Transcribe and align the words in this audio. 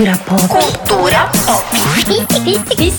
Cultura 0.00 0.16
pop. 0.16 0.48
Cultura 0.48 1.30
pop. 1.44 1.66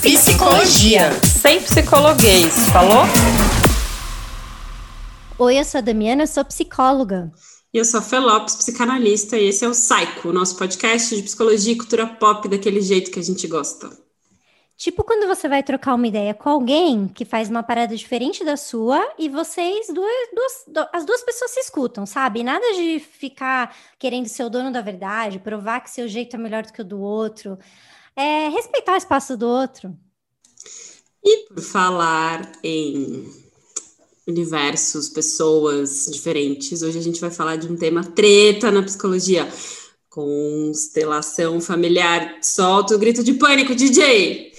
Psicologia. 0.02 1.12
Sem 1.24 1.60
psicologuês, 1.60 2.70
falou? 2.72 3.06
Oi, 5.40 5.60
eu 5.60 5.66
sou 5.66 5.80
a 5.80 5.82
Damiana, 5.82 6.22
eu 6.22 6.28
sou 6.28 6.46
psicóloga. 6.46 7.32
E 7.74 7.80
eu 7.80 7.86
sou 7.86 8.02
a 8.02 8.04
Fê 8.04 8.20
Lopes, 8.20 8.56
psicanalista, 8.56 9.36
e 9.36 9.48
esse 9.48 9.66
é 9.66 9.68
o 9.68 9.72
Psycho, 9.72 10.32
nosso 10.32 10.56
podcast 10.58 11.16
de 11.16 11.24
psicologia 11.24 11.74
e 11.74 11.78
cultura 11.78 12.06
pop 12.06 12.48
daquele 12.48 12.82
jeito 12.82 13.10
que 13.10 13.20
a 13.20 13.24
gente 13.24 13.48
gosta. 13.48 13.90
Tipo 14.82 15.04
quando 15.04 15.28
você 15.28 15.48
vai 15.48 15.62
trocar 15.62 15.94
uma 15.94 16.08
ideia 16.08 16.34
com 16.34 16.50
alguém 16.50 17.08
que 17.08 17.24
faz 17.24 17.52
uma 17.52 17.62
parada 17.62 17.96
diferente 17.96 18.44
da 18.44 18.58
sua 18.58 19.14
e 19.16 19.30
vocês, 19.30 19.86
duas, 19.94 20.12
duas, 20.34 20.90
as 20.92 21.06
duas 21.06 21.22
pessoas 21.22 21.52
se 21.52 21.60
escutam, 21.60 22.04
sabe? 22.08 22.42
Nada 22.42 22.66
de 22.74 23.00
ficar 23.00 23.78
querendo 24.00 24.26
ser 24.26 24.44
o 24.44 24.50
dono 24.50 24.72
da 24.72 24.82
verdade, 24.82 25.38
provar 25.38 25.82
que 25.82 25.92
seu 25.92 26.08
jeito 26.08 26.36
é 26.36 26.40
melhor 26.40 26.64
do 26.64 26.74
que 26.74 26.82
o 26.82 26.84
do 26.84 27.00
outro. 27.00 27.60
É 28.16 28.50
respeitar 28.50 28.94
o 28.94 28.98
espaço 28.98 29.38
do 29.38 29.46
outro. 29.46 29.96
E 31.24 31.46
por 31.46 31.62
falar 31.62 32.52
em 32.64 33.32
universos, 34.28 35.10
pessoas 35.10 36.08
diferentes, 36.12 36.82
hoje 36.82 36.98
a 36.98 37.04
gente 37.04 37.22
vai 37.22 37.30
falar 37.30 37.56
de 37.56 37.68
um 37.68 37.78
tema 37.78 38.04
treta 38.04 38.72
na 38.72 38.82
psicologia. 38.82 39.48
Constelação 40.12 41.62
familiar. 41.62 42.40
Solta 42.42 42.94
o 42.94 43.00
grito 43.00 43.24
de 43.24 43.34
pânico, 43.34 43.74
DJ! 43.74 44.52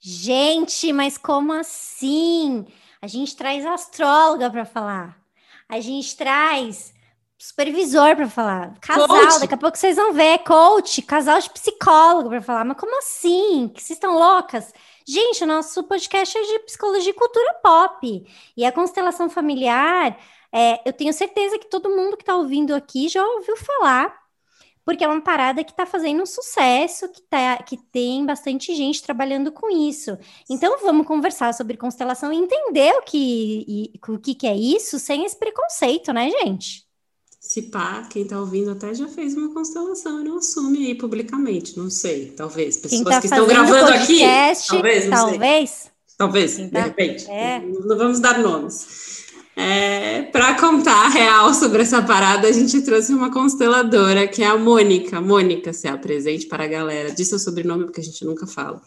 Gente, 0.00 0.92
mas 0.92 1.16
como 1.16 1.52
assim? 1.52 2.66
A 3.00 3.06
gente 3.06 3.36
traz 3.36 3.64
astróloga 3.64 4.50
para 4.50 4.64
falar. 4.64 5.16
A 5.68 5.78
gente 5.78 6.16
traz 6.16 6.92
supervisor 7.38 8.16
para 8.16 8.28
falar. 8.28 8.76
Casal, 8.80 9.06
coach. 9.06 9.38
daqui 9.38 9.54
a 9.54 9.56
pouco 9.56 9.78
vocês 9.78 9.94
vão 9.94 10.12
ver. 10.12 10.40
Coach, 10.40 11.02
casal 11.02 11.40
de 11.40 11.50
psicólogo 11.50 12.28
para 12.28 12.42
falar. 12.42 12.64
Mas 12.64 12.78
como 12.78 12.98
assim? 12.98 13.70
Que 13.72 13.80
vocês 13.80 13.96
estão 13.96 14.14
loucas? 14.14 14.72
Gente, 15.06 15.44
o 15.44 15.46
nosso 15.46 15.84
podcast 15.84 16.36
é 16.36 16.42
de 16.42 16.58
psicologia 16.64 17.10
e 17.10 17.14
cultura 17.14 17.54
pop. 17.62 18.26
E 18.56 18.64
a 18.64 18.72
constelação 18.72 19.30
familiar 19.30 20.18
é, 20.52 20.80
eu 20.88 20.92
tenho 20.92 21.12
certeza 21.12 21.58
que 21.58 21.70
todo 21.70 21.94
mundo 21.94 22.16
que 22.16 22.22
está 22.22 22.36
ouvindo 22.36 22.74
aqui 22.74 23.08
já 23.08 23.24
ouviu 23.24 23.56
falar, 23.56 24.14
porque 24.84 25.02
é 25.02 25.08
uma 25.08 25.20
parada 25.20 25.64
que 25.64 25.72
está 25.72 25.84
fazendo 25.84 26.22
um 26.22 26.26
sucesso, 26.26 27.08
que, 27.08 27.20
tá, 27.22 27.60
que 27.62 27.76
tem 27.76 28.24
bastante 28.24 28.72
gente 28.74 29.02
trabalhando 29.02 29.50
com 29.50 29.68
isso. 29.68 30.16
Então 30.48 30.78
vamos 30.80 31.06
conversar 31.06 31.52
sobre 31.52 31.76
constelação 31.76 32.32
e 32.32 32.36
entender 32.36 32.92
o 32.94 33.02
que, 33.02 33.64
e, 33.66 34.00
o 34.08 34.18
que, 34.18 34.34
que 34.34 34.46
é 34.46 34.56
isso 34.56 35.00
sem 35.00 35.24
esse 35.24 35.36
preconceito, 35.36 36.12
né, 36.12 36.30
gente? 36.30 36.86
Se 37.40 37.62
pá, 37.62 38.06
quem 38.10 38.26
tá 38.26 38.40
ouvindo 38.40 38.72
até 38.72 38.94
já 38.94 39.08
fez 39.08 39.34
uma 39.36 39.52
constelação 39.52 40.20
e 40.20 40.24
não 40.24 40.38
assume 40.38 40.86
aí 40.86 40.94
publicamente, 40.94 41.76
não 41.76 41.90
sei, 41.90 42.32
talvez. 42.32 42.76
Pessoas 42.76 43.02
tá 43.02 43.20
que 43.20 43.26
estão 43.26 43.46
gravando 43.46 43.92
podcast, 43.92 44.64
aqui, 44.64 44.68
talvez, 44.68 45.08
talvez. 45.08 45.90
Talvez, 46.16 46.56
tá, 46.56 46.62
de 46.62 46.80
repente. 46.80 47.30
É. 47.30 47.60
Não, 47.60 47.80
não 47.80 47.98
vamos 47.98 48.20
dar 48.20 48.38
nomes. 48.38 49.15
É, 49.58 50.20
para 50.24 50.60
contar 50.60 51.06
a 51.06 51.08
real 51.08 51.54
sobre 51.54 51.80
essa 51.80 52.02
parada, 52.02 52.46
a 52.46 52.52
gente 52.52 52.82
trouxe 52.82 53.14
uma 53.14 53.32
consteladora, 53.32 54.28
que 54.28 54.42
é 54.42 54.46
a 54.46 54.58
Mônica. 54.58 55.18
Mônica, 55.18 55.72
se 55.72 55.88
apresente 55.88 56.46
para 56.46 56.64
a 56.64 56.68
galera. 56.68 57.10
Diz 57.10 57.28
seu 57.28 57.38
sobrenome, 57.38 57.86
porque 57.86 58.02
a 58.02 58.04
gente 58.04 58.22
nunca 58.22 58.46
fala. 58.46 58.82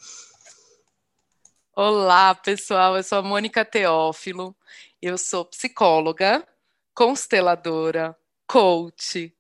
Olá, 1.76 2.36
pessoal. 2.36 2.96
Eu 2.96 3.02
sou 3.02 3.18
a 3.18 3.24
Mônica 3.24 3.66
Teófilo. 3.66 4.56
Eu 5.02 5.18
sou 5.18 5.44
psicóloga, 5.44 6.48
consteladora, 6.94 8.16
coach, 8.46 9.34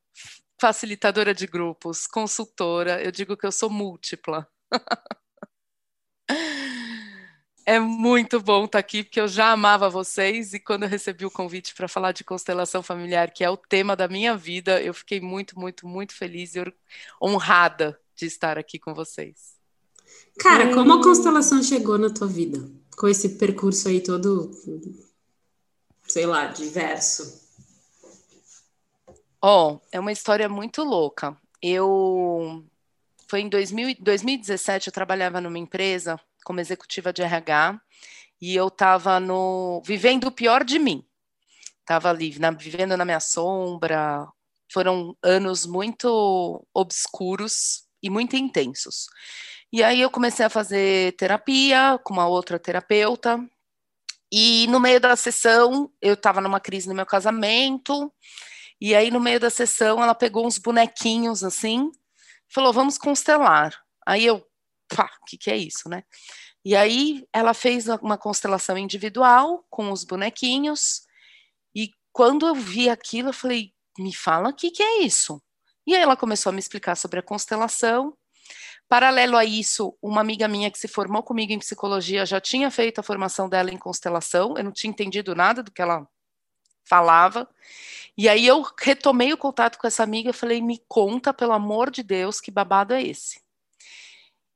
facilitadora 0.59 1.31
de 1.31 1.45
grupos, 1.45 2.07
consultora. 2.07 3.03
Eu 3.03 3.11
digo 3.11 3.37
que 3.37 3.45
eu 3.45 3.51
sou 3.51 3.69
múltipla. 3.69 4.47
É 7.69 7.79
muito 7.79 8.41
bom 8.41 8.65
estar 8.65 8.79
aqui, 8.79 9.03
porque 9.03 9.21
eu 9.21 9.27
já 9.27 9.51
amava 9.51 9.91
vocês 9.91 10.55
e 10.55 10.59
quando 10.59 10.81
eu 10.81 10.89
recebi 10.89 11.23
o 11.23 11.29
convite 11.29 11.75
para 11.75 11.87
falar 11.87 12.13
de 12.13 12.23
constelação 12.23 12.81
familiar, 12.81 13.29
que 13.29 13.43
é 13.43 13.49
o 13.51 13.55
tema 13.55 13.95
da 13.95 14.07
minha 14.07 14.35
vida, 14.35 14.81
eu 14.81 14.91
fiquei 14.91 15.21
muito, 15.21 15.59
muito, 15.59 15.87
muito 15.87 16.15
feliz 16.15 16.55
e 16.55 16.63
honrada 17.21 17.95
de 18.15 18.25
estar 18.25 18.57
aqui 18.57 18.79
com 18.79 18.95
vocês. 18.95 19.53
Cara, 20.39 20.73
como 20.73 20.93
a 20.93 21.03
constelação 21.03 21.61
chegou 21.61 21.99
na 21.99 22.09
tua 22.09 22.25
vida? 22.25 22.67
Com 22.97 23.07
esse 23.07 23.37
percurso 23.37 23.87
aí 23.87 24.01
todo, 24.01 24.49
sei 26.07 26.25
lá, 26.25 26.47
diverso. 26.47 27.39
Ó, 29.39 29.73
oh, 29.73 29.81
é 29.91 29.99
uma 29.99 30.11
história 30.11 30.49
muito 30.49 30.81
louca. 30.81 31.37
Eu 31.61 32.65
foi 33.27 33.41
em 33.41 33.47
2000, 33.47 33.97
2017 33.99 34.87
eu 34.87 34.91
trabalhava 34.91 35.39
numa 35.39 35.59
empresa 35.59 36.19
como 36.49 36.59
executiva 36.59 37.13
de 37.13 37.21
RH 37.21 37.79
e 38.41 38.55
eu 38.55 38.69
estava 38.69 39.19
no 39.19 39.83
vivendo 39.85 40.23
o 40.25 40.31
pior 40.31 40.63
de 40.63 40.79
mim. 40.79 41.05
Estava 41.81 42.09
ali, 42.09 42.39
na, 42.39 42.49
vivendo 42.49 42.97
na 42.97 43.05
minha 43.05 43.19
sombra. 43.19 44.27
Foram 44.73 45.15
anos 45.21 45.67
muito 45.67 46.65
obscuros 46.73 47.83
e 48.01 48.09
muito 48.09 48.35
intensos. 48.35 49.05
E 49.71 49.83
aí 49.83 50.01
eu 50.01 50.09
comecei 50.09 50.43
a 50.43 50.49
fazer 50.49 51.15
terapia 51.17 51.99
com 52.03 52.13
uma 52.13 52.27
outra 52.27 52.57
terapeuta. 52.57 53.39
E 54.31 54.65
no 54.69 54.79
meio 54.79 54.99
da 54.99 55.15
sessão, 55.15 55.91
eu 56.01 56.15
estava 56.15 56.41
numa 56.41 56.59
crise 56.59 56.89
no 56.89 56.95
meu 56.95 57.05
casamento. 57.05 58.11
E 58.81 58.95
aí 58.95 59.11
no 59.11 59.19
meio 59.19 59.39
da 59.39 59.51
sessão, 59.51 60.01
ela 60.01 60.15
pegou 60.15 60.47
uns 60.47 60.57
bonequinhos 60.57 61.43
assim, 61.43 61.91
falou: 62.47 62.73
"Vamos 62.73 62.97
constelar". 62.97 63.79
Aí 64.03 64.25
eu 64.25 64.48
pá, 64.95 65.09
o 65.21 65.25
que, 65.25 65.37
que 65.37 65.51
é 65.51 65.57
isso, 65.57 65.87
né? 65.87 66.03
E 66.63 66.75
aí 66.75 67.25
ela 67.31 67.53
fez 67.53 67.87
uma 67.87 68.17
constelação 68.17 68.77
individual 68.77 69.65
com 69.69 69.91
os 69.91 70.03
bonequinhos, 70.03 71.01
e 71.75 71.91
quando 72.11 72.47
eu 72.47 72.55
vi 72.55 72.89
aquilo, 72.89 73.29
eu 73.29 73.33
falei, 73.33 73.73
me 73.97 74.13
fala 74.13 74.49
o 74.49 74.53
que, 74.53 74.71
que 74.71 74.83
é 74.83 75.03
isso. 75.03 75.41
E 75.87 75.95
aí 75.95 76.01
ela 76.01 76.17
começou 76.17 76.49
a 76.49 76.53
me 76.53 76.59
explicar 76.59 76.95
sobre 76.95 77.19
a 77.19 77.23
constelação. 77.23 78.15
Paralelo 78.87 79.37
a 79.37 79.45
isso, 79.45 79.95
uma 80.01 80.21
amiga 80.21 80.47
minha 80.47 80.71
que 80.71 80.79
se 80.79 80.87
formou 80.87 81.23
comigo 81.23 81.53
em 81.53 81.59
psicologia 81.59 82.25
já 82.25 82.41
tinha 82.41 82.71
feito 82.71 82.99
a 82.99 83.03
formação 83.03 83.47
dela 83.47 83.71
em 83.71 83.77
constelação, 83.77 84.55
eu 84.57 84.63
não 84.63 84.71
tinha 84.71 84.89
entendido 84.89 85.35
nada 85.35 85.61
do 85.63 85.71
que 85.71 85.81
ela 85.81 86.07
falava. 86.85 87.47
E 88.17 88.27
aí 88.27 88.45
eu 88.45 88.65
retomei 88.79 89.31
o 89.31 89.37
contato 89.37 89.77
com 89.77 89.87
essa 89.87 90.03
amiga 90.03 90.31
e 90.31 90.33
falei: 90.33 90.61
"Me 90.61 90.81
conta, 90.87 91.33
pelo 91.33 91.53
amor 91.53 91.91
de 91.91 92.03
Deus, 92.03 92.41
que 92.41 92.51
babado 92.51 92.93
é 92.93 93.01
esse?" 93.03 93.41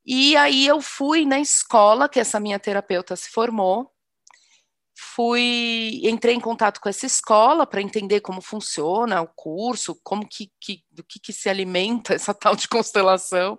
E 0.06 0.36
aí 0.36 0.68
eu 0.68 0.81
fui 0.81 1.25
na 1.25 1.40
escola 1.40 2.09
que 2.09 2.19
essa 2.19 2.40
minha 2.40 2.59
terapeuta 2.59 3.16
se 3.16 3.30
formou, 3.30 3.90
fui 4.96 6.02
entrei 6.03 6.36
em 6.36 6.40
contato 6.40 6.81
com 6.81 6.90
essa 6.90 7.06
escola 7.06 7.66
para 7.66 7.81
entender 7.81 8.19
como 8.19 8.42
funciona 8.42 9.22
o 9.22 9.28
curso, 9.28 10.00
como 10.03 10.28
que, 10.28 10.52
que 10.59 10.84
do 10.92 11.03
que, 11.03 11.19
que 11.19 11.31
se 11.31 11.50
alimenta 11.50 12.13
essa 12.16 12.34
tal 12.34 12.56
de 12.56 12.68
constelação. 12.68 13.58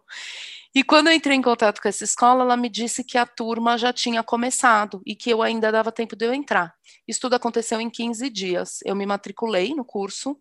E 0.74 0.82
quando 0.82 1.06
eu 1.06 1.14
entrei 1.14 1.36
em 1.36 1.42
contato 1.42 1.80
com 1.80 1.88
essa 1.88 2.04
escola, 2.04 2.42
ela 2.42 2.56
me 2.56 2.68
disse 2.68 3.04
que 3.04 3.16
a 3.16 3.24
turma 3.24 3.78
já 3.78 3.92
tinha 3.92 4.22
começado 4.22 5.00
e 5.06 5.14
que 5.14 5.30
eu 5.30 5.40
ainda 5.40 5.70
dava 5.70 5.92
tempo 5.92 6.16
de 6.16 6.26
eu 6.26 6.34
entrar. 6.34 6.74
Isso 7.06 7.20
tudo 7.20 7.34
aconteceu 7.34 7.80
em 7.80 7.88
15 7.88 8.28
dias. 8.28 8.80
Eu 8.84 8.96
me 8.96 9.06
matriculei 9.06 9.72
no 9.74 9.84
curso 9.84 10.36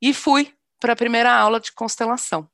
e 0.00 0.14
fui 0.14 0.52
para 0.80 0.94
a 0.94 0.96
primeira 0.96 1.32
aula 1.32 1.60
de 1.60 1.70
constelação 1.72 2.48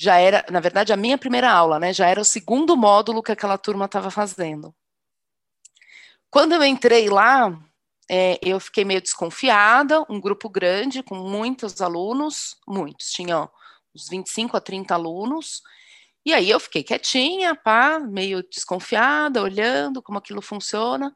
já 0.00 0.16
era, 0.16 0.42
na 0.50 0.60
verdade, 0.60 0.94
a 0.94 0.96
minha 0.96 1.18
primeira 1.18 1.52
aula, 1.52 1.78
né? 1.78 1.92
Já 1.92 2.08
era 2.08 2.18
o 2.22 2.24
segundo 2.24 2.74
módulo 2.74 3.22
que 3.22 3.32
aquela 3.32 3.58
turma 3.58 3.84
estava 3.84 4.10
fazendo. 4.10 4.74
Quando 6.30 6.54
eu 6.54 6.64
entrei 6.64 7.10
lá, 7.10 7.52
é, 8.08 8.38
eu 8.42 8.58
fiquei 8.58 8.82
meio 8.82 9.02
desconfiada, 9.02 10.02
um 10.08 10.18
grupo 10.18 10.48
grande, 10.48 11.02
com 11.02 11.16
muitos 11.16 11.82
alunos, 11.82 12.56
muitos, 12.66 13.12
tinha 13.12 13.40
ó, 13.40 13.48
uns 13.94 14.08
25 14.08 14.56
a 14.56 14.60
30 14.60 14.94
alunos, 14.94 15.62
e 16.24 16.32
aí 16.32 16.48
eu 16.48 16.58
fiquei 16.58 16.82
quietinha, 16.82 17.54
pá, 17.54 17.98
meio 17.98 18.42
desconfiada, 18.42 19.42
olhando 19.42 20.02
como 20.02 20.16
aquilo 20.16 20.40
funciona, 20.40 21.14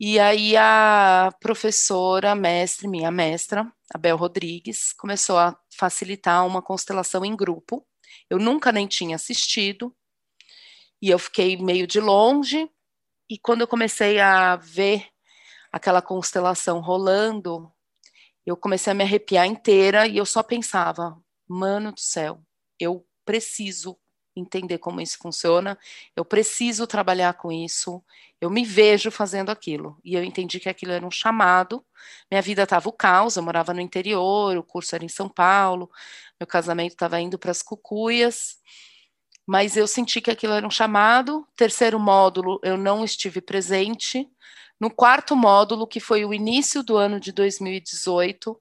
e 0.00 0.18
aí 0.18 0.56
a 0.56 1.30
professora, 1.40 2.34
mestre, 2.34 2.88
minha 2.88 3.10
mestra, 3.10 3.70
a 3.92 3.98
Bel 3.98 4.16
Rodrigues, 4.16 4.94
começou 4.94 5.38
a 5.38 5.58
facilitar 5.70 6.46
uma 6.46 6.62
constelação 6.62 7.22
em 7.24 7.36
grupo, 7.36 7.86
eu 8.28 8.38
nunca 8.38 8.72
nem 8.72 8.86
tinha 8.86 9.16
assistido, 9.16 9.94
e 11.00 11.10
eu 11.10 11.18
fiquei 11.18 11.56
meio 11.56 11.86
de 11.86 12.00
longe, 12.00 12.68
e 13.30 13.38
quando 13.38 13.60
eu 13.60 13.68
comecei 13.68 14.18
a 14.20 14.56
ver 14.56 15.06
aquela 15.70 16.00
constelação 16.00 16.80
rolando, 16.80 17.70
eu 18.46 18.56
comecei 18.56 18.90
a 18.90 18.94
me 18.94 19.04
arrepiar 19.04 19.46
inteira 19.46 20.06
e 20.06 20.16
eu 20.16 20.24
só 20.24 20.42
pensava, 20.42 21.20
mano 21.46 21.92
do 21.92 22.00
céu, 22.00 22.42
eu 22.80 23.06
preciso 23.24 23.98
entender 24.38 24.78
como 24.78 25.00
isso 25.00 25.18
funciona, 25.18 25.78
eu 26.16 26.24
preciso 26.24 26.86
trabalhar 26.86 27.34
com 27.34 27.50
isso, 27.52 28.02
eu 28.40 28.50
me 28.50 28.64
vejo 28.64 29.10
fazendo 29.10 29.50
aquilo. 29.50 29.98
E 30.04 30.14
eu 30.14 30.24
entendi 30.24 30.60
que 30.60 30.68
aquilo 30.68 30.92
era 30.92 31.06
um 31.06 31.10
chamado. 31.10 31.84
Minha 32.30 32.42
vida 32.42 32.62
estava 32.62 32.88
o 32.88 32.92
caos, 32.92 33.36
eu 33.36 33.42
morava 33.42 33.74
no 33.74 33.80
interior, 33.80 34.56
o 34.56 34.62
curso 34.62 34.94
era 34.94 35.04
em 35.04 35.08
São 35.08 35.28
Paulo, 35.28 35.90
meu 36.38 36.46
casamento 36.46 36.92
estava 36.92 37.20
indo 37.20 37.38
para 37.38 37.50
as 37.50 37.62
cucuias, 37.62 38.58
mas 39.46 39.76
eu 39.76 39.86
senti 39.86 40.20
que 40.20 40.30
aquilo 40.30 40.52
era 40.52 40.66
um 40.66 40.70
chamado. 40.70 41.46
Terceiro 41.56 41.98
módulo, 41.98 42.60
eu 42.62 42.76
não 42.76 43.04
estive 43.04 43.40
presente. 43.40 44.28
No 44.78 44.90
quarto 44.90 45.34
módulo, 45.34 45.86
que 45.86 46.00
foi 46.00 46.24
o 46.24 46.32
início 46.32 46.82
do 46.82 46.96
ano 46.96 47.18
de 47.18 47.32
2018, 47.32 48.60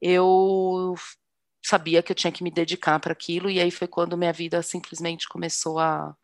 eu 0.00 0.94
sabia 1.64 2.02
que 2.02 2.12
eu 2.12 2.16
tinha 2.16 2.32
que 2.32 2.44
me 2.44 2.50
dedicar 2.50 3.00
para 3.00 3.12
aquilo, 3.12 3.50
e 3.50 3.60
aí 3.60 3.70
foi 3.70 3.88
quando 3.88 4.16
minha 4.16 4.32
vida 4.32 4.62
simplesmente 4.62 5.28
começou 5.28 5.78
a. 5.78 6.14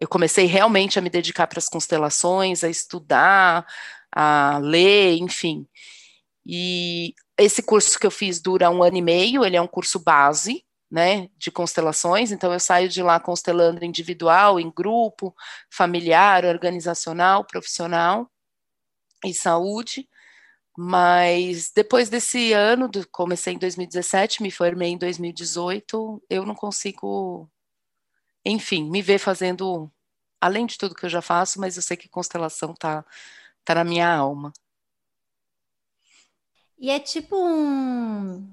Eu 0.00 0.08
comecei 0.08 0.46
realmente 0.46 0.98
a 0.98 1.02
me 1.02 1.10
dedicar 1.10 1.46
para 1.46 1.58
as 1.58 1.68
constelações, 1.68 2.64
a 2.64 2.68
estudar, 2.68 3.66
a 4.14 4.58
ler, 4.58 5.16
enfim. 5.16 5.66
E 6.46 7.14
esse 7.38 7.62
curso 7.62 7.98
que 7.98 8.06
eu 8.06 8.10
fiz 8.10 8.40
dura 8.40 8.70
um 8.70 8.82
ano 8.82 8.96
e 8.96 9.02
meio, 9.02 9.44
ele 9.44 9.56
é 9.56 9.62
um 9.62 9.66
curso 9.66 9.98
base, 10.00 10.64
né, 10.90 11.28
de 11.38 11.50
constelações, 11.50 12.30
então 12.32 12.52
eu 12.52 12.60
saio 12.60 12.88
de 12.88 13.02
lá 13.02 13.18
constelando 13.18 13.84
individual, 13.84 14.60
em 14.60 14.70
grupo, 14.70 15.34
familiar, 15.70 16.44
organizacional, 16.44 17.46
profissional 17.46 18.30
e 19.24 19.32
saúde. 19.32 20.06
Mas 20.76 21.70
depois 21.74 22.08
desse 22.08 22.52
ano, 22.52 22.90
comecei 23.10 23.54
em 23.54 23.58
2017, 23.58 24.42
me 24.42 24.50
formei 24.50 24.90
em 24.90 24.98
2018, 24.98 26.22
eu 26.30 26.46
não 26.46 26.54
consigo, 26.54 27.48
enfim, 28.44 28.88
me 28.90 29.02
ver 29.02 29.18
fazendo, 29.18 29.90
além 30.40 30.64
de 30.64 30.78
tudo 30.78 30.94
que 30.94 31.04
eu 31.04 31.10
já 31.10 31.20
faço, 31.20 31.60
mas 31.60 31.76
eu 31.76 31.82
sei 31.82 31.96
que 31.96 32.08
constelação 32.08 32.74
tá, 32.74 33.04
tá 33.64 33.74
na 33.74 33.84
minha 33.84 34.10
alma. 34.10 34.50
E 36.78 36.90
é 36.90 36.98
tipo 36.98 37.36
um, 37.36 38.48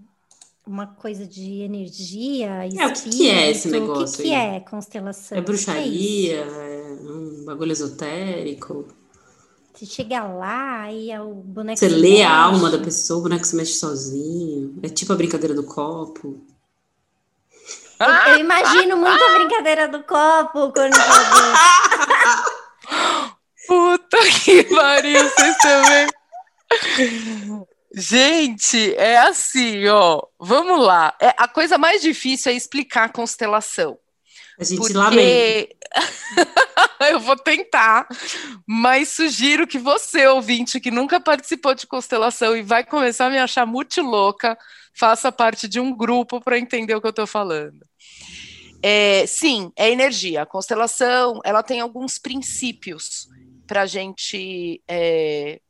uma 0.67 0.87
coisa 0.87 1.25
de 1.25 1.61
energia, 1.61 2.67
espírito, 2.67 2.83
é, 2.83 2.87
o 2.87 2.93
que, 2.93 3.09
que 3.09 3.29
é 3.29 3.49
esse 3.49 3.71
negócio? 3.71 4.03
O 4.03 4.17
que, 4.17 4.23
que 4.23 4.33
é 4.33 4.59
constelação? 4.59 5.37
É 5.37 5.41
bruxaria? 5.41 6.45
É, 6.45 6.91
é 6.91 7.11
um 7.11 7.45
bagulho 7.45 7.71
esotérico? 7.71 8.98
Você 9.79 9.85
chega 9.85 10.21
lá 10.23 10.91
e 10.91 11.09
é 11.09 11.21
o 11.21 11.33
boneco. 11.33 11.79
Você 11.79 11.87
lê 11.87 12.09
mexe. 12.09 12.23
a 12.23 12.35
alma 12.35 12.69
da 12.69 12.79
pessoa, 12.79 13.19
o 13.19 13.23
boneco 13.23 13.45
se 13.45 13.55
mexe 13.55 13.75
sozinho. 13.75 14.77
É 14.83 14.89
tipo 14.89 15.13
a 15.13 15.15
brincadeira 15.15 15.55
do 15.55 15.63
copo. 15.63 16.45
Eu, 17.97 18.09
eu 18.33 18.39
imagino 18.39 18.97
muito 18.97 19.23
a 19.23 19.39
brincadeira 19.39 19.87
do 19.87 20.03
copo 20.03 20.73
quando 20.73 20.91
Puta 23.67 24.17
que 24.43 24.63
pariu, 24.63 25.23
vocês 25.29 25.57
também. 25.59 26.09
Gente, 27.93 28.93
é 28.95 29.17
assim, 29.19 29.87
ó. 29.87 30.21
Vamos 30.37 30.85
lá. 30.85 31.15
É, 31.21 31.33
a 31.37 31.47
coisa 31.47 31.77
mais 31.77 32.01
difícil 32.01 32.51
é 32.51 32.55
explicar 32.55 33.05
a 33.05 33.13
constelação. 33.13 33.97
A 34.59 34.63
gente 34.63 34.79
porque... 34.79 34.93
lamenta. 34.93 35.75
eu 37.11 37.19
vou 37.19 37.37
tentar, 37.37 38.07
mas 38.67 39.09
sugiro 39.09 39.65
que 39.65 39.79
você, 39.79 40.27
ouvinte, 40.27 40.79
que 40.79 40.91
nunca 40.91 41.19
participou 41.19 41.73
de 41.73 41.87
constelação 41.87 42.55
e 42.55 42.61
vai 42.61 42.83
começar 42.83 43.27
a 43.27 43.29
me 43.29 43.37
achar 43.37 43.65
muito 43.65 44.01
louca, 44.01 44.57
faça 44.93 45.31
parte 45.31 45.67
de 45.67 45.79
um 45.79 45.95
grupo 45.95 46.41
para 46.41 46.59
entender 46.59 46.93
o 46.93 47.01
que 47.01 47.07
eu 47.07 47.11
estou 47.11 47.25
falando. 47.25 47.79
É, 48.83 49.25
sim, 49.25 49.71
é 49.75 49.89
energia. 49.89 50.41
A 50.41 50.45
constelação, 50.45 51.39
ela 51.43 51.63
tem 51.63 51.79
alguns 51.79 52.17
princípios 52.17 53.27
para 53.65 53.83
a 53.83 53.85
gente 53.85 54.81
é, 54.87 55.61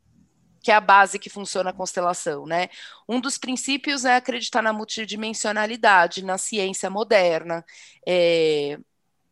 que 0.70 0.72
é 0.72 0.76
a 0.76 0.80
base 0.80 1.18
que 1.18 1.32
funciona 1.32 1.72
a 1.72 1.74
constelação, 1.74 2.46
né? 2.46 2.70
Um 3.08 3.20
dos 3.20 3.40
princípios 3.40 4.06
é 4.06 4.16
acreditar 4.16 4.62
na 4.62 4.72
multidimensionalidade, 4.72 6.24
na 6.24 6.38
ciência 6.38 6.92
moderna, 6.92 7.66
é, 8.06 8.78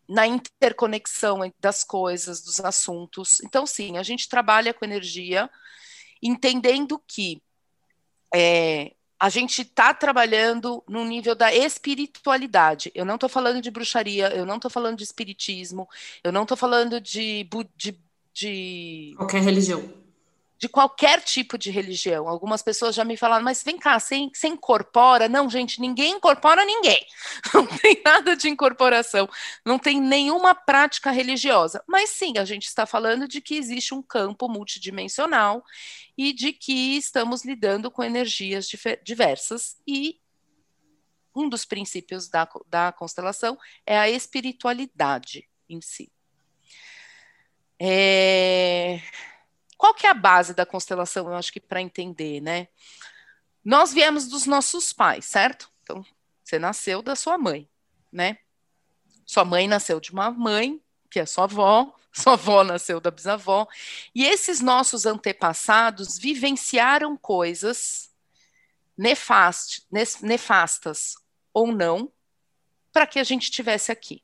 na 0.10 0.26
interconexão 0.26 1.42
das 1.60 1.84
coisas, 1.84 2.42
dos 2.42 2.60
assuntos. 2.60 3.40
Então, 3.42 3.68
sim, 3.68 4.00
a 4.00 4.02
gente 4.02 4.28
trabalha 4.28 4.74
com 4.74 4.84
energia, 4.84 5.48
entendendo 6.24 7.00
que 7.08 7.40
é, 8.34 8.94
a 9.20 9.30
gente 9.30 9.62
está 9.62 9.94
trabalhando 9.94 10.84
no 10.90 11.06
nível 11.06 11.36
da 11.36 11.54
espiritualidade. 11.54 12.92
Eu 12.96 13.06
não 13.06 13.14
estou 13.14 13.30
falando 13.30 13.62
de 13.62 13.70
bruxaria, 13.70 14.36
eu 14.36 14.44
não 14.44 14.56
estou 14.56 14.72
falando 14.72 14.98
de 14.98 15.04
espiritismo, 15.04 15.88
eu 16.24 16.32
não 16.32 16.42
estou 16.42 16.58
falando 16.58 17.00
de, 17.00 17.48
de, 17.76 17.96
de. 18.34 19.14
Qualquer 19.18 19.44
religião 19.44 20.07
de 20.60 20.68
qualquer 20.68 21.22
tipo 21.22 21.58
de 21.58 21.70
religião. 21.70 22.28
Algumas 22.28 22.62
pessoas 22.62 22.96
já 22.96 23.04
me 23.04 23.16
falaram, 23.16 23.44
mas 23.44 23.64
vem 23.64 23.78
cá, 23.78 24.00
você, 24.00 24.30
você 24.34 24.48
incorpora? 24.48 25.30
Não, 25.30 25.50
gente, 25.50 25.80
ninguém 25.80 26.14
incorpora 26.14 26.66
ninguém. 26.66 27.06
Não 27.54 27.66
tem 27.66 28.02
nada 28.04 28.36
de 28.36 28.50
incorporação, 28.50 29.28
não 29.66 29.80
tem 29.80 30.00
nenhuma 30.00 30.54
prática 30.54 31.12
religiosa. 31.12 31.84
Mas 31.88 32.10
sim, 32.10 32.34
a 32.38 32.46
gente 32.46 32.66
está 32.66 32.86
falando 32.86 33.28
de 33.28 33.42
que 33.42 33.56
existe 33.56 33.94
um 33.94 34.02
campo 34.02 34.48
multidimensional 34.48 35.64
e 36.18 36.34
de 36.34 36.54
que 36.54 36.98
estamos 36.98 37.44
lidando 37.44 37.90
com 37.92 38.04
energias 38.04 38.68
diversas 39.04 39.78
e 39.88 40.20
um 41.36 41.48
dos 41.48 41.66
princípios 41.66 42.28
da, 42.28 42.48
da 42.68 42.92
constelação 42.92 43.58
é 43.86 43.98
a 43.98 44.10
espiritualidade 44.10 45.48
em 45.70 45.80
si. 45.82 46.12
É... 47.80 49.00
Qual 49.78 49.94
que 49.94 50.08
é 50.08 50.10
a 50.10 50.14
base 50.14 50.54
da 50.54 50.66
constelação, 50.66 51.28
eu 51.28 51.36
acho 51.36 51.54
que 51.54 51.60
para 51.60 51.82
entender, 51.82 52.42
né? 52.42 52.68
Nós 53.64 53.94
viemos 53.94 54.28
dos 54.28 54.46
nossos 54.46 54.92
pais, 54.92 55.26
certo? 55.26 55.70
Então, 55.84 56.06
você 56.44 56.58
nasceu 56.58 57.02
da 57.02 57.16
sua 57.16 57.38
mãe, 57.38 57.70
né? 58.12 58.40
Sua 59.26 59.46
mãe 59.46 59.68
nasceu 59.68 60.00
de 60.00 60.12
uma 60.12 60.32
mãe, 60.32 60.82
que 61.12 61.20
é 61.20 61.26
sua 61.26 61.44
avó, 61.44 61.94
sua 62.12 62.34
avó 62.34 62.64
nasceu 62.64 63.00
da 63.00 63.12
bisavó, 63.12 63.68
e 64.16 64.26
esses 64.26 64.62
nossos 64.62 65.06
antepassados 65.06 66.18
vivenciaram 66.18 67.16
coisas 67.16 68.10
nefast, 68.98 69.86
nefastas 70.22 71.16
ou 71.54 71.72
não 71.72 72.12
para 72.92 73.06
que 73.06 73.20
a 73.20 73.24
gente 73.24 73.52
tivesse 73.52 73.92
aqui. 73.92 74.24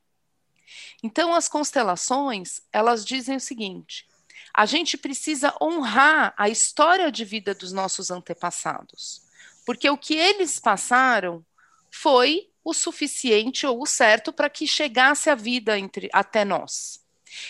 Então, 1.02 1.34
as 1.34 1.48
constelações, 1.48 2.62
elas 2.72 3.04
dizem 3.04 3.36
o 3.36 3.40
seguinte: 3.40 4.08
a 4.54 4.66
gente 4.66 4.96
precisa 4.96 5.52
honrar 5.60 6.32
a 6.36 6.48
história 6.48 7.10
de 7.10 7.24
vida 7.24 7.54
dos 7.54 7.72
nossos 7.72 8.10
antepassados, 8.10 9.22
porque 9.66 9.90
o 9.90 9.98
que 9.98 10.14
eles 10.14 10.60
passaram 10.60 11.44
foi 11.90 12.48
o 12.62 12.72
suficiente 12.72 13.66
ou 13.66 13.82
o 13.82 13.86
certo 13.86 14.32
para 14.32 14.48
que 14.48 14.66
chegasse 14.66 15.28
a 15.28 15.34
vida 15.34 15.78
entre, 15.78 16.08
até 16.12 16.44
nós. 16.44 17.04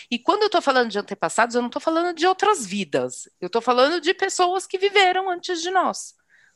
E 0.09 0.17
quando 0.17 0.41
eu 0.41 0.47
estou 0.47 0.61
falando 0.61 0.89
de 0.89 0.97
antepassados, 0.97 1.55
eu 1.55 1.61
não 1.61 1.67
estou 1.67 1.81
falando 1.81 2.15
de 2.15 2.25
outras 2.25 2.65
vidas, 2.65 3.29
eu 3.39 3.47
estou 3.47 3.61
falando 3.61 4.01
de 4.01 4.13
pessoas 4.13 4.65
que 4.65 4.79
viveram 4.79 5.29
antes 5.29 5.61
de 5.61 5.69
nós 5.69 6.15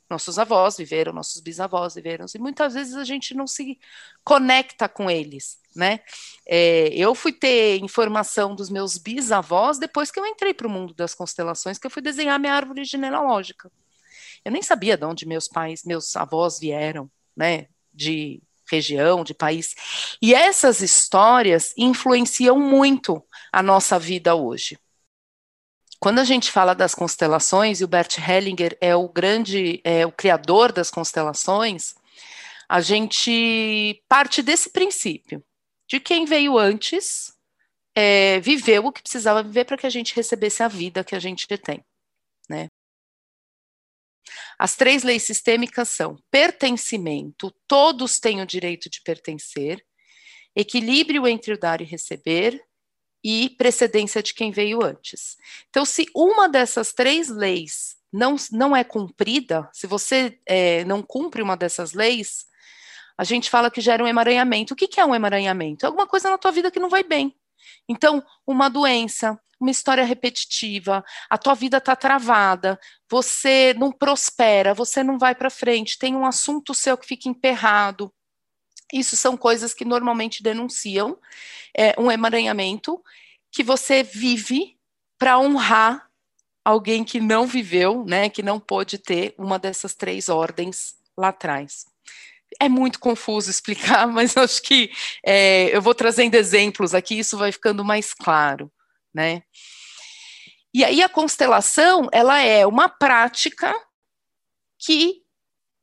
nossos 0.09 0.39
avós 0.39 0.77
viveram, 0.77 1.13
nossos 1.13 1.39
bisavós 1.41 1.95
viveram, 1.95 2.25
e 2.33 2.39
muitas 2.39 2.73
vezes 2.73 2.95
a 2.95 3.03
gente 3.03 3.35
não 3.35 3.45
se 3.45 3.79
conecta 4.23 4.89
com 4.89 5.09
eles, 5.09 5.59
né? 5.75 5.99
É, 6.47 6.89
eu 6.93 7.13
fui 7.13 7.31
ter 7.31 7.77
informação 7.77 8.55
dos 8.55 8.69
meus 8.69 8.97
bisavós 8.97 9.77
depois 9.77 10.09
que 10.09 10.19
eu 10.19 10.25
entrei 10.25 10.53
para 10.53 10.67
o 10.67 10.69
mundo 10.69 10.93
das 10.93 11.13
constelações, 11.13 11.77
que 11.77 11.85
eu 11.85 11.91
fui 11.91 12.01
desenhar 12.01 12.39
minha 12.39 12.53
árvore 12.53 12.83
genealógica. 12.83 13.71
Eu 14.43 14.51
nem 14.51 14.61
sabia 14.61 14.97
de 14.97 15.05
onde 15.05 15.27
meus 15.27 15.47
pais, 15.47 15.83
meus 15.83 16.15
avós 16.15 16.59
vieram, 16.59 17.09
né? 17.35 17.67
De 17.93 18.41
região, 18.69 19.23
de 19.23 19.33
país. 19.33 19.75
E 20.21 20.33
essas 20.33 20.81
histórias 20.81 21.73
influenciam 21.77 22.59
muito 22.59 23.23
a 23.51 23.61
nossa 23.61 23.97
vida 23.99 24.35
hoje. 24.35 24.77
Quando 25.99 26.19
a 26.19 26.23
gente 26.23 26.49
fala 26.49 26.73
das 26.73 26.95
constelações, 26.95 27.81
e 27.81 27.83
o 27.83 27.87
Bert 27.87 28.17
Hellinger 28.17 28.77
é 28.79 28.95
o 28.95 29.09
grande, 29.09 29.81
é 29.83 30.05
o 30.05 30.11
criador 30.11 30.71
das 30.71 30.89
constelações, 30.89 31.93
a 32.69 32.79
gente 32.79 34.01
parte 34.07 34.41
desse 34.41 34.69
princípio, 34.69 35.43
de 35.87 35.99
quem 35.99 36.23
veio 36.25 36.57
antes, 36.57 37.33
é, 37.93 38.39
viveu 38.39 38.85
o 38.85 38.91
que 38.91 39.01
precisava 39.01 39.43
viver 39.43 39.65
para 39.65 39.75
que 39.75 39.87
a 39.87 39.89
gente 39.89 40.15
recebesse 40.15 40.63
a 40.63 40.67
vida 40.69 41.03
que 41.03 41.15
a 41.15 41.19
gente 41.19 41.45
tem, 41.57 41.83
né? 42.47 42.69
As 44.57 44.75
três 44.75 45.03
leis 45.03 45.23
sistêmicas 45.23 45.89
são 45.89 46.17
pertencimento, 46.29 47.53
todos 47.67 48.19
têm 48.19 48.41
o 48.41 48.45
direito 48.45 48.89
de 48.89 49.01
pertencer, 49.01 49.83
equilíbrio 50.55 51.27
entre 51.27 51.53
o 51.53 51.59
dar 51.59 51.81
e 51.81 51.85
receber, 51.85 52.61
e 53.23 53.49
precedência 53.51 54.23
de 54.23 54.33
quem 54.33 54.51
veio 54.51 54.83
antes. 54.83 55.37
Então, 55.69 55.85
se 55.85 56.07
uma 56.15 56.47
dessas 56.47 56.93
três 56.93 57.29
leis 57.29 57.97
não, 58.11 58.35
não 58.51 58.75
é 58.75 58.83
cumprida, 58.83 59.69
se 59.73 59.85
você 59.85 60.39
é, 60.45 60.83
não 60.85 61.01
cumpre 61.01 61.41
uma 61.41 61.55
dessas 61.55 61.93
leis, 61.93 62.47
a 63.17 63.23
gente 63.23 63.49
fala 63.49 63.69
que 63.69 63.81
gera 63.81 64.03
um 64.03 64.07
emaranhamento. 64.07 64.73
O 64.73 64.77
que, 64.77 64.87
que 64.87 64.99
é 64.99 65.05
um 65.05 65.13
emaranhamento? 65.13 65.85
É 65.85 65.87
alguma 65.87 66.07
coisa 66.07 66.29
na 66.29 66.37
tua 66.37 66.51
vida 66.51 66.71
que 66.71 66.79
não 66.79 66.89
vai 66.89 67.03
bem. 67.03 67.35
Então, 67.87 68.23
uma 68.47 68.69
doença, 68.69 69.37
uma 69.59 69.71
história 69.71 70.05
repetitiva, 70.05 71.03
a 71.29 71.37
tua 71.37 71.53
vida 71.53 71.77
está 71.77 71.95
travada, 71.95 72.79
você 73.09 73.75
não 73.77 73.91
prospera, 73.91 74.73
você 74.73 75.03
não 75.03 75.19
vai 75.19 75.35
para 75.35 75.49
frente, 75.49 75.99
tem 75.99 76.15
um 76.15 76.25
assunto 76.25 76.73
seu 76.73 76.97
que 76.97 77.05
fica 77.05 77.27
emperrado. 77.27 78.11
Isso 78.93 79.15
são 79.15 79.37
coisas 79.37 79.73
que 79.73 79.85
normalmente 79.85 80.41
denunciam 80.41 81.17
é, 81.77 81.93
um 81.99 82.11
emaranhamento 82.11 83.01
que 83.51 83.63
você 83.63 84.03
vive 84.03 84.77
para 85.17 85.37
honrar 85.37 86.09
alguém 86.63 87.03
que 87.03 87.19
não 87.19 87.47
viveu, 87.47 88.05
né, 88.05 88.29
que 88.29 88.43
não 88.43 88.59
pôde 88.59 88.97
ter 88.97 89.33
uma 89.37 89.57
dessas 89.57 89.95
três 89.95 90.29
ordens 90.29 90.95
lá 91.17 91.29
atrás. 91.29 91.85
É 92.59 92.69
muito 92.69 92.99
confuso 92.99 93.49
explicar, 93.51 94.07
mas 94.07 94.35
acho 94.37 94.61
que 94.61 94.91
é, 95.25 95.75
eu 95.75 95.81
vou 95.81 95.93
trazendo 95.95 96.35
exemplos 96.35 96.93
aqui, 96.93 97.19
isso 97.19 97.37
vai 97.37 97.51
ficando 97.51 97.83
mais 97.83 98.13
claro, 98.13 98.71
né? 99.13 99.43
E 100.71 100.83
aí 100.83 101.01
a 101.01 101.09
constelação, 101.09 102.07
ela 102.11 102.39
é 102.39 102.65
uma 102.65 102.87
prática 102.87 103.73
que 104.77 105.23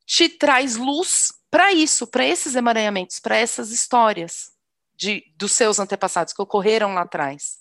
te 0.06 0.28
traz 0.28 0.76
luz 0.76 1.32
para 1.56 1.72
isso, 1.72 2.06
para 2.06 2.22
esses 2.22 2.54
emaranhamentos, 2.54 3.18
para 3.18 3.34
essas 3.34 3.70
histórias 3.70 4.50
de, 4.94 5.24
dos 5.38 5.52
seus 5.52 5.78
antepassados 5.78 6.34
que 6.34 6.42
ocorreram 6.42 6.92
lá 6.92 7.00
atrás. 7.00 7.56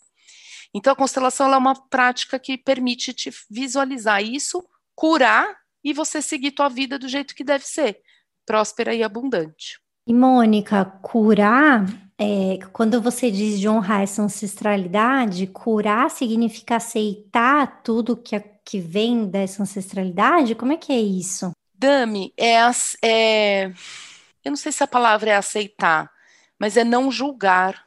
Então 0.74 0.92
a 0.92 0.96
constelação 0.98 1.54
é 1.54 1.56
uma 1.56 1.74
prática 1.88 2.38
que 2.38 2.58
permite 2.58 3.14
te 3.14 3.32
visualizar 3.50 4.22
isso, 4.22 4.62
curar 4.94 5.48
e 5.82 5.94
você 5.94 6.22
seguir 6.22 6.52
tua 6.52 6.68
vida 6.68 7.00
do 7.00 7.08
jeito 7.08 7.34
que 7.34 7.42
deve 7.42 7.66
ser, 7.66 8.02
próspera 8.46 8.94
e 8.94 9.02
abundante. 9.02 9.80
E 10.06 10.14
Mônica, 10.14 10.84
curar, 11.02 11.86
é, 12.18 12.60
quando 12.74 13.02
você 13.02 13.32
diz 13.32 13.58
de 13.58 13.70
honrar 13.70 14.02
essa 14.02 14.22
ancestralidade, 14.22 15.48
curar 15.48 16.12
significa 16.12 16.76
aceitar 16.76 17.82
tudo 17.82 18.18
que, 18.18 18.38
que 18.66 18.78
vem 18.78 19.26
dessa 19.26 19.64
ancestralidade? 19.64 20.54
Como 20.54 20.74
é 20.74 20.78
que 20.78 20.92
é 20.92 21.00
isso? 21.00 21.54
Dami, 21.78 22.34
é, 22.38 22.56
é, 23.04 23.66
eu 24.44 24.52
não 24.52 24.56
sei 24.56 24.72
se 24.72 24.84
a 24.84 24.88
palavra 24.88 25.32
é 25.32 25.36
aceitar, 25.36 26.10
mas 26.60 26.78
é 26.78 26.84
não 26.84 27.12
julgar. 27.12 27.86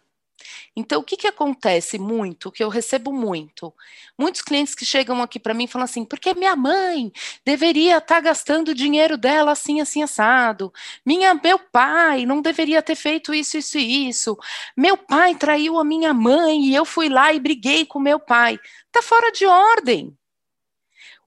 Então, 0.76 1.00
o 1.00 1.04
que, 1.04 1.16
que 1.16 1.26
acontece 1.26 1.98
muito, 1.98 2.52
que 2.52 2.62
eu 2.62 2.68
recebo 2.68 3.12
muito? 3.12 3.74
Muitos 4.16 4.42
clientes 4.42 4.74
que 4.74 4.84
chegam 4.84 5.20
aqui 5.22 5.38
para 5.40 5.54
mim 5.54 5.66
falam 5.66 5.84
assim, 5.84 6.04
porque 6.04 6.34
minha 6.34 6.54
mãe 6.54 7.12
deveria 7.44 7.98
estar 7.98 8.16
tá 8.16 8.20
gastando 8.20 8.68
o 8.68 8.74
dinheiro 8.74 9.16
dela 9.16 9.52
assim, 9.52 9.80
assim, 9.80 10.02
assado. 10.02 10.72
Minha, 11.04 11.34
meu 11.34 11.58
pai 11.58 12.26
não 12.26 12.40
deveria 12.42 12.82
ter 12.82 12.94
feito 12.94 13.34
isso, 13.34 13.56
isso 13.58 13.78
e 13.78 14.08
isso. 14.08 14.36
Meu 14.76 14.96
pai 14.96 15.34
traiu 15.34 15.78
a 15.78 15.84
minha 15.84 16.12
mãe 16.14 16.66
e 16.66 16.74
eu 16.74 16.84
fui 16.84 17.08
lá 17.08 17.32
e 17.32 17.40
briguei 17.40 17.84
com 17.86 17.98
meu 17.98 18.20
pai. 18.20 18.58
Está 18.86 19.02
fora 19.02 19.32
de 19.32 19.46
ordem. 19.46 20.17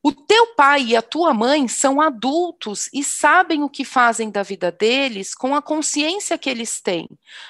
O 0.04 0.12
teu 0.12 0.56
pai 0.56 0.82
e 0.82 0.96
a 0.96 1.02
tua 1.02 1.32
mãe 1.32 1.68
são 1.68 2.02
adultos 2.02 2.90
e 2.92 3.04
sabem 3.04 3.62
o 3.62 3.70
que 3.70 3.86
fazem 3.86 4.32
da 4.32 4.42
vida 4.42 4.72
deles 4.72 5.36
com 5.36 5.56
a 5.56 5.62
consciência 5.62 6.40
que 6.40 6.50
eles 6.50 6.82
têm. 6.82 7.08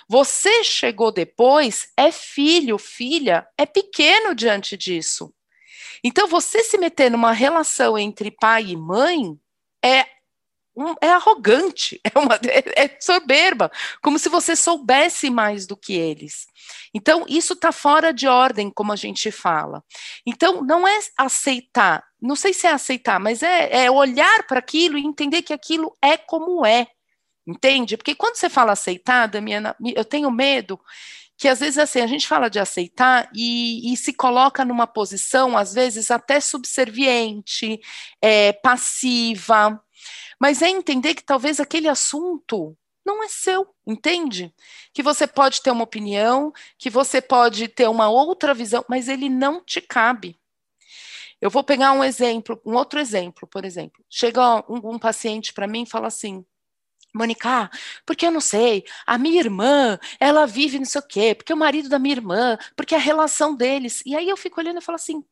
Você 0.08 0.63
chegou 0.63 1.13
depois, 1.13 1.91
é 1.96 2.12
filho, 2.12 2.77
filha, 2.77 3.48
é 3.58 3.65
pequeno 3.65 4.36
diante 4.36 4.75
disso. 4.75 5.34
Então, 6.03 6.27
você 6.27 6.63
se 6.63 6.77
meter 6.77 7.10
numa 7.10 7.31
relação 7.31 7.98
entre 7.98 8.31
pai 8.31 8.65
e 8.72 8.77
mãe 8.77 9.39
é 9.84 10.05
é 11.01 11.10
arrogante, 11.10 12.00
é, 12.06 12.18
uma, 12.18 12.36
é, 12.36 12.86
é, 12.86 12.98
soberba, 13.00 13.72
como 14.01 14.18
se 14.18 14.30
você 14.30 14.56
soubesse 14.56 15.30
mais 15.30 15.68
do 15.68 15.75
que 15.75 15.94
eles. 15.94 16.48
Então, 16.94 17.25
isso 17.28 17.54
está 17.54 17.72
fora 17.72 18.13
de 18.13 18.28
ordem, 18.28 18.70
como 18.70 18.92
a 18.92 18.96
gente 18.96 19.32
fala. 19.32 19.84
Então, 20.25 20.62
não 20.63 20.88
é 20.88 21.00
aceitar, 21.18 22.04
não 22.22 22.36
sei 22.36 22.54
se 22.54 22.68
é 22.68 22.72
aceitar, 22.72 23.20
mas 23.20 23.44
é, 23.44 23.86
é 23.86 23.92
olhar 23.92 24.46
para 24.48 24.60
aquilo 24.60 24.98
e 24.98 25.06
entender 25.06 25.42
que 25.42 25.54
aquilo 25.54 25.96
é 26.01 26.18
como 26.18 26.66
é. 26.66 26.88
Entende? 27.46 27.98
Porque 27.98 28.13
quando 28.13 28.36
você 28.36 28.50
fala 28.50 28.74
aceitar, 28.74 29.28
Damiana, 29.28 29.75
eu 29.96 30.06
tenho 30.06 30.30
medo 30.30 30.80
que 31.42 31.48
às 31.48 31.60
vezes 31.60 31.80
assim, 31.80 32.01
a 32.01 32.06
gente 32.06 32.28
fala 32.28 32.51
de 32.51 32.60
aceitar 32.60 33.28
e, 33.34 33.92
e 33.92 33.98
se 33.98 34.13
coloca 34.13 34.63
numa 34.63 34.86
posição, 34.86 35.58
às 35.58 35.74
vezes, 35.74 36.12
até 36.12 36.40
subserviente, 36.40 37.80
é, 38.22 38.54
passiva, 38.54 39.82
mas 40.41 40.63
é 40.63 40.69
entender 40.69 41.13
que 41.13 41.24
talvez 41.24 41.60
aquele 41.60 41.88
assunto 41.88 42.75
não 43.05 43.24
é 43.24 43.27
seu, 43.27 43.67
entende? 43.86 44.51
Que 44.91 45.03
você 45.03 45.27
pode 45.27 45.62
ter 45.62 45.69
uma 45.69 45.83
opinião, 45.83 46.51
que 46.79 46.89
você 46.89 47.21
pode 47.21 47.67
ter 47.67 47.88
uma 47.88 48.10
outra 48.10 48.51
visão, 48.51 48.83
mas 48.89 49.07
ele 49.07 49.29
não 49.29 49.63
te 49.63 49.79
cabe. 49.79 50.36
Eu 51.39 51.51
vou 51.51 51.63
pegar 51.63 51.91
um 51.91 52.03
exemplo, 52.03 52.60
um 52.65 52.74
outro 52.74 53.00
exemplo, 53.00 53.48
por 53.48 53.63
exemplo. 53.63 54.03
Chega 54.10 54.63
um, 54.67 54.95
um 54.95 54.98
paciente 54.98 55.53
para 55.53 55.67
mim 55.67 55.83
e 55.83 55.89
fala 55.89 56.07
assim: 56.07 56.43
Mônica, 57.13 57.69
porque 58.03 58.25
eu 58.25 58.31
não 58.31 58.41
sei, 58.41 58.83
a 59.05 59.19
minha 59.19 59.39
irmã, 59.39 60.00
ela 60.19 60.48
vive 60.48 60.79
não 60.79 60.86
sei 60.86 61.01
o 61.01 61.07
quê, 61.07 61.36
porque 61.36 61.53
o 61.53 61.57
marido 61.57 61.88
da 61.88 62.00
minha 62.00 62.15
irmã, 62.15 62.57
porque 62.75 62.95
a 62.95 63.00
relação 63.00 63.55
deles. 63.55 64.01
E 64.07 64.15
aí 64.15 64.27
eu 64.27 64.38
fico 64.38 64.60
olhando 64.60 64.79
e 64.79 64.83
falo 64.83 64.95
assim: 64.95 65.24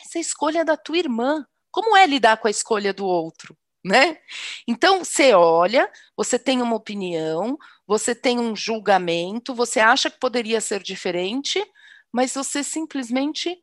essa 0.00 0.18
escolha 0.18 0.60
é 0.60 0.64
da 0.64 0.76
tua 0.76 0.98
irmã. 0.98 1.46
Como 1.70 1.96
é 1.96 2.04
lidar 2.08 2.38
com 2.38 2.48
a 2.48 2.50
escolha 2.50 2.92
do 2.92 3.06
outro? 3.06 3.56
Né? 3.86 4.18
Então, 4.66 5.04
você 5.04 5.32
olha, 5.32 5.88
você 6.16 6.40
tem 6.40 6.60
uma 6.60 6.74
opinião, 6.74 7.56
você 7.86 8.16
tem 8.16 8.40
um 8.40 8.56
julgamento, 8.56 9.54
você 9.54 9.78
acha 9.78 10.10
que 10.10 10.18
poderia 10.18 10.60
ser 10.60 10.82
diferente, 10.82 11.64
mas 12.10 12.34
você 12.34 12.64
simplesmente 12.64 13.56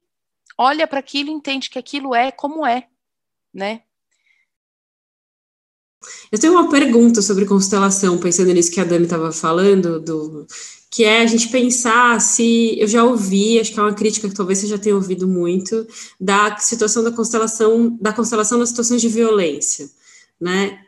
olha 0.58 0.88
para 0.88 1.00
aquilo 1.00 1.30
e 1.30 1.34
entende 1.34 1.70
que 1.70 1.78
aquilo 1.78 2.16
é 2.16 2.32
como 2.32 2.66
é, 2.66 2.88
né? 3.54 3.82
Eu 6.32 6.40
tenho 6.40 6.54
uma 6.54 6.70
pergunta 6.70 7.22
sobre 7.22 7.46
constelação, 7.46 8.18
pensando 8.18 8.54
nisso 8.54 8.72
que 8.72 8.80
a 8.80 8.86
Dani 8.86 9.04
estava 9.04 9.32
falando, 9.32 10.00
do, 10.00 10.48
que 10.90 11.04
é 11.04 11.22
a 11.22 11.26
gente 11.26 11.50
pensar 11.50 12.22
se 12.22 12.80
eu 12.80 12.88
já 12.88 13.04
ouvi, 13.04 13.60
acho 13.60 13.74
que 13.74 13.80
é 13.80 13.84
uma 13.84 13.94
crítica 13.94 14.30
que 14.30 14.36
talvez 14.36 14.60
você 14.60 14.68
já 14.68 14.78
tenha 14.78 14.96
ouvido 14.96 15.28
muito, 15.28 15.86
da 16.20 16.58
situação 16.58 17.04
da 17.04 17.12
constelação, 17.12 17.98
da 18.00 18.14
constelação 18.14 18.58
nas 18.58 18.70
situações 18.70 19.02
de 19.02 19.10
violência 19.10 19.90
né? 20.40 20.86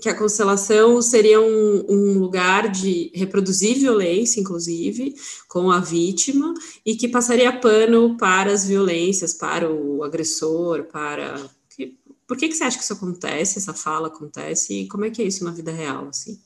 Que 0.00 0.08
a 0.08 0.16
constelação 0.16 1.00
seria 1.00 1.40
um, 1.40 1.86
um, 1.88 2.18
lugar 2.18 2.68
de 2.68 3.10
reproduzir 3.14 3.78
violência, 3.78 4.40
inclusive, 4.40 5.14
com 5.48 5.70
a 5.70 5.80
vítima, 5.80 6.52
e 6.84 6.94
que 6.96 7.08
passaria 7.08 7.58
pano 7.58 8.16
para 8.16 8.52
as 8.52 8.66
violências, 8.66 9.32
para 9.32 9.70
o 9.70 10.04
agressor, 10.04 10.84
para. 10.84 11.34
Por 12.26 12.36
que, 12.36 12.48
que 12.48 12.54
você 12.54 12.64
acha 12.64 12.76
que 12.76 12.82
isso 12.82 12.92
acontece, 12.92 13.58
essa 13.58 13.72
fala 13.72 14.08
acontece, 14.08 14.74
e 14.74 14.88
como 14.88 15.04
é 15.04 15.10
que 15.10 15.22
é 15.22 15.24
isso 15.24 15.44
na 15.44 15.52
vida 15.52 15.72
real, 15.72 16.08
assim? 16.08 16.38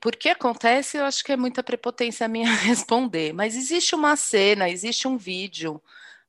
Por 0.00 0.16
que 0.16 0.30
acontece, 0.30 0.96
eu 0.96 1.04
acho 1.04 1.22
que 1.22 1.32
é 1.32 1.36
muita 1.36 1.62
prepotência 1.62 2.26
minha 2.26 2.50
responder, 2.64 3.32
mas 3.32 3.56
existe 3.56 3.94
uma 3.94 4.16
cena, 4.16 4.68
existe 4.68 5.06
um 5.06 5.16
vídeo 5.16 5.80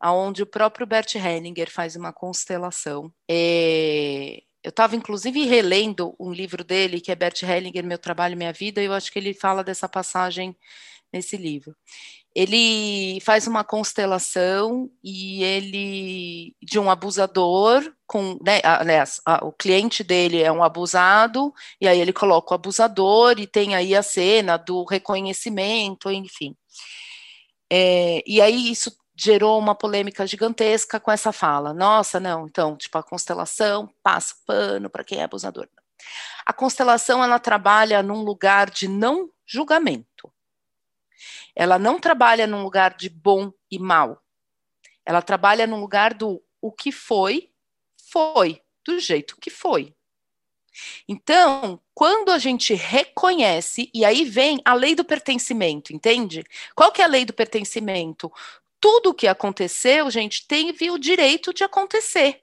onde 0.10 0.42
o 0.42 0.48
próprio 0.48 0.88
Bert 0.88 1.14
Hellinger 1.16 1.70
faz 1.70 1.96
uma 1.96 2.12
constelação. 2.12 3.14
É, 3.30 4.42
eu 4.64 4.70
estava, 4.70 4.96
inclusive, 4.96 5.46
relendo 5.46 6.16
um 6.20 6.32
livro 6.32 6.64
dele, 6.64 7.02
que 7.02 7.12
é 7.12 7.16
Bert 7.16 7.44
Hellinger, 7.44 7.84
Meu 7.84 7.98
Trabalho, 8.00 8.38
Minha 8.38 8.54
Vida, 8.54 8.82
e 8.82 8.86
eu 8.86 8.94
acho 8.94 9.12
que 9.12 9.20
ele 9.20 9.34
fala 9.34 9.64
dessa 9.64 9.90
passagem 9.90 10.56
nesse 11.12 11.36
livro. 11.36 11.76
Ele 12.34 13.20
faz 13.22 13.46
uma 13.46 13.64
constelação 13.64 14.90
e 15.04 15.44
ele 15.44 16.56
de 16.62 16.80
um 16.80 16.90
abusador 16.90 17.94
com, 18.08 18.40
né, 18.42 18.62
aliás, 18.64 19.20
a, 19.26 19.46
o 19.46 19.52
cliente 19.52 20.02
dele 20.04 20.42
é 20.42 20.50
um 20.50 20.64
abusado 20.64 21.54
e 21.80 21.88
aí 21.88 22.00
ele 22.00 22.14
coloca 22.14 22.54
o 22.54 22.56
abusador 22.56 23.38
e 23.38 23.48
tem 23.48 23.76
aí 23.76 23.94
a 23.94 24.02
cena 24.02 24.56
do 24.56 24.86
reconhecimento, 24.86 26.10
enfim. 26.10 26.56
É, 27.70 28.24
e 28.26 28.42
aí 28.42 28.72
isso 28.72 28.96
gerou 29.16 29.60
uma 29.60 29.76
polêmica 29.76 30.26
gigantesca 30.26 31.00
com 31.00 31.12
essa 31.12 31.32
fala. 31.32 31.74
Nossa, 31.74 32.20
não, 32.20 32.48
então, 32.48 32.76
tipo, 32.76 32.98
a 32.98 33.04
constelação 33.04 33.94
passa 34.02 34.36
pano 34.46 34.90
para 34.90 35.04
quem 35.04 35.20
é 35.20 35.24
abusador. 35.24 35.68
A 36.46 36.54
constelação, 36.54 37.24
ela 37.24 37.40
trabalha 37.40 38.02
num 38.02 38.24
lugar 38.24 38.70
de 38.70 38.88
não 38.88 39.30
julgamento. 39.46 40.32
Ela 41.56 41.78
não 41.78 42.00
trabalha 42.00 42.48
num 42.48 42.64
lugar 42.64 42.96
de 42.96 43.10
bom 43.10 43.52
e 43.70 43.78
mal. 43.78 44.22
Ela 45.06 45.22
trabalha 45.22 45.68
num 45.68 45.80
lugar 45.80 46.14
do 46.14 46.42
o 46.62 46.72
que 46.72 46.92
foi, 46.92 47.52
foi, 48.10 48.62
do 48.86 49.00
jeito 49.00 49.38
que 49.40 49.50
foi. 49.50 49.96
Então, 51.08 51.82
quando 51.94 52.30
a 52.32 52.38
gente 52.38 52.74
reconhece, 52.74 53.92
e 53.94 54.06
aí 54.06 54.24
vem 54.24 54.62
a 54.64 54.74
lei 54.74 54.96
do 54.96 55.04
pertencimento, 55.04 55.94
entende? 55.94 56.44
Qual 56.76 56.92
que 56.92 57.02
é 57.02 57.06
a 57.06 57.10
lei 57.10 57.26
do 57.26 57.34
pertencimento? 57.34 58.32
Tudo 58.82 59.12
o 59.12 59.14
que 59.14 59.28
aconteceu, 59.28 60.10
gente, 60.10 60.46
teve 60.48 60.90
o 60.90 60.98
direito 60.98 61.54
de 61.54 61.64
acontecer. 61.64 62.42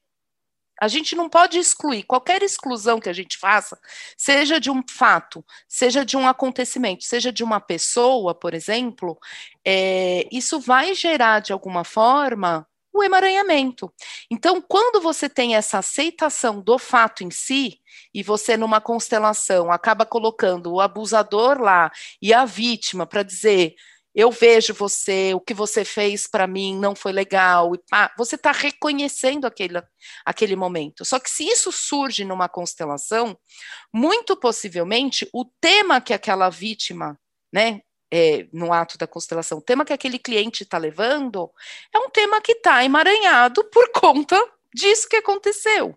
A 0.80 0.86
gente 0.86 1.16
não 1.16 1.28
pode 1.28 1.58
excluir. 1.58 2.04
Qualquer 2.04 2.40
exclusão 2.40 3.00
que 3.00 3.08
a 3.08 3.12
gente 3.12 3.36
faça, 3.36 3.76
seja 4.16 4.60
de 4.60 4.70
um 4.70 4.80
fato, 4.88 5.44
seja 5.66 6.04
de 6.04 6.16
um 6.16 6.28
acontecimento, 6.28 7.02
seja 7.02 7.32
de 7.32 7.42
uma 7.42 7.60
pessoa, 7.60 8.32
por 8.32 8.54
exemplo, 8.54 9.18
é, 9.66 10.28
isso 10.30 10.60
vai 10.60 10.94
gerar, 10.94 11.40
de 11.40 11.52
alguma 11.52 11.82
forma, 11.82 12.64
o 12.92 13.02
emaranhamento. 13.02 13.92
Então, 14.30 14.62
quando 14.62 15.00
você 15.00 15.28
tem 15.28 15.56
essa 15.56 15.78
aceitação 15.78 16.60
do 16.60 16.78
fato 16.78 17.24
em 17.24 17.30
si, 17.30 17.80
e 18.14 18.22
você, 18.22 18.56
numa 18.56 18.80
constelação, 18.80 19.70
acaba 19.72 20.06
colocando 20.06 20.72
o 20.72 20.80
abusador 20.80 21.60
lá 21.60 21.90
e 22.22 22.32
a 22.32 22.44
vítima 22.44 23.06
para 23.06 23.22
dizer 23.22 23.74
eu 24.18 24.32
vejo 24.32 24.74
você, 24.74 25.32
o 25.32 25.40
que 25.40 25.54
você 25.54 25.84
fez 25.84 26.26
para 26.26 26.44
mim 26.44 26.76
não 26.76 26.96
foi 26.96 27.12
legal, 27.12 27.72
e 27.72 27.78
pá, 27.88 28.12
você 28.18 28.34
está 28.34 28.50
reconhecendo 28.50 29.46
aquele, 29.46 29.80
aquele 30.24 30.56
momento. 30.56 31.04
Só 31.04 31.20
que 31.20 31.30
se 31.30 31.46
isso 31.46 31.70
surge 31.70 32.24
numa 32.24 32.48
constelação, 32.48 33.38
muito 33.94 34.36
possivelmente 34.36 35.28
o 35.32 35.44
tema 35.60 36.00
que 36.00 36.12
aquela 36.12 36.50
vítima, 36.50 37.16
né, 37.52 37.80
é, 38.12 38.48
no 38.52 38.72
ato 38.72 38.98
da 38.98 39.06
constelação, 39.06 39.58
o 39.58 39.62
tema 39.62 39.84
que 39.84 39.92
aquele 39.92 40.18
cliente 40.18 40.64
está 40.64 40.78
levando 40.78 41.48
é 41.94 41.98
um 42.00 42.10
tema 42.10 42.40
que 42.40 42.52
está 42.52 42.84
emaranhado 42.84 43.62
por 43.70 43.88
conta 43.94 44.36
disso 44.74 45.08
que 45.08 45.14
aconteceu. 45.14 45.96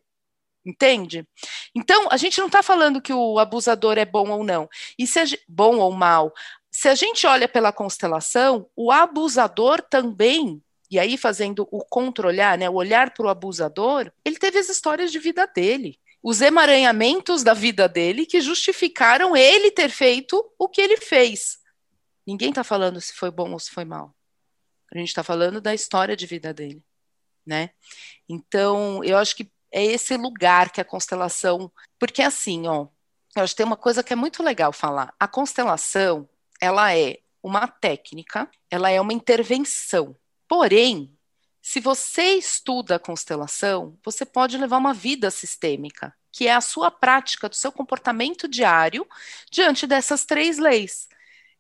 Entende? 0.64 1.28
Então, 1.74 2.08
a 2.12 2.18
gente 2.18 2.38
não 2.38 2.46
está 2.46 2.62
falando 2.62 3.02
que 3.02 3.12
o 3.12 3.40
abusador 3.40 3.98
é 3.98 4.06
bom 4.06 4.30
ou 4.30 4.44
não, 4.44 4.70
e 4.96 5.08
se 5.08 5.42
bom 5.48 5.80
ou 5.80 5.92
mal 5.92 6.32
se 6.72 6.88
a 6.88 6.96
gente 6.96 7.28
olha 7.28 7.50
pela 7.50 7.74
constelação, 7.74 8.70
o 8.76 8.92
abusador 8.92 9.82
também, 9.82 10.64
e 10.90 10.98
aí 10.98 11.18
fazendo 11.18 11.68
o 11.70 11.84
controlhar, 11.84 12.58
né, 12.58 12.70
o 12.70 12.76
olhar 12.76 13.14
para 13.14 13.26
o 13.26 13.30
abusador, 13.30 14.10
ele 14.24 14.38
teve 14.38 14.58
as 14.58 14.70
histórias 14.70 15.12
de 15.12 15.20
vida 15.20 15.46
dele, 15.46 16.00
os 16.24 16.42
emaranhamentos 16.42 17.44
da 17.44 17.54
vida 17.54 17.90
dele 17.90 18.26
que 18.26 18.40
justificaram 18.40 19.36
ele 19.36 19.70
ter 19.70 19.90
feito 19.90 20.50
o 20.58 20.70
que 20.70 20.80
ele 20.80 20.96
fez. 20.98 21.60
Ninguém 22.26 22.50
está 22.50 22.64
falando 22.64 23.02
se 23.02 23.14
foi 23.14 23.30
bom 23.30 23.52
ou 23.52 23.60
se 23.60 23.70
foi 23.70 23.84
mal. 23.84 24.16
A 24.94 24.98
gente 24.98 25.10
está 25.10 25.24
falando 25.24 25.60
da 25.60 25.74
história 25.74 26.16
de 26.16 26.26
vida 26.26 26.54
dele, 26.54 26.84
né? 27.46 27.72
Então, 28.30 29.04
eu 29.04 29.18
acho 29.18 29.36
que 29.36 29.52
é 29.72 29.84
esse 29.84 30.16
lugar 30.16 30.70
que 30.72 30.80
a 30.80 30.86
constelação, 30.86 31.72
porque 31.98 32.22
assim, 32.22 32.68
ó, 32.68 32.88
eu 33.36 33.44
acho 33.44 33.54
que 33.54 33.58
tem 33.58 33.66
uma 33.66 33.78
coisa 33.78 34.04
que 34.04 34.14
é 34.14 34.16
muito 34.16 34.44
legal 34.44 34.72
falar. 34.72 35.14
A 35.20 35.28
constelação, 35.28 36.30
ela 36.62 36.96
é 36.96 37.18
uma 37.44 37.68
técnica, 37.68 38.50
ela 38.70 38.90
é 38.90 39.02
uma 39.02 39.14
intervenção. 39.14 40.16
Porém, 40.48 41.12
se 41.62 41.80
você 41.80 42.36
estuda 42.36 42.96
a 42.96 43.00
constelação, 43.00 43.98
você 44.04 44.26
pode 44.26 44.58
levar 44.58 44.78
uma 44.78 44.94
vida 44.94 45.32
sistêmica, 45.32 46.16
que 46.32 46.48
é 46.48 46.54
a 46.54 46.62
sua 46.62 46.92
prática 46.92 47.50
do 47.50 47.56
seu 47.56 47.72
comportamento 47.72 48.48
diário 48.48 49.06
diante 49.52 49.88
dessas 49.88 50.24
três 50.24 50.58
leis. 50.58 51.08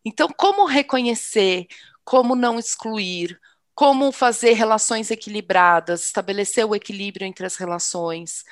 Então, 0.06 0.30
como 0.30 0.66
reconhecer, 0.66 1.68
como 2.04 2.36
não 2.36 2.58
excluir, 2.58 3.40
como 3.76 4.12
fazer 4.12 4.54
relações 4.54 5.12
equilibradas, 5.12 6.04
estabelecer 6.04 6.66
o 6.66 6.76
equilíbrio 6.76 7.26
entre 7.26 7.46
as 7.46 7.56
relações, 7.56 8.44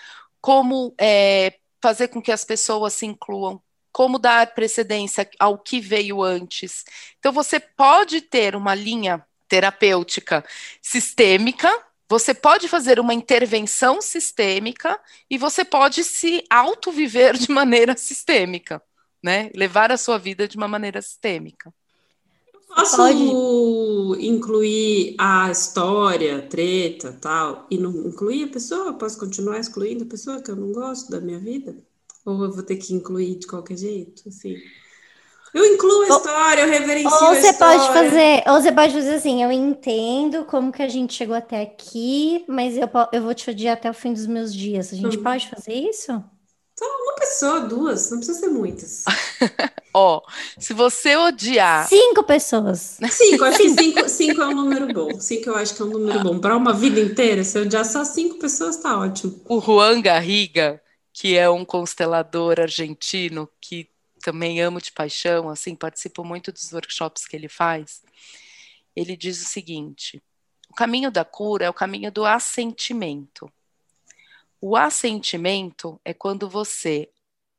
como 0.41 0.95
é, 0.99 1.59
fazer 1.81 2.07
com 2.09 2.21
que 2.21 2.31
as 2.31 2.43
pessoas 2.43 2.93
se 2.93 3.05
incluam, 3.05 3.61
como 3.91 4.19
dar 4.19 4.53
precedência 4.53 5.29
ao 5.39 5.57
que 5.57 5.79
veio 5.79 6.21
antes. 6.21 6.83
Então, 7.17 7.31
você 7.31 7.59
pode 7.59 8.21
ter 8.21 8.55
uma 8.55 8.75
linha 8.75 9.25
terapêutica 9.47 10.45
sistêmica, 10.81 11.69
você 12.07 12.33
pode 12.33 12.67
fazer 12.67 12.99
uma 12.99 13.13
intervenção 13.13 14.01
sistêmica 14.01 14.99
e 15.29 15.37
você 15.37 15.63
pode 15.63 16.03
se 16.03 16.43
autoviver 16.49 17.37
de 17.37 17.51
maneira 17.51 17.95
sistêmica, 17.95 18.81
né? 19.21 19.51
Levar 19.53 19.91
a 19.91 19.97
sua 19.97 20.17
vida 20.17 20.47
de 20.47 20.57
uma 20.57 20.67
maneira 20.67 21.01
sistêmica. 21.01 21.73
Posso 22.67 22.97
pode... 22.97 24.25
incluir 24.25 25.15
a 25.17 25.49
história, 25.49 26.41
treta, 26.43 27.11
tal, 27.19 27.65
e 27.69 27.77
não 27.77 27.91
incluir 27.91 28.43
a 28.43 28.47
pessoa? 28.47 28.93
Posso 28.93 29.19
continuar 29.19 29.59
excluindo 29.59 30.03
a 30.03 30.07
pessoa 30.07 30.41
que 30.41 30.51
eu 30.51 30.55
não 30.55 30.71
gosto 30.71 31.09
da 31.09 31.19
minha 31.19 31.39
vida? 31.39 31.75
Ou 32.29 32.43
eu 32.43 32.51
vou 32.51 32.63
ter 32.63 32.75
que 32.75 32.93
incluir 32.93 33.35
de 33.35 33.47
qualquer 33.47 33.77
jeito, 33.77 34.27
assim? 34.27 34.55
Eu 35.53 35.65
incluo 35.65 36.03
a 36.03 36.07
história, 36.07 36.61
eu 36.61 36.69
reverencio 36.69 37.11
ou 37.11 37.33
você 37.35 37.53
pode 37.53 37.87
fazer, 37.87 38.43
ou 38.47 38.61
você 38.61 38.71
pode 38.71 38.93
fazer 38.93 39.15
assim, 39.15 39.43
eu 39.43 39.51
entendo 39.51 40.45
como 40.45 40.71
que 40.71 40.83
a 40.83 40.87
gente 40.87 41.15
chegou 41.15 41.35
até 41.35 41.63
aqui, 41.63 42.45
mas 42.47 42.77
eu, 42.77 42.87
eu 43.11 43.23
vou 43.23 43.33
te 43.33 43.49
odiar 43.49 43.73
até 43.73 43.89
o 43.89 43.93
fim 43.93 44.13
dos 44.13 44.27
meus 44.27 44.53
dias. 44.53 44.93
A 44.93 44.95
gente 44.95 45.17
hum. 45.17 45.23
pode 45.23 45.49
fazer 45.49 45.73
isso? 45.73 46.23
Só 46.77 46.85
uma 46.85 47.15
pessoa, 47.15 47.59
duas, 47.61 48.11
não 48.11 48.19
precisa 48.19 48.39
ser 48.39 48.49
muitas. 48.49 49.03
Ó, 49.93 50.17
oh, 50.17 50.31
se 50.61 50.71
você 50.71 51.15
odiar. 51.15 51.87
Cinco 51.89 52.23
pessoas. 52.23 52.97
Cinco, 53.09 53.43
acho 53.43 53.57
que 53.57 53.69
cinco, 53.75 54.07
cinco 54.07 54.41
é 54.41 54.47
um 54.47 54.55
número 54.55 54.93
bom. 54.93 55.19
Cinco 55.19 55.49
eu 55.49 55.55
acho 55.55 55.75
que 55.75 55.81
é 55.81 55.85
um 55.85 55.89
número 55.89 56.21
bom. 56.21 56.39
Para 56.39 56.55
uma 56.55 56.71
vida 56.71 56.99
inteira, 56.99 57.43
se 57.43 57.57
eu 57.57 57.63
odiar 57.63 57.83
só 57.83 58.05
cinco 58.05 58.37
pessoas, 58.37 58.77
tá 58.77 58.97
ótimo. 58.97 59.41
O 59.49 59.59
Juan 59.59 59.99
Garriga, 59.99 60.79
que 61.19 61.37
é 61.37 61.49
um 61.49 61.65
constelador 61.65 62.61
argentino 62.61 63.49
que 63.59 63.89
também 64.21 64.61
amo 64.61 64.79
de 64.79 64.89
paixão, 64.89 65.49
assim, 65.49 65.75
participo 65.75 66.23
muito 66.23 66.49
dos 66.49 66.71
workshops 66.71 67.27
que 67.27 67.35
ele 67.35 67.49
faz. 67.49 68.01
Ele 68.95 69.17
diz 69.17 69.41
o 69.41 69.45
seguinte: 69.45 70.23
o 70.69 70.73
caminho 70.73 71.11
da 71.11 71.25
cura 71.25 71.65
é 71.65 71.69
o 71.69 71.73
caminho 71.73 72.09
do 72.09 72.23
assentimento. 72.25 73.51
O 74.61 74.77
assentimento 74.77 75.99
é 76.05 76.13
quando 76.13 76.49
você 76.49 77.09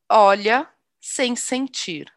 olha 0.09 0.67
sem 0.99 1.35
sentir. 1.35 2.11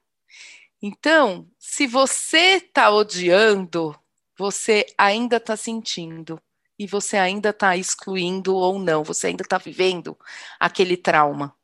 Então, 0.81 1.47
se 1.59 1.87
você 1.87 2.57
está 2.57 2.91
odiando, 2.91 3.95
você 4.39 4.87
ainda 4.97 5.37
está 5.37 5.59
sentindo 5.59 6.41
e 6.79 6.87
você 6.87 7.17
ainda 7.17 7.51
está 7.51 7.77
excluindo 7.77 8.55
ou 8.55 8.79
não, 8.79 9.05
você 9.05 9.29
ainda 9.29 9.43
está 9.43 9.59
vivendo 9.59 10.17
aquele 10.59 10.97
trauma. 10.97 11.55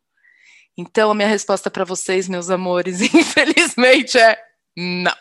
Então, 0.77 1.11
a 1.11 1.14
minha 1.14 1.29
resposta 1.29 1.70
para 1.70 1.85
vocês, 1.85 2.29
meus 2.29 2.49
amores, 2.51 3.01
infelizmente 3.14 4.18
é 4.18 4.38
não. 4.77 5.14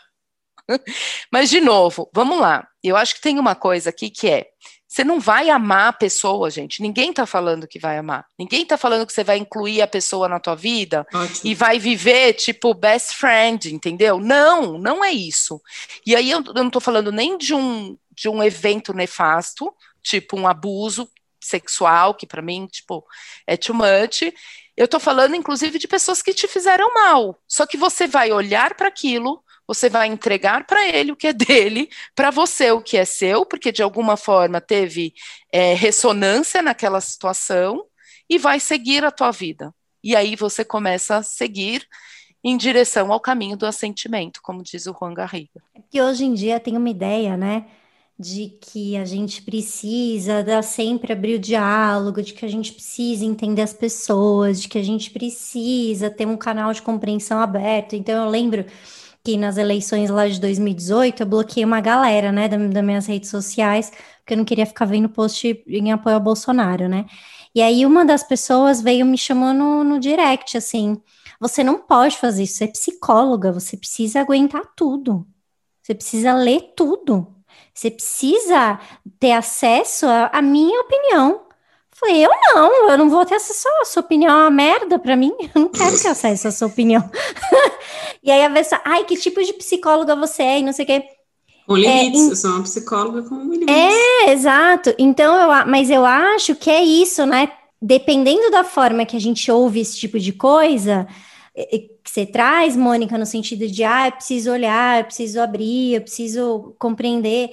Mas, 1.32 1.50
de 1.50 1.60
novo, 1.60 2.10
vamos 2.14 2.40
lá. 2.40 2.68
Eu 2.84 2.96
acho 2.96 3.16
que 3.16 3.22
tem 3.22 3.40
uma 3.40 3.56
coisa 3.56 3.90
aqui 3.90 4.10
que 4.10 4.30
é: 4.30 4.48
você 4.88 5.04
não 5.04 5.20
vai 5.20 5.50
amar 5.50 5.90
a 5.90 5.94
pessoa, 5.94 6.50
gente. 6.50 6.82
Ninguém 6.82 7.10
está 7.10 7.26
falando 7.26 7.68
que 7.68 7.80
vai 7.80 7.98
amar. 7.98 8.26
Ninguém 8.38 8.64
está 8.64 8.78
falando 8.78 9.06
que 9.06 9.14
você 9.14 9.24
vai 9.24 9.38
incluir 9.38 9.82
a 9.82 9.88
pessoa 9.88 10.28
na 10.28 10.40
tua 10.40 10.56
vida 10.56 11.06
Ótimo. 11.14 11.42
e 11.44 11.56
vai 11.56 11.78
viver, 11.80 12.34
tipo, 12.34 12.74
best 12.74 13.16
friend, 13.16 13.74
entendeu? 13.74 14.20
Não, 14.20 14.78
não 14.78 15.04
é 15.04 15.12
isso. 15.12 15.62
E 16.06 16.16
aí 16.16 16.32
eu, 16.32 16.44
eu 16.46 16.54
não 16.54 16.68
estou 16.68 16.82
falando 16.82 17.12
nem 17.12 17.38
de 17.38 17.54
um, 17.54 17.98
de 18.20 18.28
um 18.28 18.44
evento 18.44 18.94
nefasto, 18.94 19.74
tipo 20.04 20.38
um 20.38 20.48
abuso 20.48 21.10
sexual, 21.42 22.14
que 22.14 22.28
para 22.28 22.42
mim, 22.42 22.68
tipo, 22.68 23.06
é 23.48 23.56
too 23.56 23.74
much. 23.74 24.34
Eu 24.76 24.86
estou 24.86 25.00
falando, 25.00 25.36
inclusive, 25.36 25.80
de 25.80 25.88
pessoas 25.88 26.22
que 26.22 26.34
te 26.34 26.48
fizeram 26.48 26.94
mal. 26.94 27.42
Só 27.48 27.66
que 27.66 27.78
você 27.78 28.08
vai 28.08 28.32
olhar 28.32 28.76
para 28.76 28.90
aquilo, 28.90 29.42
você 29.66 29.90
vai 29.90 30.08
entregar 30.08 30.66
para 30.66 30.86
ele 30.88 31.12
o 31.12 31.16
que 31.16 31.28
é 31.28 31.34
dele, 31.34 31.90
para 32.14 32.30
você 32.30 32.72
o 32.72 32.82
que 32.82 32.98
é 32.98 33.06
seu, 33.06 33.46
porque 33.46 33.72
de 33.72 33.82
alguma 33.82 34.18
forma 34.18 34.60
teve 34.60 35.14
é, 35.52 35.74
ressonância 35.74 36.62
naquela 36.62 37.00
situação, 37.00 37.86
e 38.30 38.38
vai 38.38 38.60
seguir 38.60 39.04
a 39.04 39.12
tua 39.12 39.32
vida. 39.32 39.74
E 40.04 40.16
aí 40.16 40.36
você 40.36 40.64
começa 40.64 41.18
a 41.18 41.24
seguir 41.24 41.88
em 42.44 42.56
direção 42.56 43.12
ao 43.12 43.20
caminho 43.20 43.58
do 43.58 43.66
assentimento, 43.66 44.40
como 44.42 44.64
diz 44.64 44.86
o 44.86 44.96
Juan 44.98 45.14
Garriga. 45.14 45.62
É 45.74 45.82
que 45.90 46.02
hoje 46.02 46.26
em 46.26 46.34
dia 46.34 46.60
tem 46.60 46.78
uma 46.78 46.90
ideia, 46.90 47.36
né? 47.36 47.66
De 48.20 48.50
que 48.62 48.98
a 48.98 49.06
gente 49.06 49.42
precisa 49.42 50.44
dar 50.44 50.62
sempre 50.62 51.14
abrir 51.14 51.36
o 51.36 51.40
diálogo, 51.40 52.22
de 52.22 52.34
que 52.34 52.46
a 52.46 52.50
gente 52.50 52.74
precisa 52.74 53.24
entender 53.24 53.62
as 53.62 53.72
pessoas, 53.72 54.62
de 54.62 54.68
que 54.68 54.78
a 54.78 54.84
gente 54.84 55.10
precisa 55.10 56.10
ter 56.10 56.28
um 56.28 56.36
canal 56.36 56.74
de 56.74 56.82
compreensão 56.82 57.40
aberto. 57.40 57.96
Então 57.96 58.26
eu 58.26 58.30
lembro 58.30 58.66
que 59.24 59.38
nas 59.38 59.58
eleições 59.58 60.10
lá 60.10 60.28
de 60.28 60.40
2018 60.40 61.24
eu 61.24 61.28
bloqueei 61.28 61.64
uma 61.64 61.80
galera, 61.82 62.32
né, 62.32 62.50
das, 62.50 62.70
das 62.72 62.84
minhas 62.84 63.06
redes 63.06 63.30
sociais, 63.30 63.92
porque 64.20 64.34
eu 64.34 64.38
não 64.38 64.46
queria 64.46 64.66
ficar 64.66 64.86
vendo 64.86 65.08
post 65.10 65.64
em 65.68 65.92
apoio 65.92 66.16
ao 66.16 66.22
Bolsonaro, 66.22 66.90
né? 66.90 67.06
E 67.56 67.62
aí 67.62 67.86
uma 67.86 68.06
das 68.06 68.24
pessoas 68.24 68.82
veio 68.82 69.06
me 69.06 69.18
chamando 69.18 69.60
no, 69.60 69.84
no 69.84 70.00
direct, 70.00 70.58
assim, 70.58 71.02
você 71.40 71.64
não 71.64 71.80
pode 71.80 72.18
fazer 72.18 72.44
isso, 72.44 72.56
você 72.56 72.66
é 72.66 72.68
psicóloga, 72.68 73.52
você 73.52 73.78
precisa 73.78 74.20
aguentar 74.22 74.64
tudo. 74.76 75.26
Você 75.82 75.96
precisa 75.96 76.34
ler 76.34 76.74
tudo. 76.76 77.39
Você 77.80 77.92
precisa 77.92 78.78
ter 79.18 79.32
acesso 79.32 80.06
à 80.34 80.42
minha 80.42 80.82
opinião. 80.82 81.44
Falei, 81.92 82.26
eu 82.26 82.30
não, 82.30 82.90
eu 82.90 82.98
não 82.98 83.10
vou 83.10 83.26
ter 83.26 83.36
acesso 83.36 83.70
à 83.82 83.86
sua 83.86 84.02
opinião, 84.02 84.38
é 84.38 84.44
uma 84.44 84.52
merda 84.52 85.00
para 85.00 85.16
mim, 85.16 85.32
eu 85.56 85.62
não 85.62 85.70
quero 85.70 85.98
ter 85.98 86.10
acesso 86.10 86.50
à 86.50 86.52
sua 86.52 86.68
opinião. 86.68 87.10
e 88.22 88.30
aí 88.30 88.44
a 88.44 88.50
pessoa, 88.50 88.82
ai, 88.84 89.06
que 89.06 89.16
tipo 89.16 89.42
de 89.42 89.54
psicóloga 89.54 90.14
você 90.14 90.44
é 90.44 90.60
e 90.60 90.64
não 90.64 90.74
sei 90.74 90.84
o 90.84 90.88
quê. 90.88 91.04
Com 91.66 91.78
limites, 91.78 92.28
é, 92.28 92.32
eu 92.32 92.36
sou 92.36 92.52
uma 92.52 92.64
psicóloga 92.64 93.22
com 93.24 93.36
limites. 93.44 93.74
É, 93.74 94.32
exato. 94.32 94.94
Então, 95.00 95.34
eu, 95.38 95.66
mas 95.66 95.90
eu 95.90 96.06
acho 96.06 96.56
que 96.56 96.70
é 96.70 96.84
isso, 96.84 97.26
né? 97.26 97.50
dependendo 97.82 98.52
da 98.52 98.66
forma 98.66 99.06
que 99.06 99.16
a 99.16 99.22
gente 99.22 99.50
ouve 99.50 99.80
esse 99.80 99.98
tipo 99.98 100.20
de 100.20 100.34
coisa, 100.34 101.08
que 101.66 102.10
você 102.10 102.26
traz, 102.26 102.76
Mônica, 102.76 103.18
no 103.18 103.26
sentido 103.26 103.68
de, 103.68 103.84
ah, 103.84 104.08
eu 104.08 104.12
preciso 104.14 104.52
olhar, 104.52 105.00
eu 105.00 105.06
preciso 105.06 105.40
abrir, 105.42 105.96
eu 105.96 106.02
preciso 106.02 106.76
compreender, 106.80 107.52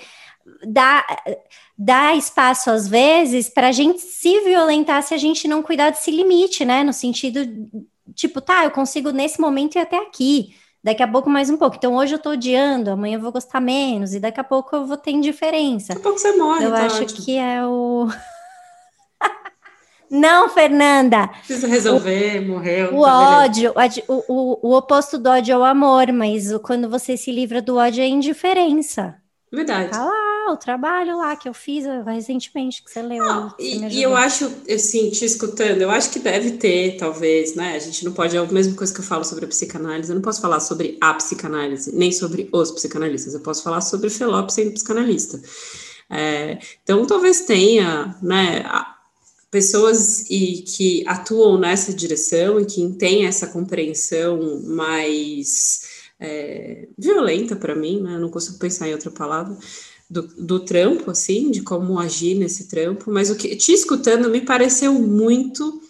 dá, 0.66 1.04
dá 1.76 2.14
espaço, 2.14 2.70
às 2.70 2.86
vezes, 2.86 3.48
para 3.48 3.68
a 3.68 3.72
gente 3.72 4.00
se 4.00 4.40
violentar 4.40 5.02
se 5.02 5.12
a 5.14 5.18
gente 5.18 5.48
não 5.48 5.62
cuidar 5.62 5.90
desse 5.90 6.10
limite, 6.10 6.64
né? 6.64 6.84
No 6.84 6.92
sentido, 6.92 7.40
tipo, 8.14 8.40
tá, 8.40 8.64
eu 8.64 8.70
consigo 8.70 9.10
nesse 9.10 9.40
momento 9.40 9.76
ir 9.76 9.80
até 9.80 9.98
aqui, 9.98 10.54
daqui 10.82 11.02
a 11.02 11.08
pouco 11.08 11.28
mais 11.28 11.50
um 11.50 11.56
pouco. 11.56 11.76
Então, 11.76 11.96
hoje 11.96 12.14
eu 12.14 12.18
tô 12.18 12.30
odiando, 12.30 12.90
amanhã 12.90 13.16
eu 13.16 13.20
vou 13.20 13.32
gostar 13.32 13.60
menos, 13.60 14.14
e 14.14 14.20
daqui 14.20 14.40
a 14.40 14.44
pouco 14.44 14.76
eu 14.76 14.86
vou 14.86 14.96
ter 14.96 15.10
indiferença. 15.10 15.88
Daqui 15.88 16.00
a 16.00 16.02
pouco 16.04 16.18
você 16.18 16.32
morre, 16.36 16.64
Eu 16.64 16.70
tá 16.70 16.86
acho 16.86 17.02
ótimo. 17.02 17.24
que 17.24 17.36
é 17.36 17.66
o... 17.66 18.08
Não, 20.10 20.48
Fernanda. 20.48 21.28
Precisa 21.28 21.66
resolver, 21.66 22.40
o, 22.40 22.48
morreu. 22.48 22.96
O 22.96 23.04
tá 23.04 23.38
ódio, 23.40 23.74
o, 24.08 24.24
o, 24.28 24.68
o, 24.68 24.76
oposto 24.76 25.18
do 25.18 25.28
ódio 25.28 25.52
é 25.52 25.58
o 25.58 25.64
amor, 25.64 26.12
mas 26.12 26.52
quando 26.62 26.88
você 26.88 27.16
se 27.16 27.32
livra 27.32 27.60
do 27.60 27.76
ódio 27.76 28.02
é 28.02 28.04
a 28.04 28.08
indiferença. 28.08 29.16
Verdade. 29.52 29.90
Tá 29.90 30.04
lá, 30.04 30.52
o 30.52 30.56
trabalho 30.56 31.16
lá 31.18 31.36
que 31.36 31.48
eu 31.48 31.54
fiz 31.54 31.84
recentemente, 32.04 32.82
que 32.82 32.90
você 32.90 33.00
leu. 33.00 33.24
Não, 33.24 33.54
aí, 33.58 33.78
e, 33.78 33.98
e, 33.98 34.02
eu 34.02 34.14
acho, 34.16 34.52
assim, 34.68 35.08
te 35.10 35.24
escutando, 35.24 35.80
eu 35.80 35.90
acho 35.90 36.10
que 36.10 36.18
deve 36.18 36.52
ter, 36.52 36.96
talvez, 36.96 37.54
né? 37.54 37.74
A 37.74 37.78
gente 37.78 38.04
não 38.04 38.12
pode, 38.12 38.36
é 38.36 38.40
a 38.40 38.44
mesma 38.46 38.74
coisa 38.74 38.92
que 38.92 39.00
eu 39.00 39.04
falo 39.04 39.24
sobre 39.24 39.44
a 39.44 39.48
psicanálise, 39.48 40.10
eu 40.10 40.16
não 40.16 40.22
posso 40.22 40.40
falar 40.40 40.60
sobre 40.60 40.98
a 41.00 41.14
psicanálise, 41.14 41.94
nem 41.94 42.10
sobre 42.10 42.48
os 42.52 42.70
psicanalistas, 42.72 43.34
eu 43.34 43.40
posso 43.40 43.62
falar 43.62 43.80
sobre 43.80 44.10
Felop 44.10 44.50
sendo 44.50 44.72
psicanalista. 44.72 45.40
É, 46.10 46.58
então, 46.82 47.06
talvez 47.06 47.42
tenha, 47.42 48.16
né? 48.20 48.64
Pessoas 49.50 50.28
e 50.30 50.62
que 50.62 51.04
atuam 51.06 51.58
nessa 51.58 51.92
direção 51.92 52.60
e 52.60 52.64
que 52.64 52.86
têm 52.94 53.26
essa 53.26 53.46
compreensão 53.46 54.62
mais 54.62 55.82
é, 56.18 56.88
violenta 56.98 57.54
para 57.54 57.74
mim, 57.74 58.00
né? 58.00 58.18
não 58.18 58.30
consigo 58.30 58.58
pensar 58.58 58.88
em 58.88 58.92
outra 58.92 59.10
palavra, 59.10 59.56
do, 60.08 60.22
do, 60.22 60.60
trampo, 60.60 61.10
assim, 61.10 61.50
de 61.50 61.62
como 61.62 61.98
agir 61.98 62.36
nesse 62.36 62.68
trampo, 62.68 63.10
mas 63.10 63.28
o 63.28 63.36
que 63.36 63.56
te 63.56 63.72
escutando 63.72 64.30
me 64.30 64.40
pareceu 64.40 64.94
muito 64.94 65.82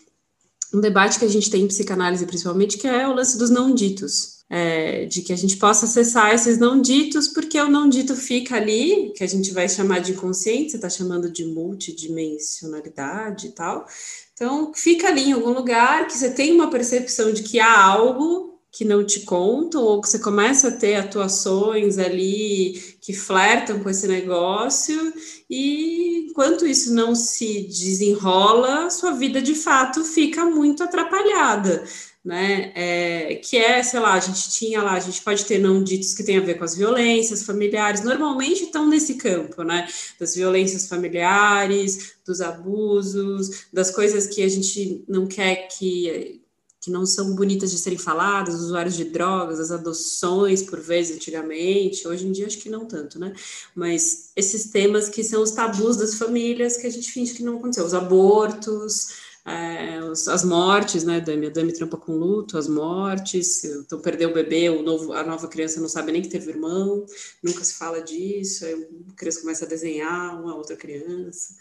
um 0.77 0.81
debate 0.81 1.19
que 1.19 1.25
a 1.25 1.29
gente 1.29 1.51
tem 1.51 1.63
em 1.63 1.69
psicanálise, 1.69 2.27
principalmente, 2.27 2.77
que 2.77 2.87
é 2.87 3.09
o 3.09 3.15
lance 3.15 3.39
dos 3.39 3.49
não 3.49 3.75
ditos 3.75 4.37
é, 4.49 5.07
de 5.07 5.23
que 5.23 5.33
a 5.33 5.37
gente 5.37 5.57
possa 5.57 5.87
acessar 5.87 6.33
esses 6.33 6.57
não 6.59 6.81
ditos, 6.81 7.27
porque 7.29 7.61
o 7.61 7.69
não 7.69 7.89
dito 7.89 8.15
fica 8.15 8.55
ali, 8.57 9.13
que 9.17 9.25
a 9.25 9.27
gente 9.27 9.53
vai 9.53 9.69
chamar 9.69 9.99
de 10.01 10.13
inconsciente, 10.13 10.71
você 10.71 10.77
está 10.77 10.89
chamando 10.89 11.29
de 11.31 11.45
multidimensionalidade 11.45 13.49
e 13.49 13.53
tal. 13.53 13.87
Então, 14.35 14.73
fica 14.75 15.09
ali 15.09 15.31
em 15.31 15.33
algum 15.33 15.51
lugar 15.51 16.07
que 16.07 16.13
você 16.13 16.31
tem 16.31 16.53
uma 16.53 16.71
percepção 16.71 17.33
de 17.33 17.43
que 17.43 17.59
há 17.59 17.85
algo 17.85 18.46
que 18.77 18.85
não 18.85 19.03
te 19.03 19.21
contam, 19.21 19.83
ou 19.83 20.03
que 20.03 20.09
você 20.09 20.19
começa 20.19 20.69
a 20.69 20.73
ter 20.73 20.97
atuações 20.97 21.97
ali 21.99 22.75
que 23.01 23.15
flertam 23.15 23.81
com 23.81 23.89
esse 23.89 24.07
negócio, 24.07 25.15
e 25.49 26.27
enquanto 26.29 26.67
isso 26.67 26.93
não 26.93 27.15
se 27.15 27.63
desenrola, 27.69 28.91
sua 28.91 29.13
vida 29.13 29.41
de 29.41 29.55
fato 29.55 30.05
fica 30.05 30.45
muito 30.45 30.83
atrapalhada 30.83 31.85
né? 32.27 32.73
É, 32.75 33.37
que 33.37 33.57
é, 33.57 33.81
sei 33.85 34.01
lá, 34.01 34.15
a 34.15 34.21
gente 34.21 34.51
tinha 34.51 34.83
lá, 34.83 34.95
a 34.95 35.01
gente 35.01 35.23
pode 35.23 35.45
ter 35.45 35.59
não 35.59 35.81
ditos 35.81 36.13
que 36.13 36.25
tem 36.25 36.37
a 36.37 36.41
ver 36.41 36.59
com 36.59 36.65
as 36.65 36.75
violências 36.75 37.45
familiares, 37.45 38.03
normalmente 38.03 38.65
estão 38.65 38.89
nesse 38.89 39.15
campo, 39.15 39.63
né? 39.63 39.87
Das 40.19 40.35
violências 40.35 40.89
familiares, 40.89 42.17
dos 42.27 42.41
abusos, 42.41 43.69
das 43.73 43.93
coisas 43.93 44.27
que 44.27 44.43
a 44.43 44.49
gente 44.49 45.05
não 45.07 45.29
quer 45.29 45.69
que 45.69 46.43
que 46.87 46.91
não 46.93 47.05
são 47.05 47.35
bonitas 47.35 47.73
de 47.73 47.79
serem 47.79 47.99
faladas, 47.99 48.55
os 48.55 48.67
usuários 48.67 48.95
de 48.95 49.05
drogas, 49.07 49.59
as 49.59 49.73
adoções, 49.73 50.63
por 50.63 50.79
vezes, 50.81 51.17
antigamente, 51.17 52.07
hoje 52.07 52.29
em 52.29 52.31
dia 52.31 52.47
acho 52.47 52.59
que 52.59 52.71
não 52.71 52.87
tanto, 52.87 53.19
né? 53.19 53.35
Mas 53.75 54.31
esses 54.37 54.71
temas 54.71 55.09
que 55.09 55.25
são 55.25 55.43
os 55.43 55.51
tabus 55.51 55.97
das 55.97 56.15
famílias 56.15 56.77
que 56.77 56.87
a 56.87 56.91
gente 56.91 57.11
finge 57.11 57.35
que 57.35 57.43
não 57.43 57.57
aconteceu, 57.57 57.85
os 57.85 57.93
abortos, 57.93 59.09
é, 59.45 59.99
as 60.33 60.45
mortes, 60.45 61.03
né, 61.03 61.21
Dami? 61.21 61.47
A 61.49 61.51
Dami 61.51 61.73
trampa 61.73 61.97
com 61.97 62.13
luto, 62.17 62.57
as 62.57 62.69
mortes, 62.69 63.65
então 63.65 64.01
perdeu 64.01 64.31
o 64.31 64.35
bebê, 64.35 64.71
o 64.71 64.81
novo, 64.81 65.13
a 65.13 65.25
nova 65.25 65.49
criança 65.49 65.81
não 65.81 65.89
sabe 65.89 66.13
nem 66.13 66.23
que 66.23 66.29
teve 66.29 66.51
irmão, 66.51 67.05
nunca 67.43 67.65
se 67.65 67.75
fala 67.75 68.01
disso, 68.01 68.65
aí 68.65 68.89
a 69.11 69.13
criança 69.15 69.41
começa 69.41 69.65
a 69.65 69.69
desenhar 69.69 70.41
uma 70.41 70.55
outra 70.55 70.77
criança, 70.77 71.53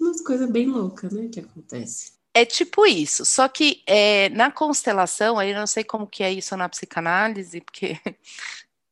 umas 0.00 0.20
coisas 0.20 0.50
bem 0.50 0.66
loucas, 0.68 1.12
né, 1.12 1.28
que 1.28 1.38
acontece. 1.38 2.23
É 2.34 2.44
tipo 2.44 2.84
isso, 2.84 3.24
só 3.24 3.48
que 3.48 3.82
é, 3.86 4.28
na 4.30 4.50
constelação, 4.50 5.38
aí 5.38 5.50
eu 5.50 5.58
não 5.58 5.68
sei 5.68 5.84
como 5.84 6.06
que 6.06 6.22
é 6.24 6.32
isso 6.32 6.56
na 6.56 6.68
psicanálise, 6.68 7.60
porque 7.60 7.96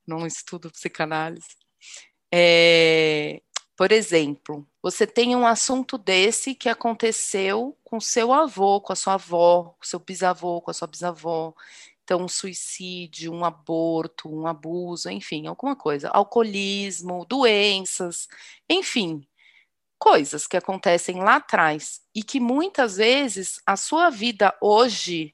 não 0.06 0.24
estudo 0.26 0.70
psicanálise, 0.70 1.56
é, 2.32 3.42
por 3.76 3.90
exemplo, 3.92 4.66
você 4.82 5.06
tem 5.06 5.34
um 5.34 5.46
assunto 5.46 5.98
desse 5.98 6.54
que 6.54 6.68
aconteceu 6.68 7.76
com 7.84 8.00
seu 8.00 8.32
avô, 8.32 8.80
com 8.80 8.92
a 8.92 8.96
sua 8.96 9.14
avó, 9.14 9.74
com 9.78 9.84
seu 9.84 9.98
bisavô, 9.98 10.60
com 10.62 10.70
a 10.70 10.74
sua 10.74 10.88
bisavó. 10.88 11.54
Então, 12.04 12.22
um 12.22 12.28
suicídio, 12.28 13.32
um 13.32 13.44
aborto, 13.44 14.28
um 14.28 14.46
abuso, 14.46 15.10
enfim, 15.10 15.46
alguma 15.46 15.76
coisa. 15.76 16.08
Alcoolismo, 16.10 17.24
doenças, 17.26 18.28
enfim, 18.68 19.26
coisas 20.02 20.48
que 20.48 20.56
acontecem 20.56 21.22
lá 21.22 21.36
atrás 21.36 22.00
e 22.12 22.24
que 22.24 22.40
muitas 22.40 22.96
vezes 22.96 23.60
a 23.64 23.76
sua 23.76 24.10
vida 24.10 24.52
hoje 24.60 25.32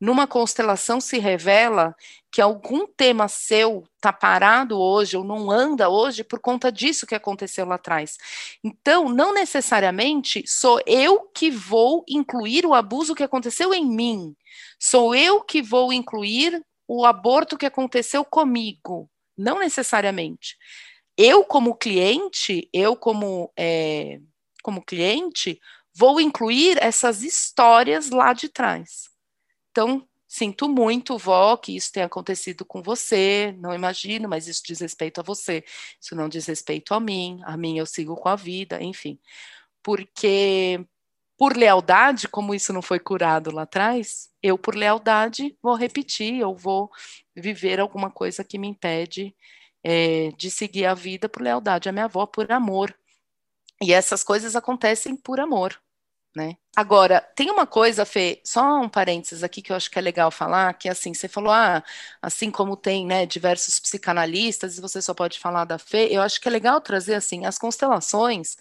numa 0.00 0.24
constelação 0.24 1.00
se 1.00 1.18
revela 1.18 1.96
que 2.30 2.40
algum 2.40 2.86
tema 2.86 3.26
seu 3.26 3.82
está 3.96 4.12
parado 4.12 4.78
hoje 4.78 5.16
ou 5.16 5.24
não 5.24 5.50
anda 5.50 5.88
hoje 5.88 6.22
por 6.22 6.38
conta 6.38 6.70
disso 6.70 7.08
que 7.08 7.14
aconteceu 7.16 7.66
lá 7.66 7.74
atrás. 7.74 8.16
Então, 8.62 9.08
não 9.08 9.34
necessariamente 9.34 10.44
sou 10.46 10.80
eu 10.86 11.28
que 11.34 11.50
vou 11.50 12.04
incluir 12.08 12.64
o 12.64 12.72
abuso 12.72 13.16
que 13.16 13.24
aconteceu 13.24 13.74
em 13.74 13.84
mim, 13.84 14.36
sou 14.78 15.12
eu 15.12 15.40
que 15.40 15.60
vou 15.60 15.92
incluir 15.92 16.64
o 16.86 17.04
aborto 17.04 17.58
que 17.58 17.66
aconteceu 17.66 18.24
comigo. 18.24 19.10
Não 19.36 19.58
necessariamente. 19.58 20.56
Eu, 21.16 21.44
como 21.44 21.76
cliente, 21.76 22.68
eu, 22.72 22.96
como, 22.96 23.52
é, 23.56 24.20
como 24.62 24.84
cliente, 24.84 25.60
vou 25.94 26.20
incluir 26.20 26.76
essas 26.82 27.22
histórias 27.22 28.10
lá 28.10 28.32
de 28.32 28.48
trás. 28.48 29.08
Então, 29.70 30.06
sinto 30.26 30.68
muito, 30.68 31.16
vó, 31.16 31.56
que 31.56 31.76
isso 31.76 31.92
tenha 31.92 32.06
acontecido 32.06 32.64
com 32.64 32.82
você, 32.82 33.54
não 33.58 33.72
imagino, 33.72 34.28
mas 34.28 34.48
isso 34.48 34.62
diz 34.66 34.80
respeito 34.80 35.20
a 35.20 35.22
você, 35.22 35.64
isso 36.00 36.16
não 36.16 36.28
diz 36.28 36.46
respeito 36.46 36.92
a 36.94 36.98
mim, 36.98 37.40
a 37.44 37.56
mim 37.56 37.78
eu 37.78 37.86
sigo 37.86 38.16
com 38.16 38.28
a 38.28 38.34
vida, 38.34 38.82
enfim. 38.82 39.18
Porque, 39.82 40.84
por 41.38 41.56
lealdade, 41.56 42.26
como 42.28 42.54
isso 42.54 42.72
não 42.72 42.82
foi 42.82 42.98
curado 42.98 43.52
lá 43.52 43.62
atrás, 43.62 44.30
eu, 44.42 44.58
por 44.58 44.74
lealdade, 44.74 45.56
vou 45.62 45.76
repetir, 45.76 46.40
eu 46.40 46.56
vou 46.56 46.90
viver 47.36 47.78
alguma 47.78 48.10
coisa 48.10 48.42
que 48.42 48.58
me 48.58 48.66
impede 48.68 49.34
é, 49.84 50.30
de 50.38 50.50
seguir 50.50 50.86
a 50.86 50.94
vida 50.94 51.28
por 51.28 51.42
lealdade 51.42 51.88
à 51.88 51.92
minha 51.92 52.06
avó, 52.06 52.26
por 52.26 52.50
amor. 52.50 52.96
E 53.82 53.92
essas 53.92 54.24
coisas 54.24 54.56
acontecem 54.56 55.16
por 55.16 55.38
amor 55.38 55.78
né? 56.34 56.56
Agora, 56.76 57.20
tem 57.36 57.48
uma 57.50 57.66
coisa, 57.66 58.04
Fê, 58.04 58.40
só 58.44 58.80
um 58.80 58.88
parênteses 58.88 59.44
aqui 59.44 59.62
que 59.62 59.70
eu 59.70 59.76
acho 59.76 59.88
que 59.88 59.96
é 59.98 60.02
legal 60.02 60.30
falar, 60.32 60.74
que 60.74 60.88
assim, 60.88 61.14
você 61.14 61.28
falou, 61.28 61.52
ah, 61.52 61.84
assim 62.20 62.50
como 62.50 62.76
tem, 62.76 63.06
né, 63.06 63.24
diversos 63.24 63.78
psicanalistas, 63.78 64.76
e 64.76 64.80
você 64.80 65.00
só 65.00 65.14
pode 65.14 65.38
falar 65.38 65.64
da 65.64 65.78
Fê, 65.78 66.08
eu 66.10 66.20
acho 66.20 66.40
que 66.40 66.48
é 66.48 66.50
legal 66.50 66.80
trazer, 66.80 67.14
assim, 67.14 67.46
as 67.46 67.56
constelações, 67.56 68.56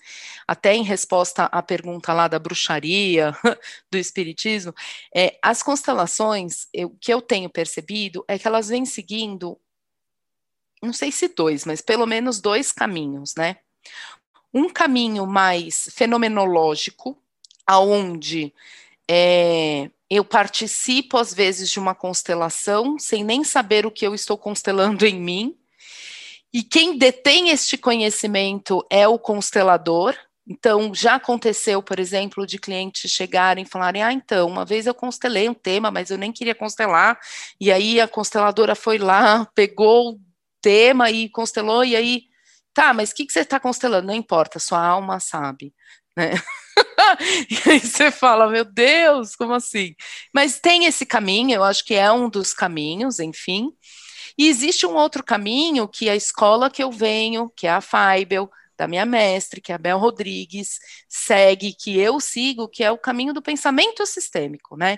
até 0.48 0.76
em 0.76 0.84
resposta 0.84 1.46
à 1.46 1.64
pergunta 1.64 2.14
lá 2.14 2.28
da 2.28 2.38
bruxaria, 2.38 3.36
do 3.92 3.98
espiritismo, 3.98 4.74
é, 5.16 5.40
as 5.42 5.64
constelações, 5.64 6.68
o 6.76 6.92
que 6.92 7.12
eu 7.12 7.22
tenho 7.22 7.50
percebido 7.50 8.24
é 8.28 8.38
que 8.38 8.48
elas 8.48 8.70
vêm 8.70 8.86
seguindo, 8.86 9.60
não 10.84 10.94
sei 10.94 11.12
se 11.12 11.30
dois, 11.30 11.66
mas 11.66 11.82
pelo 11.82 12.06
menos 12.06 12.42
dois 12.42 12.72
caminhos, 12.72 13.34
né? 13.36 13.58
Um 14.54 14.70
caminho 14.70 15.26
mais 15.26 15.90
fenomenológico, 15.94 17.18
aonde 17.66 18.54
é, 19.10 19.90
eu 20.10 20.24
participo 20.24 21.18
às 21.18 21.34
vezes 21.34 21.72
de 21.72 21.80
uma 21.80 21.96
constelação 21.96 23.00
sem 23.00 23.24
nem 23.24 23.44
saber 23.44 23.86
o 23.86 23.92
que 23.92 24.06
eu 24.06 24.14
estou 24.14 24.38
constelando 24.38 25.06
em 25.06 25.20
mim. 25.20 25.58
E 26.54 26.62
quem 26.62 26.98
detém 26.98 27.50
este 27.50 27.78
conhecimento 27.78 28.86
é 28.90 29.08
o 29.08 29.18
constelador. 29.18 30.16
Então, 30.46 30.94
já 30.94 31.16
aconteceu, 31.16 31.82
por 31.82 32.00
exemplo, 32.00 32.46
de 32.46 32.60
clientes 32.60 33.10
chegarem 33.10 33.64
e 33.64 33.68
falarem: 33.68 34.04
Ah, 34.04 34.14
então, 34.14 34.48
uma 34.50 34.66
vez 34.66 34.86
eu 34.86 34.94
constelei 34.94 35.50
um 35.50 35.54
tema, 35.54 35.90
mas 35.90 36.12
eu 36.12 36.18
nem 36.18 36.32
queria 36.32 36.54
constelar. 36.54 37.18
E 37.60 37.72
aí 37.72 38.00
a 38.00 38.08
consteladora 38.08 38.76
foi 38.76 38.98
lá, 38.98 39.46
pegou 39.56 40.20
tema 40.64 41.12
e 41.12 41.30
constelou. 41.30 41.84
E 41.84 41.96
aí, 41.96 42.24
tá, 42.74 42.94
mas 42.94 43.12
o 43.12 43.16
que, 43.16 43.26
que 43.26 43.34
você 43.34 43.42
está 43.42 43.60
constelando? 43.60 44.08
Não 44.08 44.14
importa, 44.16 44.58
sua 44.58 44.84
alma 44.84 45.20
sabe. 45.20 45.74
Né? 46.18 46.32
e 47.50 47.70
aí 47.70 47.80
você 47.80 48.10
fala, 48.10 48.50
meu 48.50 48.66
Deus, 48.66 49.36
como 49.36 49.54
assim? 49.54 49.94
Mas 50.34 50.60
tem 50.60 50.86
esse 50.86 51.06
caminho, 51.06 51.56
eu 51.56 51.64
acho 51.64 51.84
que 51.86 51.94
é 51.94 52.12
um 52.12 52.30
dos 52.30 52.54
caminhos, 52.54 53.20
enfim. 53.20 53.72
E 54.38 54.48
existe 54.48 54.86
um 54.88 54.96
outro 54.96 55.24
caminho 55.24 55.88
que 55.88 56.08
é 56.10 56.14
a 56.14 56.16
escola 56.16 56.70
que 56.70 56.82
eu 56.82 56.92
venho, 56.92 57.52
que 57.56 57.68
é 57.68 57.72
a 57.72 57.82
Faibel, 57.82 58.50
da 58.76 58.88
minha 58.88 59.06
mestre, 59.06 59.62
que 59.62 59.72
é 59.72 59.76
a 59.76 59.78
Bel 59.78 60.00
Rodrigues, 60.00 60.80
segue, 61.08 61.76
que 61.76 62.00
eu 62.00 62.20
sigo, 62.20 62.68
que 62.68 62.84
é 62.84 62.92
o 62.92 62.98
caminho 62.98 63.34
do 63.34 63.42
pensamento 63.42 64.06
sistêmico, 64.06 64.76
né? 64.76 64.98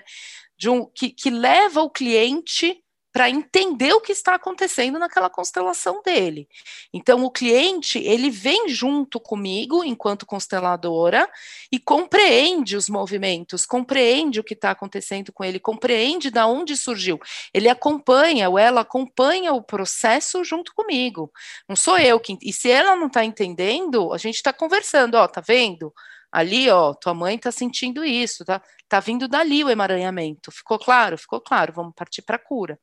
De 0.58 0.70
um, 0.70 0.86
que, 0.86 1.10
que 1.10 1.28
leva 1.28 1.82
o 1.82 1.90
cliente 1.90 2.82
para 3.16 3.30
entender 3.30 3.94
o 3.94 4.00
que 4.02 4.12
está 4.12 4.34
acontecendo 4.34 4.98
naquela 4.98 5.30
constelação 5.30 6.02
dele. 6.04 6.46
Então, 6.92 7.24
o 7.24 7.30
cliente, 7.30 7.98
ele 7.98 8.28
vem 8.28 8.68
junto 8.68 9.18
comigo, 9.18 9.82
enquanto 9.82 10.26
consteladora, 10.26 11.26
e 11.72 11.80
compreende 11.80 12.76
os 12.76 12.90
movimentos, 12.90 13.64
compreende 13.64 14.38
o 14.38 14.44
que 14.44 14.52
está 14.52 14.70
acontecendo 14.70 15.32
com 15.32 15.42
ele, 15.42 15.58
compreende 15.58 16.30
de 16.30 16.40
onde 16.40 16.76
surgiu. 16.76 17.18
Ele 17.54 17.70
acompanha, 17.70 18.50
ou 18.50 18.58
ela 18.58 18.82
acompanha 18.82 19.54
o 19.54 19.62
processo 19.62 20.44
junto 20.44 20.74
comigo. 20.74 21.32
Não 21.66 21.74
sou 21.74 21.98
eu 21.98 22.20
que... 22.20 22.36
E 22.42 22.52
se 22.52 22.68
ela 22.70 22.94
não 22.96 23.06
está 23.06 23.24
entendendo, 23.24 24.12
a 24.12 24.18
gente 24.18 24.34
está 24.34 24.52
conversando, 24.52 25.14
ó, 25.14 25.26
tá 25.26 25.40
vendo? 25.40 25.90
Ali, 26.36 26.68
ó, 26.68 26.92
tua 26.92 27.14
mãe 27.14 27.38
tá 27.38 27.50
sentindo 27.50 28.04
isso, 28.04 28.44
tá? 28.44 28.60
Tá 28.86 29.00
vindo 29.00 29.26
dali 29.26 29.64
o 29.64 29.70
emaranhamento. 29.70 30.52
Ficou 30.52 30.78
claro? 30.78 31.16
Ficou 31.16 31.40
claro. 31.40 31.72
Vamos 31.72 31.94
partir 31.96 32.20
para 32.20 32.36
a 32.36 32.38
cura. 32.38 32.78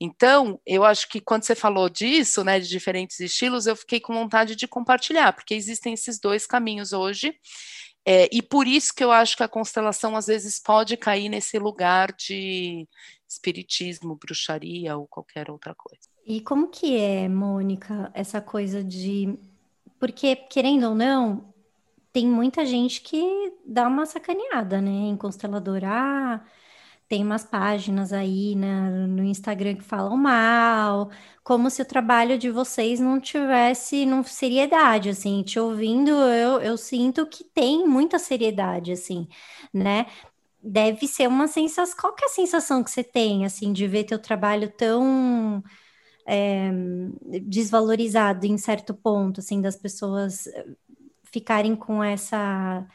Então, 0.00 0.60
eu 0.66 0.84
acho 0.84 1.08
que 1.08 1.20
quando 1.20 1.44
você 1.44 1.54
falou 1.54 1.88
disso, 1.88 2.42
né, 2.42 2.58
de 2.58 2.68
diferentes 2.68 3.20
estilos, 3.20 3.68
eu 3.68 3.76
fiquei 3.76 4.00
com 4.00 4.12
vontade 4.12 4.56
de 4.56 4.66
compartilhar, 4.66 5.32
porque 5.32 5.54
existem 5.54 5.94
esses 5.94 6.18
dois 6.18 6.44
caminhos 6.44 6.92
hoje. 6.92 7.32
É, 8.04 8.28
e 8.32 8.42
por 8.42 8.66
isso 8.66 8.92
que 8.92 9.04
eu 9.04 9.12
acho 9.12 9.36
que 9.36 9.44
a 9.44 9.48
constelação 9.48 10.16
às 10.16 10.26
vezes 10.26 10.60
pode 10.60 10.96
cair 10.96 11.28
nesse 11.28 11.56
lugar 11.56 12.12
de 12.12 12.84
espiritismo, 13.28 14.16
bruxaria 14.16 14.96
ou 14.96 15.06
qualquer 15.06 15.48
outra 15.52 15.72
coisa. 15.72 16.02
E 16.26 16.40
como 16.40 16.66
que 16.66 16.96
é, 16.96 17.28
Mônica, 17.28 18.10
essa 18.12 18.40
coisa 18.40 18.82
de. 18.82 19.38
Porque, 20.00 20.34
querendo 20.34 20.88
ou 20.88 20.94
não, 20.96 21.54
tem 22.18 22.26
muita 22.26 22.66
gente 22.66 23.00
que 23.00 23.52
dá 23.64 23.86
uma 23.86 24.04
sacaneada, 24.04 24.80
né, 24.80 24.90
em 24.90 25.16
constelador. 25.16 25.82
Ah, 25.84 26.44
tem 27.08 27.22
umas 27.22 27.44
páginas 27.44 28.12
aí 28.12 28.56
né, 28.56 28.90
no 29.06 29.22
Instagram 29.22 29.76
que 29.76 29.84
falam 29.84 30.16
mal, 30.16 31.10
como 31.44 31.70
se 31.70 31.80
o 31.80 31.84
trabalho 31.84 32.36
de 32.36 32.50
vocês 32.50 32.98
não 32.98 33.20
tivesse 33.20 34.04
não 34.04 34.24
seriedade, 34.24 35.10
assim, 35.10 35.44
te 35.44 35.60
ouvindo, 35.60 36.10
eu, 36.10 36.60
eu 36.60 36.76
sinto 36.76 37.24
que 37.24 37.44
tem 37.44 37.86
muita 37.86 38.18
seriedade, 38.18 38.90
assim, 38.92 39.28
né? 39.72 40.06
Deve 40.62 41.06
ser 41.06 41.28
uma 41.28 41.46
sensação, 41.46 41.96
qual 42.00 42.14
que 42.14 42.24
é 42.24 42.26
a 42.26 42.30
sensação 42.30 42.82
que 42.82 42.90
você 42.90 43.04
tem, 43.04 43.46
assim, 43.46 43.72
de 43.72 43.86
ver 43.86 44.04
teu 44.04 44.18
trabalho 44.18 44.70
tão 44.76 45.62
é, 46.26 46.70
desvalorizado 47.42 48.44
em 48.46 48.58
certo 48.58 48.92
ponto, 48.94 49.40
assim, 49.40 49.60
das 49.60 49.76
pessoas 49.76 50.48
ficarem 51.32 51.76
com 51.76 52.02
essa 52.02 52.86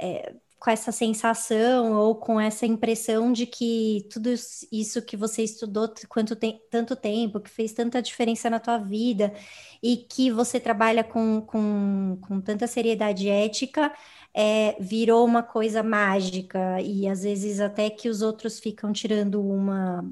é, 0.00 0.34
com 0.62 0.70
essa 0.70 0.92
sensação 0.92 1.92
ou 1.94 2.14
com 2.14 2.40
essa 2.40 2.64
impressão 2.64 3.32
de 3.32 3.46
que 3.46 4.06
tudo 4.12 4.30
isso 4.70 5.02
que 5.02 5.16
você 5.16 5.42
estudou 5.42 5.92
quanto 6.08 6.36
tem, 6.36 6.62
tanto 6.70 6.94
tempo, 6.94 7.40
que 7.40 7.50
fez 7.50 7.72
tanta 7.72 8.00
diferença 8.00 8.48
na 8.48 8.60
tua 8.60 8.78
vida 8.78 9.34
e 9.82 9.96
que 9.96 10.30
você 10.30 10.60
trabalha 10.60 11.02
com, 11.02 11.40
com, 11.42 12.16
com 12.22 12.40
tanta 12.40 12.68
seriedade 12.68 13.28
ética, 13.28 13.92
é, 14.32 14.76
virou 14.80 15.24
uma 15.26 15.42
coisa 15.42 15.82
mágica 15.82 16.80
e 16.80 17.08
às 17.08 17.22
vezes 17.24 17.58
até 17.60 17.90
que 17.90 18.08
os 18.08 18.22
outros 18.22 18.60
ficam 18.60 18.92
tirando 18.92 19.42
uma, 19.44 20.08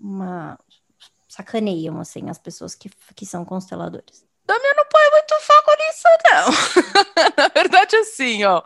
uma 0.00 0.58
sacaneiam 1.28 2.00
assim 2.00 2.30
as 2.30 2.38
pessoas 2.38 2.74
que, 2.74 2.90
que 3.14 3.26
são 3.26 3.44
consteladores. 3.44 4.26
Damian 4.48 4.74
não 4.76 4.84
põe 4.86 5.10
muito 5.12 5.34
foco 5.42 5.70
nisso, 5.78 6.08
não. 6.24 7.32
Na 7.36 7.48
verdade, 7.54 7.96
assim, 7.96 8.44
ó. 8.44 8.62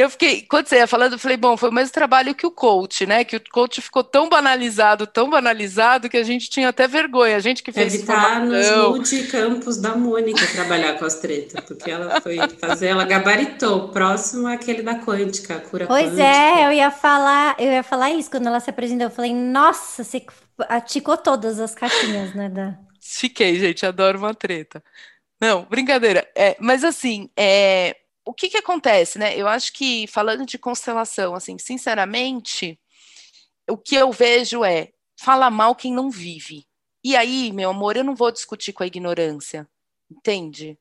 Eu 0.00 0.08
fiquei, 0.08 0.40
quando 0.40 0.66
você 0.66 0.76
ia 0.76 0.86
falando, 0.86 1.12
eu 1.12 1.18
falei, 1.18 1.36
bom, 1.36 1.58
foi 1.58 1.68
o 1.68 1.72
mesmo 1.72 1.92
trabalho 1.92 2.34
que 2.34 2.46
o 2.46 2.50
coach, 2.50 3.04
né? 3.04 3.22
Que 3.22 3.36
o 3.36 3.42
coach 3.52 3.82
ficou 3.82 4.02
tão 4.02 4.30
banalizado, 4.30 5.06
tão 5.06 5.28
banalizado, 5.28 6.08
que 6.08 6.16
a 6.16 6.22
gente 6.22 6.48
tinha 6.48 6.70
até 6.70 6.88
vergonha. 6.88 7.36
A 7.36 7.40
gente 7.40 7.62
que 7.62 7.70
fez 7.70 7.92
Deve 7.92 8.04
estar 8.04 8.40
nos 8.40 8.88
multicampos 8.88 9.76
da 9.76 9.94
Mônica 9.94 10.40
trabalhar 10.54 10.94
com 10.98 11.04
as 11.04 11.16
tretas, 11.16 11.62
porque 11.64 11.90
ela 11.90 12.18
foi 12.22 12.38
fazer, 12.58 12.86
ela 12.86 13.04
gabaritou, 13.04 13.88
próximo 13.90 14.48
àquele 14.48 14.80
da 14.80 14.94
quântica, 14.94 15.56
a 15.56 15.60
cura 15.60 15.86
pois 15.86 16.06
quântica. 16.06 16.22
é, 16.22 16.66
eu 16.66 16.72
ia 16.72 16.90
falar, 16.90 17.56
eu 17.58 17.70
ia 17.70 17.82
falar 17.82 18.10
isso 18.10 18.30
quando 18.30 18.46
ela 18.46 18.58
se 18.58 18.70
apresentou. 18.70 19.08
Eu 19.08 19.10
falei, 19.10 19.34
nossa, 19.34 20.02
você 20.02 20.24
aticou 20.60 21.18
todas 21.18 21.60
as 21.60 21.74
caixinhas, 21.74 22.34
né? 22.34 22.48
Da... 22.48 22.74
Fiquei, 23.02 23.58
gente, 23.58 23.84
adoro 23.84 24.18
uma 24.18 24.34
treta. 24.34 24.82
Não, 25.40 25.64
brincadeira. 25.64 26.30
É, 26.36 26.56
mas 26.60 26.84
assim, 26.84 27.30
é, 27.36 27.96
o 28.24 28.32
que 28.32 28.50
que 28.50 28.58
acontece, 28.58 29.18
né? 29.18 29.36
Eu 29.36 29.48
acho 29.48 29.72
que 29.72 30.06
falando 30.06 30.44
de 30.44 30.58
constelação, 30.58 31.34
assim, 31.34 31.58
sinceramente, 31.58 32.78
o 33.68 33.76
que 33.76 33.94
eu 33.94 34.12
vejo 34.12 34.64
é 34.64 34.90
fala 35.18 35.50
mal 35.50 35.74
quem 35.74 35.92
não 35.92 36.10
vive. 36.10 36.66
E 37.02 37.16
aí, 37.16 37.52
meu 37.52 37.70
amor, 37.70 37.96
eu 37.96 38.04
não 38.04 38.14
vou 38.14 38.30
discutir 38.30 38.72
com 38.72 38.82
a 38.82 38.86
ignorância, 38.86 39.68
entende? 40.10 40.78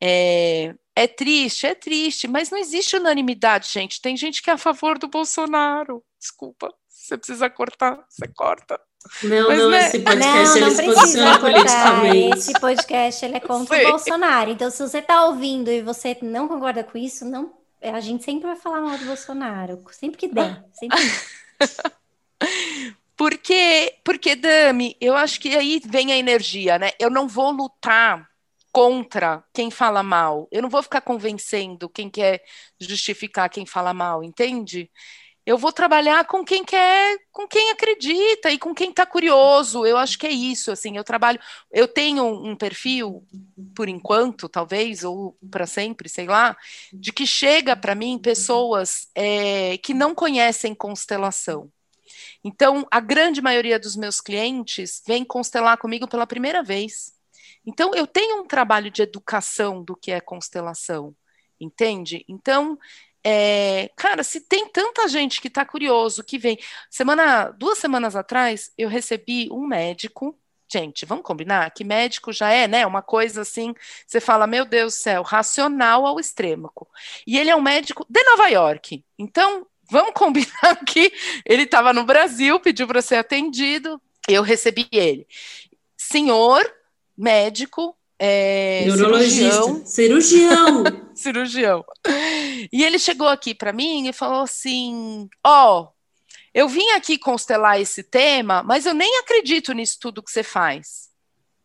É, 0.00 0.74
é 0.94 1.06
triste, 1.06 1.66
é 1.66 1.74
triste, 1.74 2.28
mas 2.28 2.50
não 2.50 2.58
existe 2.58 2.96
unanimidade, 2.96 3.68
gente. 3.68 4.00
Tem 4.00 4.16
gente 4.16 4.42
que 4.42 4.50
é 4.50 4.52
a 4.52 4.58
favor 4.58 4.98
do 4.98 5.08
Bolsonaro. 5.08 6.04
Desculpa, 6.18 6.72
você 6.88 7.16
precisa 7.16 7.50
cortar, 7.50 8.04
você 8.08 8.28
corta. 8.28 8.80
Não, 9.22 9.48
Mas, 9.48 9.58
não, 9.58 9.70
né? 9.70 9.86
esse 9.86 9.98
podcast 10.00 10.60
não, 10.60 10.68
não 10.68 10.78
ele 10.78 10.94
posiciona 10.94 11.38
politicamente. 11.38 12.38
Esse 12.38 12.52
podcast 12.60 13.24
ele 13.24 13.36
é 13.36 13.40
contra 13.40 13.76
Sim. 13.76 13.84
o 13.84 13.90
Bolsonaro. 13.90 14.50
Então, 14.50 14.70
se 14.70 14.82
você 14.82 14.98
está 14.98 15.24
ouvindo 15.26 15.70
e 15.70 15.82
você 15.82 16.16
não 16.22 16.48
concorda 16.48 16.84
com 16.84 16.98
isso, 16.98 17.24
não, 17.24 17.52
a 17.82 18.00
gente 18.00 18.24
sempre 18.24 18.46
vai 18.46 18.56
falar 18.56 18.80
mal 18.80 18.96
do 18.98 19.04
Bolsonaro, 19.04 19.82
sempre 19.90 20.18
que 20.18 20.28
der, 20.28 20.64
sempre. 20.72 20.98
porque, 23.16 23.94
porque, 24.04 24.36
Dami, 24.36 24.96
eu 25.00 25.16
acho 25.16 25.40
que 25.40 25.56
aí 25.56 25.80
vem 25.84 26.12
a 26.12 26.16
energia, 26.16 26.78
né? 26.78 26.90
Eu 26.98 27.10
não 27.10 27.26
vou 27.26 27.50
lutar 27.50 28.28
contra 28.72 29.44
quem 29.52 29.70
fala 29.70 30.02
mal. 30.02 30.48
Eu 30.50 30.62
não 30.62 30.70
vou 30.70 30.82
ficar 30.82 31.02
convencendo 31.02 31.88
quem 31.88 32.08
quer 32.08 32.42
justificar 32.80 33.50
quem 33.50 33.66
fala 33.66 33.92
mal, 33.92 34.24
entende? 34.24 34.90
Eu 35.44 35.58
vou 35.58 35.72
trabalhar 35.72 36.24
com 36.26 36.44
quem 36.44 36.64
quer, 36.64 37.18
com 37.32 37.48
quem 37.48 37.70
acredita 37.70 38.50
e 38.50 38.58
com 38.58 38.72
quem 38.74 38.90
está 38.90 39.04
curioso. 39.04 39.84
Eu 39.84 39.96
acho 39.96 40.18
que 40.18 40.26
é 40.26 40.30
isso, 40.30 40.70
assim, 40.70 40.96
eu 40.96 41.02
trabalho, 41.02 41.40
eu 41.70 41.88
tenho 41.88 42.24
um 42.24 42.54
perfil, 42.54 43.26
por 43.74 43.88
enquanto, 43.88 44.48
talvez, 44.48 45.02
ou 45.02 45.36
para 45.50 45.66
sempre, 45.66 46.08
sei 46.08 46.26
lá, 46.26 46.56
de 46.92 47.12
que 47.12 47.26
chega 47.26 47.76
para 47.76 47.94
mim 47.94 48.18
pessoas 48.18 49.08
é, 49.14 49.76
que 49.78 49.92
não 49.92 50.14
conhecem 50.14 50.74
constelação. 50.74 51.70
Então, 52.44 52.86
a 52.90 53.00
grande 53.00 53.40
maioria 53.40 53.78
dos 53.78 53.96
meus 53.96 54.20
clientes 54.20 55.02
vem 55.06 55.24
constelar 55.24 55.76
comigo 55.78 56.08
pela 56.08 56.26
primeira 56.26 56.62
vez. 56.62 57.12
Então, 57.66 57.94
eu 57.94 58.06
tenho 58.06 58.40
um 58.42 58.46
trabalho 58.46 58.90
de 58.90 59.02
educação 59.02 59.82
do 59.82 59.96
que 59.96 60.10
é 60.10 60.20
constelação, 60.20 61.14
entende? 61.60 62.24
Então, 62.28 62.78
é, 63.24 63.90
cara, 63.96 64.24
se 64.24 64.40
tem 64.40 64.68
tanta 64.68 65.06
gente 65.08 65.40
que 65.40 65.48
está 65.48 65.64
curioso, 65.64 66.24
que 66.24 66.38
vem. 66.38 66.58
Semana, 66.90 67.50
duas 67.50 67.78
semanas 67.78 68.16
atrás, 68.16 68.72
eu 68.76 68.88
recebi 68.88 69.48
um 69.50 69.66
médico. 69.66 70.36
Gente, 70.70 71.04
vamos 71.04 71.24
combinar 71.24 71.70
que 71.70 71.84
médico 71.84 72.32
já 72.32 72.50
é, 72.50 72.66
né? 72.66 72.86
Uma 72.86 73.02
coisa 73.02 73.42
assim, 73.42 73.74
você 74.06 74.20
fala, 74.20 74.46
meu 74.46 74.64
Deus 74.64 74.94
do 74.94 74.96
céu, 74.96 75.22
racional 75.22 76.06
ao 76.06 76.18
extremo. 76.18 76.72
E 77.26 77.38
ele 77.38 77.50
é 77.50 77.56
um 77.56 77.60
médico 77.60 78.06
de 78.08 78.22
Nova 78.24 78.48
York. 78.48 79.04
Então, 79.18 79.66
vamos 79.90 80.14
combinar 80.14 80.76
que 80.86 81.12
ele 81.44 81.64
estava 81.64 81.92
no 81.92 82.04
Brasil, 82.04 82.58
pediu 82.58 82.86
para 82.86 83.02
ser 83.02 83.16
atendido, 83.16 84.00
eu 84.28 84.42
recebi 84.42 84.88
ele. 84.90 85.26
Senhor 85.96 86.64
médico, 87.16 87.96
é, 88.24 88.84
Neurologista, 88.86 89.50
cirurgião. 89.84 89.84
Cirurgião. 89.84 90.84
cirurgião. 91.12 91.84
E 92.72 92.84
ele 92.84 92.96
chegou 92.96 93.26
aqui 93.26 93.52
para 93.52 93.72
mim 93.72 94.06
e 94.06 94.12
falou 94.12 94.42
assim: 94.42 95.28
Ó, 95.44 95.80
oh, 95.80 95.88
eu 96.54 96.68
vim 96.68 96.88
aqui 96.90 97.18
constelar 97.18 97.80
esse 97.80 98.04
tema, 98.04 98.62
mas 98.62 98.86
eu 98.86 98.94
nem 98.94 99.18
acredito 99.18 99.72
nisso 99.72 99.98
tudo 100.00 100.22
que 100.22 100.30
você 100.30 100.44
faz. 100.44 101.10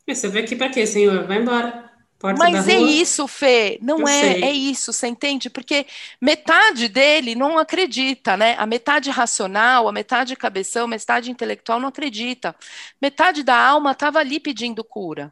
Você 0.09 0.27
veio 0.29 0.45
aqui 0.45 0.55
para 0.55 0.69
quê, 0.69 0.87
senhor? 0.87 1.27
Vai 1.27 1.37
embora. 1.37 1.86
Porta 2.19 2.39
Mas 2.39 2.67
é 2.67 2.79
isso, 2.79 3.27
Fê, 3.27 3.77
não 3.79 3.99
Eu 3.99 4.07
é, 4.07 4.21
sei. 4.21 4.43
é 4.43 4.51
isso, 4.51 4.91
você 4.91 5.07
entende? 5.07 5.51
Porque 5.51 5.85
metade 6.19 6.87
dele 6.87 7.35
não 7.35 7.59
acredita, 7.59 8.35
né? 8.35 8.55
A 8.57 8.65
metade 8.65 9.11
racional, 9.11 9.87
a 9.87 9.91
metade 9.91 10.35
cabeção, 10.35 10.85
a 10.85 10.87
metade 10.87 11.29
intelectual 11.29 11.79
não 11.79 11.89
acredita. 11.89 12.55
Metade 12.99 13.43
da 13.43 13.55
alma 13.55 13.91
estava 13.91 14.17
ali 14.17 14.39
pedindo 14.39 14.83
cura. 14.83 15.31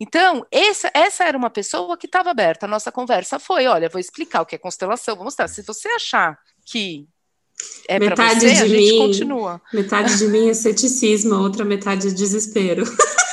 Então, 0.00 0.44
essa, 0.50 0.90
essa 0.92 1.22
era 1.22 1.38
uma 1.38 1.50
pessoa 1.50 1.96
que 1.96 2.06
estava 2.06 2.30
aberta. 2.30 2.66
A 2.66 2.68
nossa 2.68 2.90
conversa 2.90 3.38
foi: 3.38 3.68
olha, 3.68 3.88
vou 3.88 4.00
explicar 4.00 4.42
o 4.42 4.46
que 4.46 4.56
é 4.56 4.58
constelação, 4.58 5.14
vou 5.14 5.24
mostrar. 5.24 5.46
Se 5.46 5.62
você 5.62 5.88
achar 5.90 6.36
que 6.66 7.06
é 7.88 8.00
metade 8.00 8.40
você, 8.40 8.54
de 8.54 8.62
a 8.62 8.66
gente 8.66 8.92
mim, 8.92 8.98
continua. 8.98 9.62
Metade 9.72 10.18
de 10.18 10.26
mim 10.26 10.48
é 10.48 10.54
ceticismo, 10.54 11.34
a 11.34 11.40
outra 11.40 11.64
metade 11.64 12.08
é 12.08 12.10
desespero. 12.10 12.84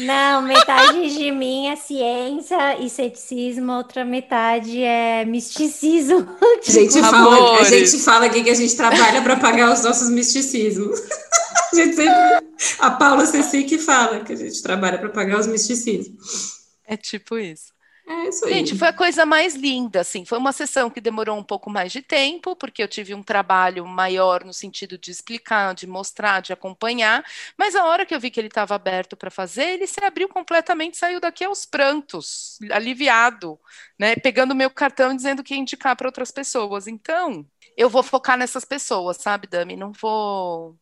Não, 0.00 0.42
metade 0.42 1.16
de 1.16 1.30
mim 1.30 1.68
é 1.68 1.76
ciência 1.76 2.78
e 2.78 2.88
ceticismo, 2.88 3.72
outra 3.72 4.04
metade 4.04 4.82
é 4.82 5.24
misticismo. 5.24 6.26
A 6.66 6.70
gente, 6.70 7.00
fala, 7.00 7.60
a 7.60 7.64
gente 7.64 7.98
fala 7.98 8.26
aqui 8.26 8.42
que 8.42 8.50
a 8.50 8.54
gente 8.54 8.76
trabalha 8.76 9.22
para 9.22 9.36
pagar 9.36 9.72
os 9.72 9.82
nossos 9.82 10.10
misticismos. 10.10 10.98
A, 11.72 11.76
gente 11.76 11.96
sempre, 11.96 12.46
a 12.78 12.90
Paula 12.90 13.26
Ceci 13.26 13.64
que 13.64 13.78
fala 13.78 14.20
que 14.20 14.32
a 14.32 14.36
gente 14.36 14.62
trabalha 14.62 14.98
para 14.98 15.10
pagar 15.10 15.38
os 15.38 15.46
misticismos. 15.46 16.58
É 16.86 16.96
tipo 16.96 17.36
isso. 17.36 17.77
É 18.08 18.28
isso 18.28 18.46
aí. 18.46 18.54
Gente, 18.54 18.74
foi 18.76 18.88
a 18.88 18.92
coisa 18.92 19.26
mais 19.26 19.54
linda, 19.54 20.00
assim. 20.00 20.24
Foi 20.24 20.38
uma 20.38 20.50
sessão 20.52 20.88
que 20.88 21.00
demorou 21.00 21.36
um 21.36 21.42
pouco 21.42 21.68
mais 21.68 21.92
de 21.92 22.00
tempo, 22.00 22.56
porque 22.56 22.82
eu 22.82 22.88
tive 22.88 23.14
um 23.14 23.22
trabalho 23.22 23.86
maior 23.86 24.44
no 24.44 24.52
sentido 24.54 24.96
de 24.96 25.10
explicar, 25.10 25.74
de 25.74 25.86
mostrar, 25.86 26.40
de 26.40 26.52
acompanhar. 26.52 27.22
Mas 27.56 27.76
a 27.76 27.84
hora 27.84 28.06
que 28.06 28.14
eu 28.14 28.20
vi 28.20 28.30
que 28.30 28.40
ele 28.40 28.48
estava 28.48 28.74
aberto 28.74 29.14
para 29.16 29.30
fazer, 29.30 29.74
ele 29.74 29.86
se 29.86 30.02
abriu 30.02 30.28
completamente, 30.28 30.96
saiu 30.96 31.20
daqui 31.20 31.44
aos 31.44 31.66
prantos, 31.66 32.58
aliviado, 32.72 33.60
né? 33.98 34.16
Pegando 34.16 34.54
meu 34.54 34.70
cartão 34.70 35.12
e 35.12 35.16
dizendo 35.16 35.44
que 35.44 35.52
ia 35.52 35.60
indicar 35.60 35.94
para 35.94 36.08
outras 36.08 36.30
pessoas. 36.30 36.86
Então, 36.86 37.44
eu 37.76 37.90
vou 37.90 38.02
focar 38.02 38.38
nessas 38.38 38.64
pessoas, 38.64 39.18
sabe, 39.18 39.46
Dami? 39.46 39.76
Não 39.76 39.92
vou. 39.92 40.74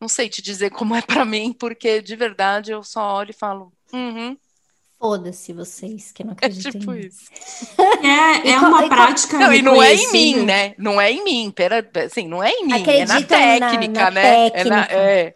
Não 0.00 0.08
sei 0.08 0.28
te 0.28 0.42
dizer 0.42 0.70
como 0.70 0.96
é 0.96 1.00
para 1.00 1.24
mim, 1.24 1.52
porque 1.52 2.02
de 2.02 2.16
verdade 2.16 2.72
eu 2.72 2.82
só 2.82 3.14
olho 3.14 3.30
e 3.30 3.32
falo. 3.32 3.72
Uhum, 3.92 4.36
Foda-se 5.04 5.52
vocês 5.52 6.12
que 6.12 6.24
não 6.24 6.32
acreditam. 6.32 6.70
É 6.70 6.78
tipo 6.78 6.94
isso. 6.94 7.30
É, 8.02 8.52
é 8.52 8.58
uma 8.58 8.88
prática. 8.88 9.38
Não, 9.38 9.52
e 9.52 9.60
não 9.60 9.82
é 9.82 9.92
em 9.92 10.10
mim, 10.10 10.36
né? 10.46 10.74
Não 10.78 10.98
é 10.98 11.12
em 11.12 11.22
mim. 11.22 11.50
Pera, 11.50 11.86
assim, 12.06 12.26
não 12.26 12.42
é 12.42 12.50
em 12.50 12.64
mim, 12.64 12.72
Acreditam 12.72 13.38
é 13.38 13.60
na 13.60 13.60
técnica, 13.60 14.00
na, 14.00 14.04
na 14.04 14.10
né? 14.10 14.50
Técnica. 14.50 14.66
É, 14.66 14.70
na, 14.70 14.86
é, 14.90 15.34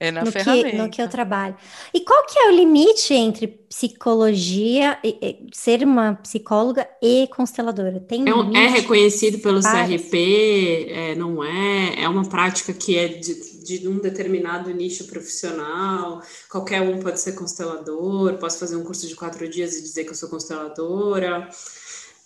é 0.00 0.12
na 0.12 0.24
no 0.24 0.30
ferramenta. 0.30 0.70
Que, 0.70 0.76
no 0.76 0.90
que 0.90 1.02
eu 1.02 1.08
trabalho. 1.08 1.56
E 1.92 2.00
qual 2.00 2.24
que 2.24 2.38
é 2.38 2.48
o 2.48 2.54
limite 2.54 3.12
entre 3.12 3.48
psicologia, 3.48 4.98
e, 5.02 5.18
e, 5.20 5.46
ser 5.52 5.82
uma 5.82 6.14
psicóloga 6.14 6.88
e 7.02 7.26
consteladora? 7.28 7.98
Tem 8.00 8.28
é, 8.28 8.34
um, 8.34 8.56
é 8.56 8.68
reconhecido 8.68 9.38
pelo 9.40 9.60
Várias. 9.60 10.02
CRP, 10.02 10.86
é, 10.90 11.14
não 11.16 11.42
é? 11.42 12.02
É 12.02 12.08
uma 12.08 12.28
prática 12.28 12.72
que 12.72 12.96
é 12.96 13.08
de, 13.08 13.64
de 13.64 13.88
um 13.88 13.98
determinado 13.98 14.70
nicho 14.72 15.04
profissional. 15.06 16.22
Qualquer 16.48 16.80
um 16.80 17.00
pode 17.00 17.20
ser 17.20 17.32
constelador. 17.32 18.34
Posso 18.34 18.58
fazer 18.58 18.76
um 18.76 18.84
curso 18.84 19.06
de 19.08 19.16
quatro 19.16 19.48
dias 19.48 19.76
e 19.76 19.82
dizer 19.82 20.04
que 20.04 20.10
eu 20.10 20.16
sou 20.16 20.28
consteladora. 20.28 21.48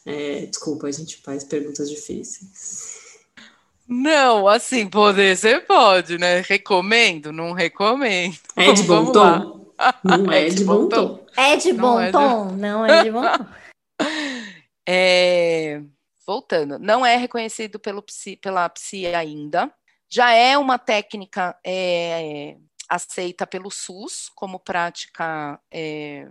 É, 0.04 0.46
desculpa, 0.46 0.88
a 0.88 0.92
gente 0.92 1.22
faz 1.22 1.42
perguntas 1.42 1.88
difíceis. 1.88 3.01
Não, 3.92 4.48
assim, 4.48 4.88
poder 4.88 5.36
você 5.36 5.60
pode, 5.60 6.16
né? 6.16 6.40
Recomendo? 6.40 7.30
Não 7.30 7.52
recomendo. 7.52 8.38
É 8.56 8.72
de 8.72 8.82
bom 8.88 9.12
tom? 9.12 9.74
Não 10.02 10.32
é, 10.32 10.46
é 10.46 10.48
de, 10.48 10.64
bom 10.64 10.88
tom. 10.88 11.18
tom. 11.18 11.26
É 11.36 11.56
de 11.56 11.72
bom 11.74 12.00
não 12.00 12.10
tom, 12.10 12.48
é 12.48 12.52
de... 12.52 12.56
não 12.56 12.86
é 12.86 13.02
de 13.02 13.10
bom 13.10 13.22
tom. 13.22 13.46
é... 14.88 15.82
Voltando, 16.26 16.78
não 16.78 17.04
é 17.04 17.16
reconhecido 17.16 17.78
pelo 17.78 18.00
psi, 18.00 18.36
pela 18.36 18.66
PSI 18.70 19.08
ainda. 19.08 19.70
Já 20.08 20.32
é 20.32 20.56
uma 20.56 20.78
técnica 20.78 21.54
é, 21.62 22.56
aceita 22.88 23.46
pelo 23.46 23.70
SUS 23.70 24.30
como 24.34 24.58
prática. 24.58 25.60
É... 25.70 26.28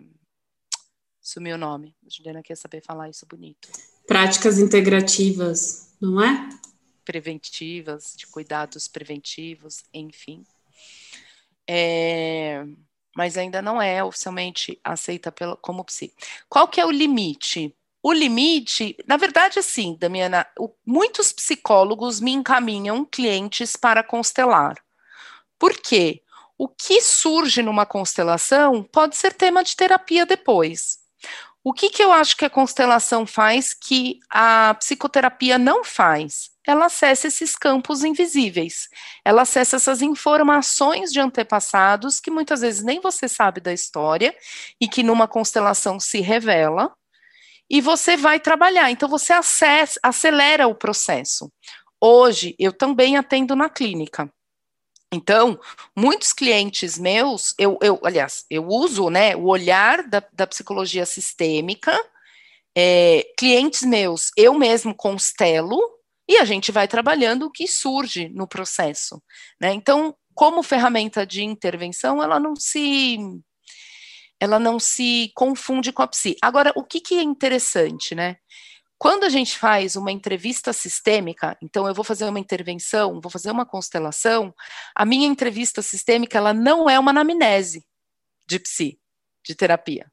Sumiu 1.21 1.55
o 1.55 1.59
nome. 1.59 1.95
A 2.03 2.09
Juliana 2.09 2.41
quer 2.41 2.55
saber 2.55 2.81
falar 2.83 3.07
isso 3.09 3.27
bonito. 3.27 3.69
Práticas 4.07 4.57
integrativas, 4.57 5.93
não 6.01 6.23
é? 6.23 6.49
Preventivas, 7.03 8.13
de 8.15 8.27
cuidados 8.27 8.87
preventivos, 8.87 9.83
enfim. 9.93 10.43
É, 11.67 12.65
mas 13.15 13.37
ainda 13.37 13.61
não 13.61 13.81
é 13.81 14.03
oficialmente 14.03 14.79
aceita 14.83 15.31
pela, 15.31 15.55
como 15.57 15.83
psi. 15.83 16.13
Qual 16.49 16.67
que 16.67 16.79
é 16.79 16.85
o 16.85 16.91
limite? 16.91 17.75
O 18.03 18.11
limite, 18.11 18.97
na 19.05 19.15
verdade, 19.15 19.59
assim, 19.59 19.95
Damiana, 19.99 20.47
o, 20.57 20.69
muitos 20.85 21.31
psicólogos 21.31 22.19
me 22.19 22.31
encaminham 22.31 23.05
clientes 23.05 23.75
para 23.75 24.03
constelar. 24.03 24.75
Por 25.59 25.77
quê? 25.77 26.23
O 26.57 26.67
que 26.67 27.01
surge 27.01 27.61
numa 27.61 27.85
constelação 27.85 28.83
pode 28.83 29.15
ser 29.15 29.33
tema 29.33 29.63
de 29.63 29.75
terapia 29.75 30.25
depois. 30.25 30.99
O 31.63 31.73
que, 31.73 31.89
que 31.89 32.03
eu 32.03 32.11
acho 32.11 32.35
que 32.35 32.45
a 32.45 32.49
constelação 32.49 33.25
faz 33.25 33.73
que 33.73 34.19
a 34.29 34.73
psicoterapia 34.75 35.59
não 35.59 35.83
faz? 35.83 36.50
Ela 36.67 36.85
acessa 36.85 37.27
esses 37.27 37.55
campos 37.55 38.03
invisíveis, 38.03 38.87
ela 39.25 39.41
acessa 39.41 39.77
essas 39.77 40.01
informações 40.01 41.11
de 41.11 41.19
antepassados 41.19 42.19
que 42.19 42.29
muitas 42.29 42.61
vezes 42.61 42.83
nem 42.83 42.99
você 42.99 43.27
sabe 43.27 43.59
da 43.59 43.73
história 43.73 44.35
e 44.79 44.87
que 44.87 45.01
numa 45.01 45.27
constelação 45.27 45.99
se 45.99 46.21
revela, 46.21 46.93
e 47.71 47.79
você 47.79 48.17
vai 48.17 48.37
trabalhar. 48.37 48.91
Então, 48.91 49.07
você 49.07 49.31
acessa, 49.31 49.97
acelera 50.03 50.67
o 50.67 50.75
processo. 50.75 51.49
Hoje, 52.01 52.53
eu 52.59 52.73
também 52.73 53.15
atendo 53.15 53.55
na 53.55 53.69
clínica. 53.69 54.29
Então, 55.13 55.57
muitos 55.95 56.33
clientes 56.33 56.97
meus, 56.97 57.53
eu, 57.57 57.79
eu 57.81 57.99
aliás, 58.03 58.45
eu 58.49 58.67
uso 58.67 59.09
né, 59.09 59.35
o 59.35 59.45
olhar 59.45 60.07
da, 60.07 60.21
da 60.33 60.47
psicologia 60.47 61.05
sistêmica, 61.05 61.97
é, 62.75 63.25
clientes 63.37 63.83
meus, 63.83 64.31
eu 64.35 64.53
mesmo 64.53 64.93
constelo, 64.93 65.79
e 66.31 66.37
a 66.37 66.45
gente 66.45 66.71
vai 66.71 66.87
trabalhando 66.87 67.43
o 67.43 67.51
que 67.51 67.67
surge 67.67 68.29
no 68.29 68.47
processo. 68.47 69.21
Né? 69.59 69.73
Então, 69.73 70.15
como 70.33 70.63
ferramenta 70.63 71.25
de 71.25 71.43
intervenção, 71.43 72.23
ela 72.23 72.39
não 72.39 72.55
se 72.55 73.17
ela 74.39 74.57
não 74.57 74.79
se 74.79 75.29
confunde 75.35 75.91
com 75.91 76.01
a 76.01 76.07
psi. 76.07 76.37
Agora, 76.41 76.71
o 76.73 76.85
que, 76.85 77.01
que 77.01 77.15
é 77.15 77.21
interessante, 77.21 78.15
né? 78.15 78.37
Quando 78.97 79.25
a 79.25 79.29
gente 79.29 79.57
faz 79.57 79.97
uma 79.97 80.09
entrevista 80.09 80.71
sistêmica, 80.71 81.57
então 81.61 81.85
eu 81.85 81.93
vou 81.93 82.03
fazer 82.03 82.23
uma 82.23 82.39
intervenção, 82.39 83.19
vou 83.19 83.29
fazer 83.29 83.51
uma 83.51 83.65
constelação, 83.65 84.53
a 84.95 85.05
minha 85.05 85.27
entrevista 85.27 85.81
sistêmica 85.81 86.37
ela 86.37 86.53
não 86.53 86.89
é 86.89 86.97
uma 86.97 87.11
anamnese 87.11 87.85
de 88.47 88.57
psi, 88.57 88.97
de 89.45 89.53
terapia. 89.53 90.09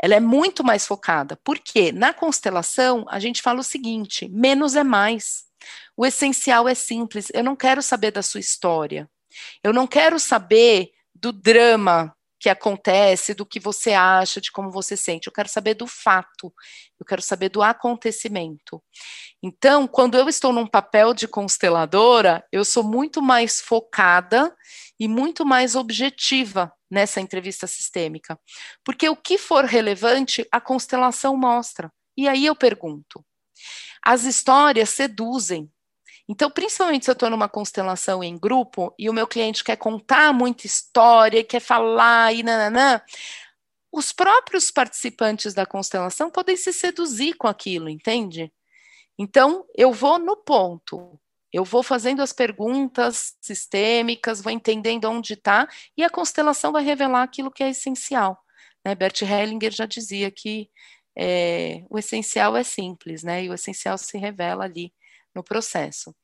Ela 0.00 0.14
é 0.14 0.20
muito 0.20 0.62
mais 0.64 0.86
focada, 0.86 1.38
porque 1.44 1.92
na 1.92 2.12
constelação 2.12 3.04
a 3.08 3.18
gente 3.18 3.42
fala 3.42 3.60
o 3.60 3.64
seguinte: 3.64 4.28
menos 4.28 4.76
é 4.76 4.84
mais. 4.84 5.44
O 5.96 6.04
essencial 6.04 6.68
é 6.68 6.74
simples. 6.74 7.28
Eu 7.32 7.44
não 7.44 7.56
quero 7.56 7.82
saber 7.82 8.10
da 8.10 8.22
sua 8.22 8.40
história. 8.40 9.08
Eu 9.62 9.72
não 9.72 9.86
quero 9.86 10.18
saber 10.18 10.90
do 11.14 11.32
drama 11.32 12.14
que 12.44 12.50
acontece, 12.50 13.32
do 13.32 13.46
que 13.46 13.58
você 13.58 13.94
acha, 13.94 14.38
de 14.38 14.52
como 14.52 14.70
você 14.70 14.98
sente. 14.98 15.28
Eu 15.28 15.32
quero 15.32 15.48
saber 15.48 15.72
do 15.72 15.86
fato, 15.86 16.52
eu 17.00 17.06
quero 17.06 17.22
saber 17.22 17.48
do 17.48 17.62
acontecimento. 17.62 18.82
Então, 19.42 19.86
quando 19.86 20.18
eu 20.18 20.28
estou 20.28 20.52
num 20.52 20.66
papel 20.66 21.14
de 21.14 21.26
consteladora, 21.26 22.44
eu 22.52 22.62
sou 22.62 22.84
muito 22.84 23.22
mais 23.22 23.62
focada 23.62 24.54
e 25.00 25.08
muito 25.08 25.46
mais 25.46 25.74
objetiva 25.74 26.70
nessa 26.94 27.20
entrevista 27.20 27.66
sistêmica. 27.66 28.38
Porque 28.84 29.08
o 29.08 29.16
que 29.16 29.36
for 29.36 29.64
relevante, 29.64 30.46
a 30.50 30.60
constelação 30.60 31.36
mostra. 31.36 31.92
E 32.16 32.28
aí 32.28 32.46
eu 32.46 32.54
pergunto: 32.54 33.22
as 34.02 34.24
histórias 34.24 34.90
seduzem, 34.90 35.70
então, 36.28 36.50
principalmente 36.50 37.04
se 37.04 37.10
eu 37.10 37.14
estou 37.14 37.28
numa 37.28 37.48
constelação 37.48 38.24
em 38.24 38.38
grupo 38.38 38.94
e 38.98 39.10
o 39.10 39.12
meu 39.12 39.26
cliente 39.26 39.62
quer 39.62 39.76
contar 39.76 40.32
muita 40.32 40.66
história, 40.66 41.44
quer 41.44 41.60
falar 41.60 42.32
e 42.32 42.42
nananã, 42.42 43.02
os 43.92 44.10
próprios 44.10 44.70
participantes 44.70 45.52
da 45.52 45.66
constelação 45.66 46.30
podem 46.30 46.56
se 46.56 46.72
seduzir 46.72 47.34
com 47.34 47.46
aquilo, 47.46 47.88
entende? 47.88 48.50
Então, 49.18 49.66
eu 49.76 49.92
vou 49.92 50.18
no 50.18 50.36
ponto, 50.36 51.20
eu 51.54 51.64
vou 51.64 51.84
fazendo 51.84 52.20
as 52.20 52.32
perguntas 52.32 53.36
sistêmicas, 53.40 54.42
vou 54.42 54.52
entendendo 54.52 55.04
onde 55.04 55.34
está, 55.34 55.68
e 55.96 56.02
a 56.02 56.10
constelação 56.10 56.72
vai 56.72 56.82
revelar 56.82 57.22
aquilo 57.22 57.50
que 57.50 57.62
é 57.62 57.70
essencial. 57.70 58.36
Né? 58.84 58.92
Bert 58.96 59.22
Hellinger 59.22 59.70
já 59.70 59.86
dizia 59.86 60.32
que 60.32 60.68
é, 61.16 61.84
o 61.88 61.96
essencial 61.96 62.56
é 62.56 62.64
simples, 62.64 63.22
né? 63.22 63.44
E 63.44 63.48
o 63.48 63.54
essencial 63.54 63.96
se 63.96 64.18
revela 64.18 64.64
ali 64.64 64.92
no 65.34 65.42
processo. 65.42 66.14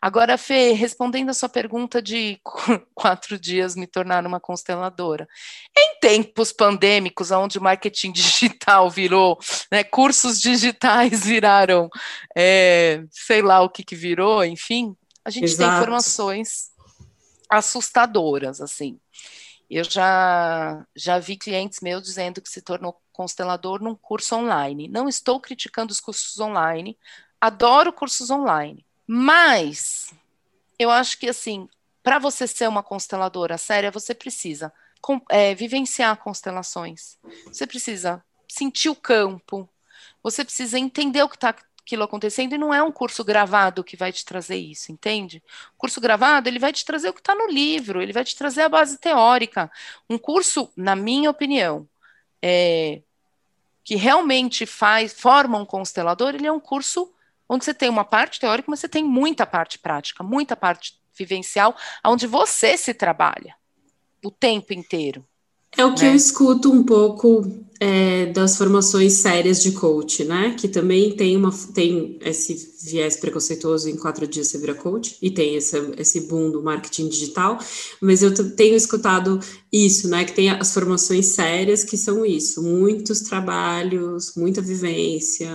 Agora, 0.00 0.36
Fê, 0.36 0.72
respondendo 0.72 1.30
a 1.30 1.34
sua 1.34 1.48
pergunta 1.48 2.02
de 2.02 2.40
quatro 2.94 3.38
dias 3.38 3.74
me 3.74 3.86
tornar 3.86 4.26
uma 4.26 4.38
consteladora. 4.38 5.28
Em 5.76 5.98
tempos 6.00 6.52
pandêmicos, 6.52 7.30
onde 7.30 7.58
o 7.58 7.62
marketing 7.62 8.12
digital 8.12 8.90
virou, 8.90 9.38
né, 9.72 9.82
cursos 9.82 10.40
digitais 10.40 11.24
viraram, 11.24 11.88
é, 12.36 13.04
sei 13.10 13.42
lá 13.42 13.60
o 13.62 13.70
que, 13.70 13.82
que 13.82 13.96
virou, 13.96 14.44
enfim, 14.44 14.96
a 15.24 15.30
gente 15.30 15.44
Exato. 15.44 15.70
tem 15.70 15.78
informações 15.78 16.70
assustadoras, 17.50 18.60
assim. 18.60 18.98
Eu 19.70 19.84
já, 19.84 20.86
já 20.96 21.18
vi 21.18 21.36
clientes 21.36 21.80
meus 21.80 22.02
dizendo 22.02 22.40
que 22.40 22.48
se 22.48 22.62
tornou 22.62 22.98
constelador 23.12 23.82
num 23.82 23.94
curso 23.94 24.36
online. 24.36 24.88
Não 24.88 25.08
estou 25.08 25.40
criticando 25.40 25.92
os 25.92 26.00
cursos 26.00 26.38
online, 26.38 26.96
adoro 27.40 27.92
cursos 27.92 28.30
online, 28.30 28.84
mas 29.06 30.12
eu 30.78 30.90
acho 30.90 31.18
que 31.18 31.28
assim, 31.28 31.68
para 32.02 32.18
você 32.18 32.46
ser 32.46 32.68
uma 32.68 32.82
consteladora 32.82 33.58
séria, 33.58 33.90
você 33.90 34.14
precisa 34.14 34.72
é, 35.30 35.54
vivenciar 35.54 36.16
constelações, 36.16 37.18
você 37.46 37.66
precisa 37.66 38.24
sentir 38.48 38.88
o 38.88 38.96
campo, 38.96 39.68
você 40.22 40.44
precisa 40.44 40.78
entender 40.78 41.22
o 41.22 41.28
que 41.28 41.36
está 41.36 41.54
aquilo 41.88 42.02
acontecendo 42.02 42.54
e 42.54 42.58
não 42.58 42.72
é 42.72 42.82
um 42.82 42.92
curso 42.92 43.24
gravado 43.24 43.82
que 43.82 43.96
vai 43.96 44.12
te 44.12 44.22
trazer 44.22 44.56
isso, 44.56 44.92
entende? 44.92 45.42
O 45.74 45.78
curso 45.78 46.00
gravado, 46.02 46.46
ele 46.46 46.58
vai 46.58 46.70
te 46.70 46.84
trazer 46.84 47.08
o 47.08 47.14
que 47.14 47.20
está 47.20 47.34
no 47.34 47.46
livro, 47.46 48.02
ele 48.02 48.12
vai 48.12 48.24
te 48.24 48.36
trazer 48.36 48.62
a 48.62 48.68
base 48.68 48.98
teórica. 48.98 49.70
Um 50.08 50.18
curso, 50.18 50.70
na 50.76 50.94
minha 50.94 51.30
opinião, 51.30 51.88
é, 52.42 53.00
que 53.82 53.96
realmente 53.96 54.66
faz, 54.66 55.14
forma 55.14 55.56
um 55.56 55.64
constelador, 55.64 56.34
ele 56.34 56.46
é 56.46 56.52
um 56.52 56.60
curso 56.60 57.10
onde 57.48 57.64
você 57.64 57.72
tem 57.72 57.88
uma 57.88 58.04
parte 58.04 58.38
teórica, 58.38 58.70
mas 58.70 58.80
você 58.80 58.88
tem 58.88 59.04
muita 59.04 59.46
parte 59.46 59.78
prática, 59.78 60.22
muita 60.22 60.54
parte 60.56 61.00
vivencial, 61.16 61.76
onde 62.04 62.26
você 62.26 62.76
se 62.76 62.94
trabalha 62.94 63.56
o 64.24 64.30
tempo 64.30 64.72
inteiro. 64.72 65.26
É 65.76 65.84
o 65.84 65.94
que 65.94 66.02
né? 66.02 66.10
eu 66.10 66.14
escuto 66.14 66.72
um 66.72 66.82
pouco 66.82 67.44
é, 67.80 68.26
das 68.26 68.56
formações 68.56 69.14
sérias 69.14 69.62
de 69.62 69.72
coach, 69.72 70.24
né? 70.24 70.54
Que 70.58 70.66
também 70.66 71.14
tem, 71.14 71.36
uma, 71.36 71.52
tem 71.72 72.18
esse 72.22 72.74
viés 72.82 73.16
preconceituoso 73.16 73.88
em 73.88 73.96
quatro 73.96 74.26
dias 74.26 74.48
você 74.48 74.58
vira 74.58 74.74
coach, 74.74 75.16
e 75.22 75.30
tem 75.30 75.54
esse, 75.54 75.76
esse 75.96 76.20
boom 76.22 76.50
do 76.50 76.62
marketing 76.62 77.08
digital, 77.08 77.58
mas 78.00 78.22
eu 78.22 78.32
tenho 78.56 78.74
escutado 78.74 79.38
isso, 79.72 80.08
né? 80.08 80.24
Que 80.24 80.32
tem 80.32 80.50
as 80.50 80.72
formações 80.72 81.26
sérias 81.26 81.84
que 81.84 81.96
são 81.96 82.26
isso, 82.26 82.62
muitos 82.62 83.20
trabalhos, 83.20 84.32
muita 84.36 84.60
vivência, 84.60 85.48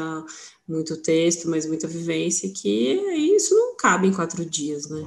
muito 0.68 0.96
texto, 0.98 1.50
mas 1.50 1.66
muita 1.66 1.88
vivência, 1.88 2.50
que 2.50 2.94
isso 3.36 3.54
não 3.54 3.76
cabe 3.76 4.08
em 4.08 4.14
quatro 4.14 4.46
dias, 4.46 4.88
né? 4.88 5.06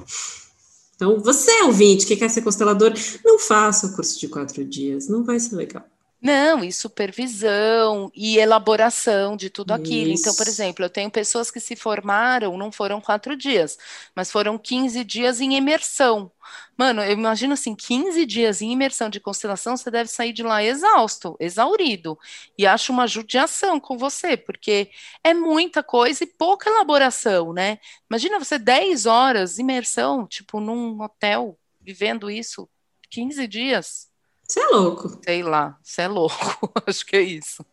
Então, 0.97 1.19
você, 1.19 1.51
ouvinte, 1.61 2.07
que 2.07 2.15
quer 2.15 2.27
ser 2.27 2.41
constelador, 2.41 2.91
não 3.23 3.37
faça 3.37 3.85
o 3.85 3.95
curso 3.95 4.19
de 4.19 4.27
quatro 4.27 4.65
dias, 4.65 5.07
não 5.07 5.23
vai 5.23 5.39
ser 5.39 5.55
legal. 5.55 5.87
Não, 6.19 6.63
e 6.63 6.73
supervisão 6.73 8.11
e 8.13 8.39
elaboração 8.39 9.37
de 9.37 9.51
tudo 9.51 9.71
aquilo. 9.71 10.11
Isso. 10.11 10.23
Então, 10.23 10.35
por 10.35 10.47
exemplo, 10.47 10.83
eu 10.83 10.89
tenho 10.89 11.11
pessoas 11.11 11.51
que 11.51 11.59
se 11.59 11.75
formaram, 11.75 12.57
não 12.57 12.71
foram 12.71 12.99
quatro 12.99 13.37
dias, 13.37 13.77
mas 14.15 14.31
foram 14.31 14.57
15 14.57 15.03
dias 15.03 15.39
em 15.39 15.55
imersão. 15.55 16.31
Mano, 16.75 17.03
eu 17.03 17.11
imagino 17.11 17.53
assim, 17.53 17.75
15 17.75 18.25
dias 18.25 18.61
em 18.63 18.71
imersão 18.71 19.09
de 19.11 19.19
constelação, 19.19 19.77
você 19.77 19.91
deve 19.91 20.09
sair 20.09 20.33
de 20.33 20.41
lá 20.41 20.63
exausto, 20.63 21.37
exaurido. 21.39 22.17
E 22.57 22.65
acho 22.65 22.91
uma 22.91 23.07
judiação 23.07 23.79
com 23.79 23.95
você, 23.95 24.35
porque 24.35 24.89
é 25.23 25.33
muita 25.35 25.83
coisa 25.83 26.23
e 26.23 26.27
pouca 26.27 26.69
elaboração, 26.69 27.53
né? 27.53 27.77
Imagina 28.09 28.39
você 28.39 28.57
10 28.57 29.05
horas 29.05 29.59
imersão, 29.59 30.25
tipo, 30.25 30.59
num 30.59 30.99
hotel, 31.01 31.57
vivendo 31.79 32.29
isso, 32.29 32.67
15 33.09 33.47
dias. 33.47 34.06
Você 34.47 34.59
é 34.61 34.67
louco. 34.67 35.19
Sei 35.23 35.43
lá, 35.43 35.77
você 35.83 36.03
é 36.03 36.07
louco. 36.07 36.71
Acho 36.87 37.05
que 37.05 37.15
é 37.15 37.21
isso. 37.21 37.65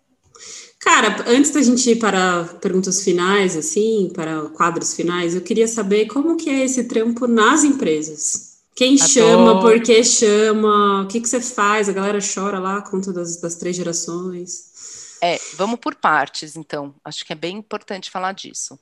Cara, 0.81 1.25
antes 1.27 1.51
da 1.51 1.63
gente 1.63 1.89
ir 1.89 1.97
para 1.97 2.45
perguntas 2.61 3.03
finais, 3.03 3.57
assim, 3.57 4.11
para 4.13 4.49
quadros 4.51 4.95
finais, 4.95 5.35
eu 5.35 5.41
queria 5.41 5.69
saber 5.69 6.07
como 6.07 6.37
que 6.37 6.51
é 6.51 6.65
esse 6.65 6.85
trampo 6.85 7.27
nas 7.27 7.65
empresas. 7.65 8.55
Quem 8.75 8.97
Adoro. 8.97 9.09
chama, 9.09 9.61
por 9.61 9.81
que 9.81 10.03
chama, 10.03 11.03
o 11.03 11.07
que, 11.09 11.21
que 11.21 11.29
você 11.29 11.41
faz? 11.41 11.89
A 11.89 11.93
galera 11.93 12.19
chora 12.19 12.59
lá, 12.59 12.83
conta 12.83 13.13
das, 13.13 13.41
das 13.41 13.55
três 13.55 13.77
gerações. 13.77 14.75
É, 15.23 15.39
vamos 15.55 15.79
por 15.81 15.95
partes, 15.95 16.57
então. 16.57 16.95
Acho 17.03 17.25
que 17.25 17.33
é 17.33 17.37
bem 17.37 17.57
importante 17.57 18.11
falar 18.11 18.33
disso. 18.33 18.79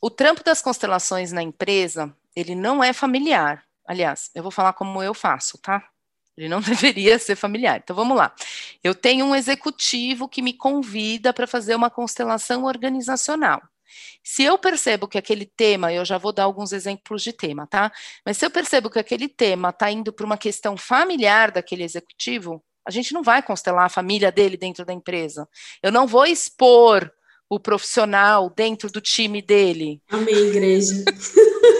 O 0.00 0.10
trampo 0.10 0.44
das 0.44 0.62
constelações 0.62 1.32
na 1.32 1.42
empresa, 1.42 2.14
ele 2.36 2.54
não 2.54 2.84
é 2.84 2.92
familiar. 2.92 3.64
Aliás, 3.84 4.30
eu 4.34 4.42
vou 4.42 4.52
falar 4.52 4.74
como 4.74 5.02
eu 5.02 5.12
faço, 5.12 5.58
tá? 5.58 5.89
Ele 6.40 6.48
não 6.48 6.60
deveria 6.62 7.18
ser 7.18 7.36
familiar. 7.36 7.80
Então 7.84 7.94
vamos 7.94 8.16
lá. 8.16 8.34
Eu 8.82 8.94
tenho 8.94 9.26
um 9.26 9.34
executivo 9.34 10.26
que 10.26 10.40
me 10.40 10.54
convida 10.54 11.32
para 11.34 11.46
fazer 11.46 11.74
uma 11.74 11.90
constelação 11.90 12.64
organizacional. 12.64 13.60
Se 14.22 14.42
eu 14.44 14.56
percebo 14.56 15.06
que 15.06 15.18
aquele 15.18 15.44
tema, 15.44 15.92
eu 15.92 16.04
já 16.04 16.16
vou 16.16 16.32
dar 16.32 16.44
alguns 16.44 16.72
exemplos 16.72 17.22
de 17.22 17.32
tema, 17.32 17.66
tá? 17.66 17.92
Mas 18.24 18.38
se 18.38 18.46
eu 18.46 18.50
percebo 18.50 18.88
que 18.88 18.98
aquele 18.98 19.28
tema 19.28 19.70
está 19.70 19.90
indo 19.90 20.12
para 20.12 20.24
uma 20.24 20.38
questão 20.38 20.76
familiar 20.76 21.50
daquele 21.50 21.82
executivo, 21.82 22.62
a 22.86 22.90
gente 22.90 23.12
não 23.12 23.22
vai 23.22 23.42
constelar 23.42 23.84
a 23.84 23.90
família 23.90 24.30
dele 24.30 24.56
dentro 24.56 24.84
da 24.84 24.92
empresa. 24.92 25.48
Eu 25.82 25.92
não 25.92 26.06
vou 26.06 26.24
expor 26.24 27.12
o 27.48 27.58
profissional 27.58 28.48
dentro 28.48 28.90
do 28.90 29.00
time 29.00 29.42
dele. 29.42 30.00
Amém, 30.08 30.36
igreja. 30.36 31.04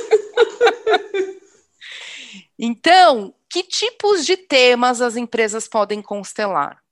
então, 2.60 3.34
que 3.48 3.62
tipos 3.62 4.26
de 4.26 4.36
temas 4.36 5.00
as 5.00 5.16
empresas 5.16 5.66
podem 5.66 6.02
constelar? 6.02 6.82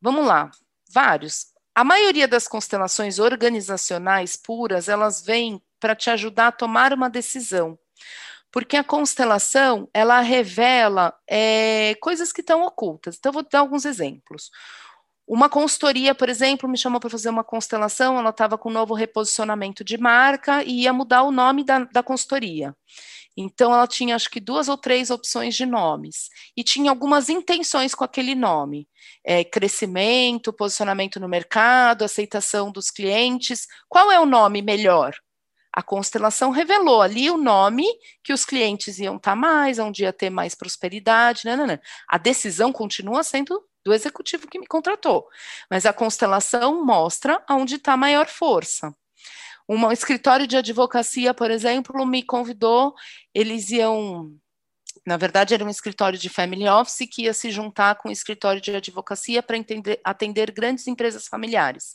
Vamos 0.00 0.26
lá, 0.26 0.50
vários. 0.90 1.48
A 1.74 1.84
maioria 1.84 2.26
das 2.26 2.48
constelações 2.48 3.18
organizacionais 3.18 4.34
puras, 4.34 4.88
elas 4.88 5.22
vêm 5.22 5.62
para 5.78 5.94
te 5.94 6.08
ajudar 6.08 6.48
a 6.48 6.52
tomar 6.52 6.94
uma 6.94 7.10
decisão. 7.10 7.78
Porque 8.50 8.76
a 8.76 8.82
constelação, 8.82 9.88
ela 9.92 10.20
revela 10.20 11.14
é, 11.28 11.94
coisas 12.00 12.32
que 12.32 12.40
estão 12.40 12.62
ocultas. 12.62 13.16
Então, 13.18 13.30
vou 13.30 13.46
dar 13.46 13.60
alguns 13.60 13.84
exemplos. 13.84 14.50
Uma 15.32 15.48
consultoria, 15.48 16.12
por 16.12 16.28
exemplo, 16.28 16.68
me 16.68 16.76
chamou 16.76 16.98
para 16.98 17.08
fazer 17.08 17.28
uma 17.28 17.44
constelação, 17.44 18.18
ela 18.18 18.30
estava 18.30 18.58
com 18.58 18.68
um 18.68 18.72
novo 18.72 18.94
reposicionamento 18.94 19.84
de 19.84 19.96
marca 19.96 20.64
e 20.64 20.82
ia 20.82 20.92
mudar 20.92 21.22
o 21.22 21.30
nome 21.30 21.62
da, 21.62 21.84
da 21.84 22.02
consultoria. 22.02 22.74
Então, 23.36 23.72
ela 23.72 23.86
tinha 23.86 24.16
acho 24.16 24.28
que 24.28 24.40
duas 24.40 24.68
ou 24.68 24.76
três 24.76 25.08
opções 25.08 25.54
de 25.54 25.64
nomes 25.64 26.30
e 26.56 26.64
tinha 26.64 26.90
algumas 26.90 27.28
intenções 27.28 27.94
com 27.94 28.02
aquele 28.02 28.34
nome: 28.34 28.88
é, 29.24 29.44
crescimento, 29.44 30.52
posicionamento 30.52 31.20
no 31.20 31.28
mercado, 31.28 32.04
aceitação 32.04 32.72
dos 32.72 32.90
clientes. 32.90 33.68
Qual 33.88 34.10
é 34.10 34.18
o 34.18 34.26
nome 34.26 34.60
melhor? 34.62 35.14
A 35.72 35.80
constelação 35.80 36.50
revelou 36.50 37.02
ali 37.02 37.30
o 37.30 37.36
nome 37.36 37.86
que 38.24 38.32
os 38.32 38.44
clientes 38.44 38.98
iam 38.98 39.14
estar 39.14 39.36
mais, 39.36 39.78
onde 39.78 40.02
ia 40.02 40.12
ter 40.12 40.28
mais 40.28 40.56
prosperidade. 40.56 41.42
Não, 41.44 41.56
não, 41.56 41.68
não. 41.68 41.78
A 42.08 42.18
decisão 42.18 42.72
continua 42.72 43.22
sendo 43.22 43.62
do 43.84 43.92
executivo 43.92 44.46
que 44.46 44.58
me 44.58 44.66
contratou, 44.66 45.28
mas 45.70 45.86
a 45.86 45.92
constelação 45.92 46.84
mostra 46.84 47.42
onde 47.48 47.76
está 47.76 47.94
a 47.94 47.96
maior 47.96 48.26
força. 48.26 48.94
Um 49.68 49.90
escritório 49.92 50.46
de 50.46 50.56
advocacia, 50.56 51.32
por 51.32 51.50
exemplo, 51.50 52.04
me 52.04 52.22
convidou, 52.22 52.94
eles 53.32 53.70
iam 53.70 54.34
na 55.06 55.16
verdade, 55.16 55.54
era 55.54 55.64
um 55.64 55.68
escritório 55.68 56.18
de 56.18 56.28
family 56.28 56.68
office 56.68 57.08
que 57.10 57.22
ia 57.22 57.32
se 57.32 57.50
juntar 57.50 57.96
com 57.96 58.08
um 58.08 58.12
escritório 58.12 58.60
de 58.60 58.74
advocacia 58.74 59.42
para 59.42 59.56
atender 60.04 60.50
grandes 60.50 60.86
empresas 60.86 61.26
familiares. 61.26 61.94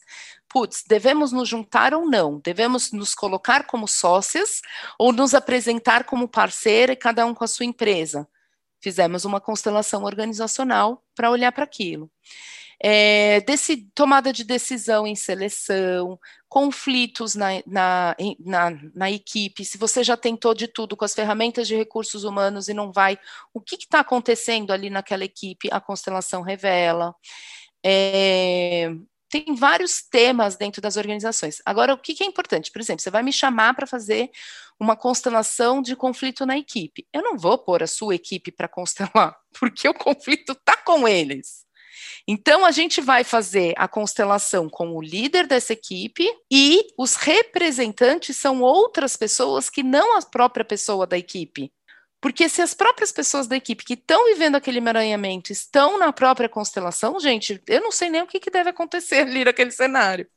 Putz, 0.50 0.84
devemos 0.88 1.32
nos 1.32 1.48
juntar 1.48 1.94
ou 1.94 2.10
não? 2.10 2.40
Devemos 2.40 2.92
nos 2.92 3.14
colocar 3.14 3.68
como 3.68 3.88
sócias 3.88 4.62
ou 4.98 5.12
nos 5.12 5.34
apresentar 5.34 6.06
como 6.06 6.28
parceira 6.28 6.94
e 6.94 6.96
cada 6.96 7.26
um 7.26 7.34
com 7.34 7.44
a 7.44 7.48
sua 7.48 7.66
empresa? 7.66 8.28
Fizemos 8.82 9.26
uma 9.26 9.42
constelação 9.42 10.04
organizacional 10.04 11.04
para 11.16 11.32
olhar 11.32 11.52
para 11.52 11.64
aquilo 11.64 12.10
é, 12.82 13.42
desse, 13.42 13.90
tomada 13.94 14.34
de 14.34 14.44
decisão 14.44 15.08
em 15.08 15.16
seleção, 15.16 16.20
conflitos 16.50 17.36
na, 17.36 17.48
na, 17.66 18.16
na, 18.40 18.72
na, 18.94 19.12
equipe, 19.12 19.66
se 19.66 19.78
você 19.78 20.04
já 20.04 20.18
tentou 20.18 20.54
de 20.54 20.68
tudo 20.68 20.96
com 20.96 21.06
as 21.06 21.14
ferramentas 21.14 21.68
de 21.68 21.76
recursos 21.76 22.24
humanos 22.24 22.68
e 22.68 22.74
não 22.74 22.92
vai, 22.92 23.18
o 23.54 23.62
que 23.62 23.76
está 23.76 24.00
acontecendo 24.02 24.72
ali 24.72 24.90
naquela 24.90 25.24
equipe, 25.24 25.70
a 25.72 25.80
constelação 25.80 26.42
revela. 26.42 27.16
É, 27.84 28.92
tem 29.30 29.56
vários 29.56 30.02
temas 30.02 30.56
dentro 30.56 30.82
das 30.82 30.98
organizações. 30.98 31.62
Agora, 31.66 31.94
o 31.94 31.98
que, 31.98 32.14
que 32.14 32.24
é 32.24 32.28
importante? 32.28 32.72
Por 32.72 32.82
exemplo, 32.82 33.02
você 33.02 33.10
vai 33.10 33.24
me 33.24 33.34
chamar 33.34 33.74
para 33.74 33.88
fazer 33.88 34.30
uma 34.80 34.96
constelação 34.96 35.82
de 35.82 35.96
conflito 35.96 36.46
na 36.46 36.58
equipe. 36.58 37.08
Eu 37.14 37.22
não 37.22 37.38
vou 37.38 37.58
pôr 37.58 37.84
a 37.84 37.88
sua 37.88 38.16
equipe 38.16 38.52
para 38.52 38.68
constelar, 38.68 39.36
porque 39.60 39.88
o 39.88 39.94
conflito 39.94 40.52
está 40.52 40.78
com 40.78 41.08
eles. 41.08 41.66
Então, 42.28 42.66
a 42.66 42.72
gente 42.72 43.02
vai 43.02 43.24
fazer 43.24 43.74
a 43.78 43.88
constelação 43.88 44.68
com 44.68 44.96
o 44.96 45.02
líder 45.02 45.46
dessa 45.46 45.74
equipe 45.74 46.28
e 46.52 46.88
os 46.98 47.16
representantes 47.16 48.36
são 48.36 48.62
outras 48.62 49.16
pessoas 49.16 49.70
que 49.70 49.84
não 49.84 50.18
a 50.18 50.22
própria 50.24 50.66
pessoa 50.66 51.06
da 51.06 51.18
equipe. 51.18 51.72
Porque 52.20 52.50
se 52.50 52.60
as 52.62 52.74
próprias 52.74 53.12
pessoas 53.12 53.46
da 53.46 53.56
equipe 53.56 53.86
que 53.86 53.94
estão 53.94 54.26
vivendo 54.26 54.56
aquele 54.56 54.80
emaranhamento 54.80 55.52
estão 55.52 56.00
na 56.00 56.12
própria 56.12 56.50
constelação, 56.50 57.20
gente, 57.20 57.62
eu 57.68 57.82
não 57.82 57.92
sei 57.92 58.10
nem 58.10 58.24
o 58.24 58.28
que, 58.28 58.40
que 58.40 58.50
deve 58.50 58.72
acontecer 58.72 59.18
ali 59.28 59.46
naquele 59.46 59.70
cenário. 59.70 60.28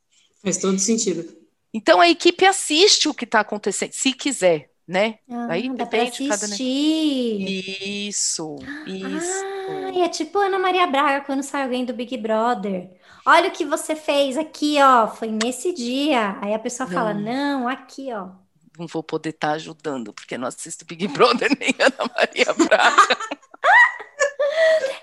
Faz 0.43 0.57
todo 0.57 0.77
sentido. 0.77 1.38
Então 1.73 2.01
a 2.01 2.09
equipe 2.09 2.45
assiste 2.45 3.07
o 3.07 3.13
que 3.13 3.25
está 3.25 3.41
acontecendo, 3.41 3.91
se 3.91 4.11
quiser, 4.13 4.71
né? 4.87 5.19
Ah, 5.29 5.47
Aí 5.51 5.69
dá 5.69 5.85
pra 5.85 5.85
depende 5.85 6.23
de 6.23 6.29
cada 6.29 6.45
assistir. 6.45 8.07
Isso, 8.07 8.55
isso. 8.87 9.45
Ah, 9.45 9.99
é 9.99 10.09
tipo 10.09 10.39
Ana 10.39 10.57
Maria 10.57 10.87
Braga 10.87 11.23
quando 11.25 11.43
sai 11.43 11.63
alguém 11.63 11.85
do 11.85 11.93
Big 11.93 12.17
Brother. 12.17 12.89
Olha 13.25 13.49
o 13.49 13.51
que 13.51 13.65
você 13.65 13.95
fez 13.95 14.37
aqui, 14.37 14.77
ó. 14.81 15.07
Foi 15.07 15.27
nesse 15.27 15.71
dia. 15.73 16.37
Aí 16.41 16.53
a 16.53 16.59
pessoa 16.59 16.89
fala: 16.89 17.13
Não. 17.13 17.59
Não, 17.61 17.67
aqui, 17.67 18.11
ó. 18.11 18.29
Não 18.77 18.87
vou 18.87 19.03
poder 19.03 19.29
estar 19.29 19.51
ajudando, 19.51 20.13
porque 20.13 20.37
não 20.37 20.47
assisto 20.47 20.85
Big 20.85 21.07
Brother 21.09 21.49
nem 21.59 21.75
Ana 21.79 22.11
Maria 22.15 22.53
Braga. 22.53 23.17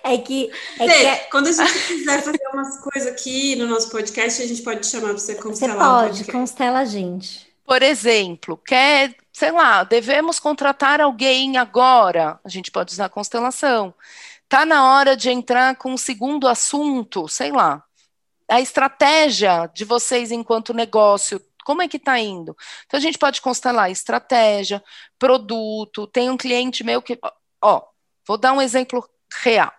É 0.02 0.18
que. 0.18 0.50
É 0.78 0.88
Fê, 0.88 0.94
que 0.94 1.06
é- 1.06 1.16
quando 1.30 1.48
a 1.48 1.52
gente 1.52 1.86
quiser 1.86 2.22
fazer 2.22 2.48
umas 2.52 2.78
coisas 2.78 3.12
aqui 3.12 3.56
no 3.56 3.66
nosso 3.66 3.90
podcast, 3.90 4.42
a 4.42 4.46
gente 4.46 4.62
pode 4.62 4.86
chamar 4.86 5.08
para 5.08 5.18
você 5.18 5.34
você 5.34 5.42
constelar 5.42 5.76
o 5.76 5.78
pode, 5.78 6.08
podcast. 6.08 6.32
constela 6.32 6.78
a 6.80 6.84
gente. 6.84 7.46
Por 7.64 7.82
exemplo, 7.82 8.56
quer, 8.56 9.14
sei 9.32 9.50
lá, 9.50 9.82
devemos 9.82 10.38
contratar 10.38 11.00
alguém 11.00 11.56
agora. 11.56 12.38
A 12.44 12.48
gente 12.48 12.70
pode 12.70 12.92
usar 12.92 13.06
a 13.06 13.10
constelação. 13.10 13.92
Tá 14.48 14.64
na 14.64 14.92
hora 14.94 15.16
de 15.16 15.28
entrar 15.30 15.74
com 15.74 15.92
um 15.92 15.96
segundo 15.96 16.46
assunto, 16.46 17.26
sei 17.28 17.50
lá. 17.50 17.82
A 18.48 18.60
estratégia 18.60 19.68
de 19.74 19.84
vocês 19.84 20.30
enquanto 20.30 20.72
negócio, 20.72 21.42
como 21.64 21.82
é 21.82 21.88
que 21.88 21.98
tá 21.98 22.16
indo? 22.20 22.56
Então 22.86 22.96
a 22.98 23.00
gente 23.00 23.18
pode 23.18 23.42
constelar 23.42 23.90
estratégia, 23.90 24.80
produto. 25.18 26.06
Tem 26.06 26.30
um 26.30 26.36
cliente 26.36 26.84
meu 26.84 27.02
que, 27.02 27.18
ó, 27.60 27.82
vou 28.24 28.38
dar 28.38 28.52
um 28.52 28.62
exemplo 28.62 29.04
real. 29.42 29.72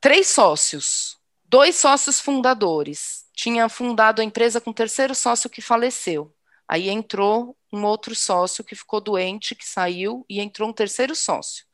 Três 0.00 0.28
sócios, 0.28 1.18
dois 1.44 1.76
sócios 1.76 2.20
fundadores. 2.20 3.24
Tinha 3.32 3.68
fundado 3.68 4.20
a 4.20 4.24
empresa 4.24 4.60
com 4.60 4.70
o 4.70 4.74
terceiro 4.74 5.14
sócio 5.14 5.50
que 5.50 5.60
faleceu. 5.60 6.34
Aí 6.68 6.88
entrou 6.88 7.56
um 7.72 7.84
outro 7.84 8.14
sócio 8.14 8.64
que 8.64 8.76
ficou 8.76 9.00
doente, 9.00 9.54
que 9.54 9.66
saiu, 9.66 10.24
e 10.28 10.40
entrou 10.40 10.68
um 10.68 10.72
terceiro 10.72 11.14
sócio. 11.14 11.64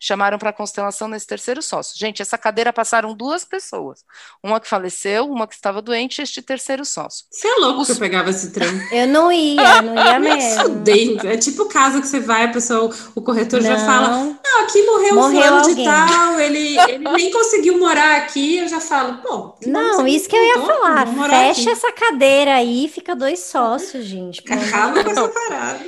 Chamaram 0.00 0.38
para 0.38 0.50
a 0.50 0.52
constelação 0.52 1.08
nesse 1.08 1.26
terceiro 1.26 1.60
sócio. 1.60 1.98
Gente, 1.98 2.22
essa 2.22 2.38
cadeira 2.38 2.72
passaram 2.72 3.14
duas 3.14 3.44
pessoas. 3.44 4.04
Uma 4.42 4.60
que 4.60 4.68
faleceu, 4.68 5.26
uma 5.26 5.46
que 5.46 5.54
estava 5.54 5.82
doente, 5.82 6.18
e 6.20 6.22
este 6.22 6.40
terceiro 6.40 6.84
sócio. 6.84 7.24
Você 7.30 7.48
é 7.48 7.54
louco 7.56 7.80
Os- 7.80 7.86
que 7.88 7.92
eu 7.94 7.96
pegava 7.98 8.30
esse 8.30 8.52
trampo. 8.52 8.80
Eu 8.94 9.08
não 9.08 9.32
ia, 9.32 9.82
não 9.82 9.94
ia 9.96 10.18
mesmo. 10.20 11.26
É 11.26 11.36
tipo 11.36 11.66
casa 11.66 12.00
que 12.00 12.06
você 12.06 12.20
vai, 12.20 12.44
a 12.44 12.48
pessoa, 12.52 12.94
o 13.14 13.20
corretor 13.22 13.60
já 13.60 13.76
fala: 13.78 14.08
Não. 14.10 14.38
Não, 14.44 14.60
aqui 14.62 14.82
morreu, 14.86 15.12
um 15.12 15.16
Morreu 15.16 15.42
fulano 15.42 15.62
de 15.64 15.70
alguém. 15.70 15.84
tal, 15.84 16.40
ele, 16.40 16.78
ele 16.78 16.98
nem 16.98 17.30
conseguiu 17.32 17.78
morar 17.78 18.18
aqui. 18.18 18.58
Eu 18.58 18.68
já 18.68 18.80
falo: 18.80 19.18
Pô, 19.22 19.56
Não, 19.66 19.96
você 19.96 20.10
isso 20.10 20.28
que 20.28 20.36
eu 20.36 20.44
ia 20.44 20.54
contou, 20.54 20.74
falar. 20.76 21.06
Fecha 21.28 21.60
aqui. 21.62 21.70
essa 21.70 21.92
cadeira 21.92 22.54
aí, 22.54 22.88
fica 22.88 23.16
dois 23.16 23.40
sócios, 23.40 24.04
gente. 24.04 24.42
Acaba 24.48 25.02
com 25.02 25.10
essa 25.10 25.28
parada. 25.28 25.84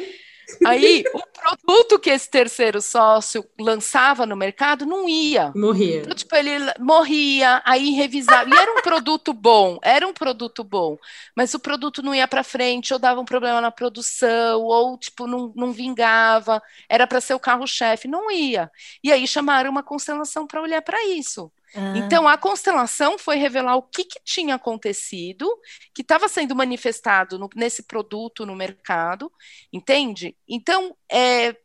Aí, 0.66 1.04
o 1.14 1.22
produto 1.40 1.98
que 1.98 2.10
esse 2.10 2.28
terceiro 2.28 2.80
sócio 2.80 3.44
lançava 3.58 4.26
no 4.26 4.36
mercado 4.36 4.84
não 4.86 5.08
ia. 5.08 5.50
Morria. 5.54 5.96
Então, 5.98 6.14
tipo, 6.14 6.34
ele 6.36 6.54
morria, 6.78 7.62
aí 7.64 7.90
revisava. 7.90 8.48
E 8.48 8.54
era 8.56 8.72
um 8.72 8.80
produto 8.82 9.32
bom, 9.32 9.78
era 9.82 10.06
um 10.06 10.12
produto 10.12 10.62
bom. 10.64 10.96
Mas 11.36 11.54
o 11.54 11.58
produto 11.58 12.02
não 12.02 12.14
ia 12.14 12.28
para 12.28 12.42
frente, 12.44 12.92
ou 12.92 12.98
dava 12.98 13.20
um 13.20 13.24
problema 13.24 13.60
na 13.60 13.70
produção, 13.70 14.62
ou, 14.62 14.98
tipo, 14.98 15.26
não, 15.26 15.52
não 15.56 15.72
vingava. 15.72 16.62
Era 16.88 17.06
para 17.06 17.20
ser 17.20 17.34
o 17.34 17.40
carro-chefe, 17.40 18.08
não 18.08 18.30
ia. 18.30 18.70
E 19.02 19.12
aí 19.12 19.26
chamaram 19.26 19.70
uma 19.70 19.82
constelação 19.82 20.46
para 20.46 20.60
olhar 20.62 20.82
para 20.82 21.02
isso. 21.06 21.50
Ah, 21.74 21.92
Então, 21.94 22.26
a 22.26 22.36
constelação 22.36 23.16
foi 23.18 23.36
revelar 23.36 23.76
o 23.76 23.82
que, 23.82 24.04
que 24.04 24.20
tinha 24.24 24.56
acontecido, 24.56 25.48
que 25.94 26.02
estava 26.02 26.28
sendo 26.28 26.54
manifestado 26.54 27.38
no- 27.38 27.48
nesse 27.54 27.84
produto 27.84 28.44
no 28.44 28.56
mercado, 28.56 29.30
entende? 29.72 30.36
Então, 30.48 30.96
é, 31.10 31.56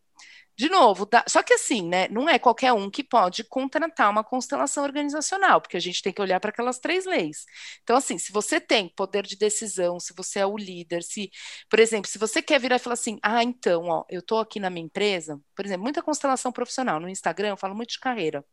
de 0.57 0.69
novo, 0.69 1.05
dá- 1.05 1.23
só 1.27 1.43
que 1.43 1.53
assim, 1.53 1.87
né? 1.87 2.07
Não 2.09 2.29
é 2.29 2.39
qualquer 2.39 2.73
um 2.73 2.89
que 2.89 3.03
pode 3.03 3.43
contratar 3.45 4.09
uma 4.11 4.23
constelação 4.23 4.83
organizacional, 4.83 5.61
porque 5.61 5.77
a 5.77 5.79
gente 5.81 6.01
tem 6.01 6.13
que 6.13 6.21
olhar 6.21 6.39
para 6.39 6.51
aquelas 6.51 6.79
três 6.79 7.05
leis. 7.05 7.45
Então, 7.83 7.97
assim, 7.97 8.17
se 8.19 8.31
você 8.31 8.59
tem 8.61 8.89
poder 8.89 9.23
de 9.25 9.37
decisão, 9.37 9.99
se 9.99 10.13
você 10.15 10.39
é 10.39 10.45
o 10.45 10.57
líder, 10.57 11.03
se, 11.03 11.29
por 11.69 11.79
exemplo, 11.79 12.09
se 12.09 12.17
você 12.19 12.41
quer 12.41 12.59
virar 12.59 12.77
e 12.77 12.79
falar 12.79 12.93
assim, 12.95 13.19
ah, 13.23 13.43
então, 13.43 13.83
ó, 13.89 14.05
eu 14.09 14.19
estou 14.21 14.39
aqui 14.39 14.59
na 14.59 14.69
minha 14.69 14.85
empresa, 14.85 15.39
por 15.55 15.65
exemplo, 15.65 15.83
muita 15.83 16.01
constelação 16.03 16.51
profissional 16.51 16.99
no 16.99 17.09
Instagram, 17.09 17.49
eu 17.49 17.57
falo 17.57 17.75
muito 17.75 17.91
de 17.91 17.99
carreira. 17.99 18.45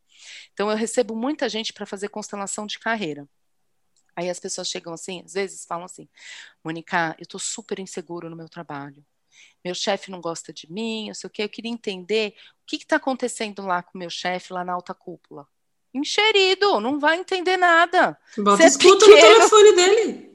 Então, 0.53 0.71
eu 0.71 0.77
recebo 0.77 1.17
muita 1.17 1.49
gente 1.49 1.73
para 1.73 1.87
fazer 1.87 2.09
constelação 2.11 2.67
de 2.67 2.79
carreira. 2.79 3.29
Aí 4.17 4.31
as 4.31 4.41
pessoas 4.41 4.69
chegam 4.69 4.93
assim, 4.93 5.23
às 5.25 5.33
vezes 5.35 5.65
falam 5.67 5.85
assim: 5.85 6.09
Mônica, 6.65 7.15
eu 7.19 7.25
estou 7.25 7.41
super 7.41 7.79
inseguro 7.81 8.31
no 8.31 8.37
meu 8.37 8.49
trabalho. 8.49 9.05
Meu 9.65 9.75
chefe 9.75 10.11
não 10.11 10.21
gosta 10.21 10.53
de 10.53 10.71
mim, 10.71 11.07
não 11.09 11.15
sei 11.15 11.29
o 11.29 11.31
quê. 11.31 11.43
Eu 11.45 11.49
queria 11.49 11.71
entender 11.71 12.35
o 12.63 12.67
que 12.67 12.77
está 12.77 12.97
acontecendo 12.97 13.63
lá 13.65 13.83
com 13.83 13.93
o 13.95 13.99
meu 13.99 14.11
chefe, 14.11 14.53
lá 14.53 14.65
na 14.65 14.73
alta 14.73 14.93
cúpula. 14.95 15.47
Encherido, 15.95 16.81
não 16.81 16.99
vai 16.99 17.19
entender 17.19 17.57
nada. 17.57 18.19
Bota 18.39 18.57
Você 18.57 18.63
é 18.63 18.67
escuta 18.67 19.07
no 19.07 19.15
telefone 19.15 19.73
dele. 19.73 20.33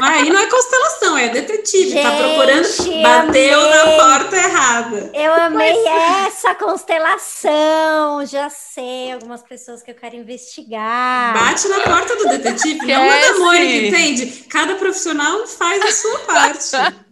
Mas 0.00 0.22
aí 0.22 0.30
não 0.30 0.40
é 0.40 0.46
constelação, 0.46 1.18
é 1.18 1.28
detetive. 1.28 1.92
tá 2.02 2.10
Gente, 2.10 2.18
procurando, 2.22 3.02
bateu 3.02 3.60
amei. 3.60 3.70
na 3.70 3.84
porta 4.02 4.36
errada. 4.36 5.10
Eu 5.14 5.32
amei 5.34 5.86
essa 6.26 6.54
constelação. 6.54 8.24
Já 8.26 8.48
sei 8.50 9.12
algumas 9.12 9.42
pessoas 9.42 9.82
que 9.82 9.90
eu 9.90 9.94
quero 9.94 10.16
investigar. 10.16 11.34
Bate 11.34 11.68
na 11.68 11.80
porta 11.80 12.16
do 12.16 12.28
detetive, 12.28 12.78
não 12.86 13.04
Esquece. 13.06 13.32
manda 13.32 13.44
Mônica, 13.44 13.86
entende? 13.86 14.26
Cada 14.48 14.74
profissional 14.76 15.46
faz 15.46 15.82
a 15.82 15.92
sua 15.92 16.18
parte. 16.20 16.64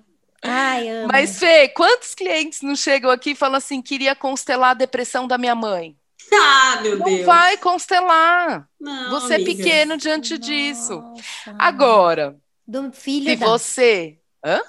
Ai, 0.49 0.89
amo. 0.89 1.09
Mas, 1.13 1.39
Fê, 1.39 1.69
quantos 1.69 2.15
clientes 2.15 2.63
não 2.63 2.75
chegam 2.77 3.11
aqui 3.11 3.31
e 3.31 3.35
falam 3.37 3.57
assim: 3.57 3.81
queria 3.83 4.15
constelar 4.15 4.71
a 4.71 4.75
depressão 4.75 5.27
da 5.27 5.37
minha 5.39 5.55
mãe? 5.55 5.97
Ah, 6.33 6.81
meu 6.83 6.99
Não 6.99 7.05
Deus. 7.07 7.25
vai 7.27 7.57
constelar. 7.59 8.69
Não, 8.81 9.11
Você 9.11 9.35
é 9.35 9.37
amiga. 9.37 9.51
pequeno 9.57 9.97
diante 9.97 10.37
disso. 10.39 11.01
Nossa. 11.01 11.55
Agora, 11.59 12.37
Do 12.67 12.91
filho 12.93 13.31
se 13.31 13.37
da. 13.37 13.47
você. 13.47 14.19
Hã? 14.45 14.61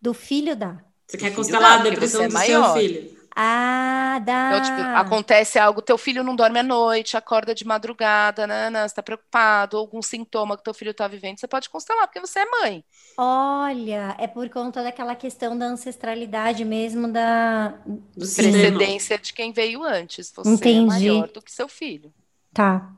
Do 0.00 0.12
filho 0.12 0.54
da. 0.54 0.76
Você 1.06 1.16
quer 1.16 1.34
constelar 1.34 1.64
a 1.72 1.76
dá, 1.76 1.82
porque 1.84 1.90
depressão 1.90 2.22
é 2.22 2.28
do 2.28 2.32
seu 2.32 2.38
maior. 2.60 2.78
filho? 2.78 3.15
Ah, 3.38 4.18
dá. 4.24 4.48
Então, 4.48 4.62
tipo, 4.62 4.88
acontece 4.96 5.58
algo, 5.58 5.82
teu 5.82 5.98
filho 5.98 6.24
não 6.24 6.34
dorme 6.34 6.58
à 6.58 6.62
noite, 6.62 7.18
acorda 7.18 7.54
de 7.54 7.66
madrugada, 7.66 8.46
né, 8.46 8.70
né, 8.70 8.88
você 8.88 8.94
tá 8.94 9.02
preocupado, 9.02 9.76
algum 9.76 10.00
sintoma 10.00 10.56
que 10.56 10.64
teu 10.64 10.72
filho 10.72 10.94
tá 10.94 11.06
vivendo, 11.06 11.38
você 11.38 11.46
pode 11.46 11.68
constelar, 11.68 12.06
porque 12.06 12.18
você 12.18 12.38
é 12.38 12.46
mãe. 12.46 12.82
Olha, 13.18 14.16
é 14.18 14.26
por 14.26 14.48
conta 14.48 14.82
daquela 14.82 15.14
questão 15.14 15.56
da 15.56 15.66
ancestralidade 15.66 16.64
mesmo 16.64 17.12
da. 17.12 17.74
Precedência 18.14 19.18
de 19.18 19.34
quem 19.34 19.52
veio 19.52 19.84
antes. 19.84 20.32
Você 20.34 20.50
Entendi. 20.50 20.78
é 20.78 20.82
maior 20.82 21.28
do 21.28 21.42
que 21.42 21.52
seu 21.52 21.68
filho. 21.68 22.12
Tá. 22.54 22.90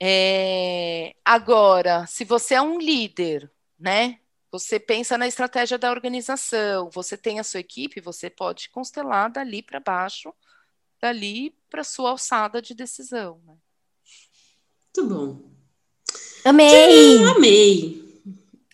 É, 0.00 1.14
Agora, 1.24 2.06
se 2.06 2.24
você 2.24 2.54
é 2.54 2.62
um 2.62 2.78
líder, 2.78 3.50
né? 3.78 4.18
Você 4.50 4.80
pensa 4.80 5.18
na 5.18 5.26
estratégia 5.26 5.76
da 5.76 5.90
organização, 5.90 6.88
você 6.90 7.16
tem 7.16 7.38
a 7.38 7.44
sua 7.44 7.60
equipe, 7.60 8.00
você 8.00 8.30
pode 8.30 8.70
constelar 8.70 9.30
dali 9.30 9.62
para 9.62 9.78
baixo, 9.78 10.32
dali 11.00 11.54
para 11.68 11.84
sua 11.84 12.10
alçada 12.10 12.62
de 12.62 12.74
decisão. 12.74 13.40
Né? 13.46 13.54
Muito 14.96 15.14
bom. 15.14 15.50
Amei! 16.44 17.22
Amei. 17.24 18.08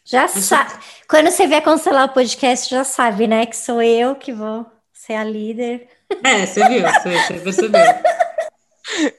Já 0.04 0.28
sabe. 0.28 0.84
Quando 1.08 1.30
você 1.30 1.46
vier 1.46 1.62
cancelar 1.62 2.04
o 2.04 2.12
podcast, 2.12 2.70
já 2.70 2.84
sabe, 2.84 3.26
né? 3.26 3.46
Que 3.46 3.56
sou 3.56 3.82
eu 3.82 4.14
que 4.14 4.32
vou 4.32 4.66
ser 4.92 5.14
a 5.14 5.24
líder. 5.24 5.88
É, 6.22 6.46
você 6.46 6.68
viu, 6.68 6.82
você, 6.82 7.38
você 7.38 7.68
percebeu. 7.68 7.80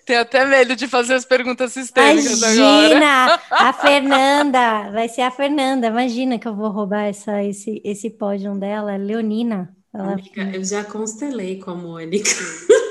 Tenho 0.05 0.21
até 0.21 0.45
medo 0.45 0.75
de 0.75 0.87
fazer 0.87 1.15
as 1.15 1.25
perguntas 1.25 1.73
sistêmicas 1.73 2.43
agora. 2.43 2.55
Imagina! 2.55 3.41
A 3.49 3.73
Fernanda! 3.73 4.91
Vai 4.91 5.09
ser 5.09 5.21
a 5.21 5.31
Fernanda. 5.31 5.87
Imagina 5.87 6.37
que 6.37 6.47
eu 6.47 6.55
vou 6.55 6.69
roubar 6.69 7.05
essa, 7.05 7.43
esse, 7.43 7.81
esse 7.83 8.09
pódio 8.09 8.53
dela. 8.55 8.95
Leonina. 8.95 9.75
Ela... 9.93 10.13
Amiga, 10.13 10.51
eu 10.53 10.63
já 10.63 10.83
constelei 10.83 11.59
com 11.59 11.71
a 11.71 11.75
Mônica. 11.75 12.29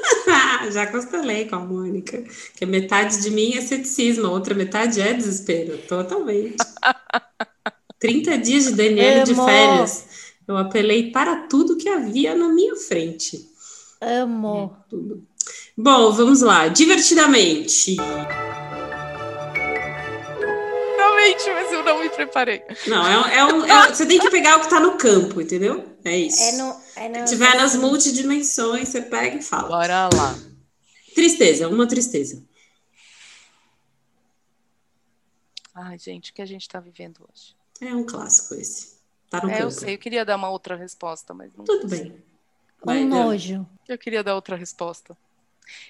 já 0.72 0.86
constelei 0.86 1.46
com 1.46 1.56
a 1.56 1.60
Mônica. 1.60 2.24
Que 2.56 2.66
metade 2.66 3.22
de 3.22 3.30
mim 3.30 3.54
é 3.54 3.60
ceticismo, 3.60 4.26
a 4.26 4.30
outra 4.30 4.54
metade 4.54 5.00
é 5.00 5.12
desespero. 5.12 5.78
Totalmente. 5.86 6.56
30 8.00 8.38
dias 8.38 8.64
de 8.64 8.72
Daniele 8.72 9.24
de 9.24 9.34
férias. 9.34 10.06
Eu 10.46 10.56
apelei 10.58 11.10
para 11.10 11.46
tudo 11.46 11.76
que 11.76 11.88
havia 11.88 12.34
na 12.34 12.48
minha 12.48 12.76
frente. 12.76 13.48
Amo. 14.00 14.76
Tudo. 14.90 15.26
Bom, 15.76 16.12
vamos 16.12 16.40
lá. 16.40 16.68
Divertidamente. 16.68 17.96
exatamente, 20.94 21.50
mas 21.50 21.72
eu 21.72 21.84
não 21.84 22.00
me 22.00 22.08
preparei. 22.10 22.62
Não, 22.86 23.06
é, 23.06 23.18
um, 23.18 23.24
é 23.26 23.44
um, 23.52 23.64
é, 23.64 23.88
você 23.94 24.06
tem 24.06 24.18
que 24.18 24.30
pegar 24.30 24.58
o 24.58 24.60
que 24.60 24.70
tá 24.70 24.78
no 24.80 24.96
campo, 24.96 25.40
entendeu? 25.40 25.96
É 26.04 26.16
isso. 26.16 26.40
É 26.42 26.52
no, 26.52 26.80
é 26.96 27.08
no, 27.08 27.26
Se 27.26 27.34
tiver 27.34 27.56
nas 27.56 27.74
multidimensões, 27.76 28.88
você 28.88 29.02
pega 29.02 29.36
e 29.36 29.42
fala. 29.42 29.68
Bora 29.68 30.08
lá. 30.14 30.34
Tristeza, 31.14 31.68
uma 31.68 31.86
tristeza. 31.86 32.42
Ai, 35.74 35.98
gente, 35.98 36.30
o 36.30 36.34
que 36.34 36.42
a 36.42 36.46
gente 36.46 36.68
tá 36.68 36.78
vivendo 36.78 37.18
hoje? 37.28 37.56
É 37.80 37.94
um 37.94 38.04
clássico 38.04 38.54
esse. 38.54 38.94
Tá 39.28 39.40
no 39.42 39.48
É, 39.50 39.54
campo. 39.54 39.64
eu 39.64 39.70
sei, 39.70 39.94
eu 39.94 39.98
queria 39.98 40.24
dar 40.24 40.36
uma 40.36 40.48
outra 40.50 40.76
resposta, 40.76 41.34
mas 41.34 41.52
não. 41.54 41.64
Tudo 41.64 41.88
bem. 41.88 42.22
Vai, 42.84 43.02
Um 43.02 43.08
nojo. 43.08 43.66
Eu 43.88 43.98
queria 43.98 44.22
dar 44.22 44.34
outra 44.34 44.56
resposta. 44.56 45.16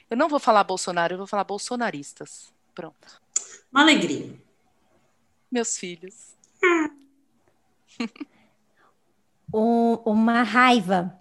Eu 0.09 0.16
não 0.16 0.29
vou 0.29 0.39
falar 0.39 0.64
Bolsonaro, 0.64 1.14
eu 1.14 1.18
vou 1.18 1.27
falar 1.27 1.45
bolsonaristas. 1.45 2.53
Pronto. 2.75 3.20
Uma 3.72 3.83
alegria. 3.83 4.35
Meus 5.51 5.77
filhos. 5.79 6.35
Um- 9.57 9.95
uma 10.05 10.43
raiva. 10.43 11.16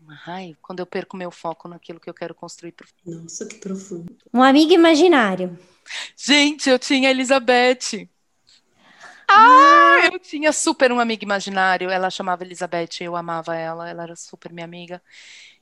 Uma 0.00 0.14
raiva 0.16 0.58
quando 0.60 0.80
eu 0.80 0.86
perco 0.86 1.16
meu 1.16 1.30
foco 1.30 1.68
naquilo 1.68 2.00
que 2.00 2.10
eu 2.10 2.14
quero 2.14 2.34
construir 2.34 2.72
pro 2.72 2.88
Nossa, 3.04 3.46
que 3.46 3.54
profundo. 3.56 4.16
Um 4.34 4.42
amigo 4.42 4.72
imaginário. 4.72 5.56
Gente, 6.16 6.68
eu 6.68 6.76
tinha 6.76 7.08
a 7.08 7.12
Elizabeth. 7.12 8.08
Ah, 9.28 10.08
eu 10.12 10.18
tinha 10.18 10.52
super 10.52 10.90
um 10.90 10.98
amigo 10.98 11.24
imaginário. 11.24 11.90
Ela 11.90 12.10
chamava 12.10 12.44
Elizabeth, 12.44 13.00
eu 13.00 13.14
amava 13.16 13.54
ela, 13.54 13.88
ela 13.88 14.02
era 14.02 14.16
super 14.16 14.52
minha 14.52 14.64
amiga. 14.64 15.02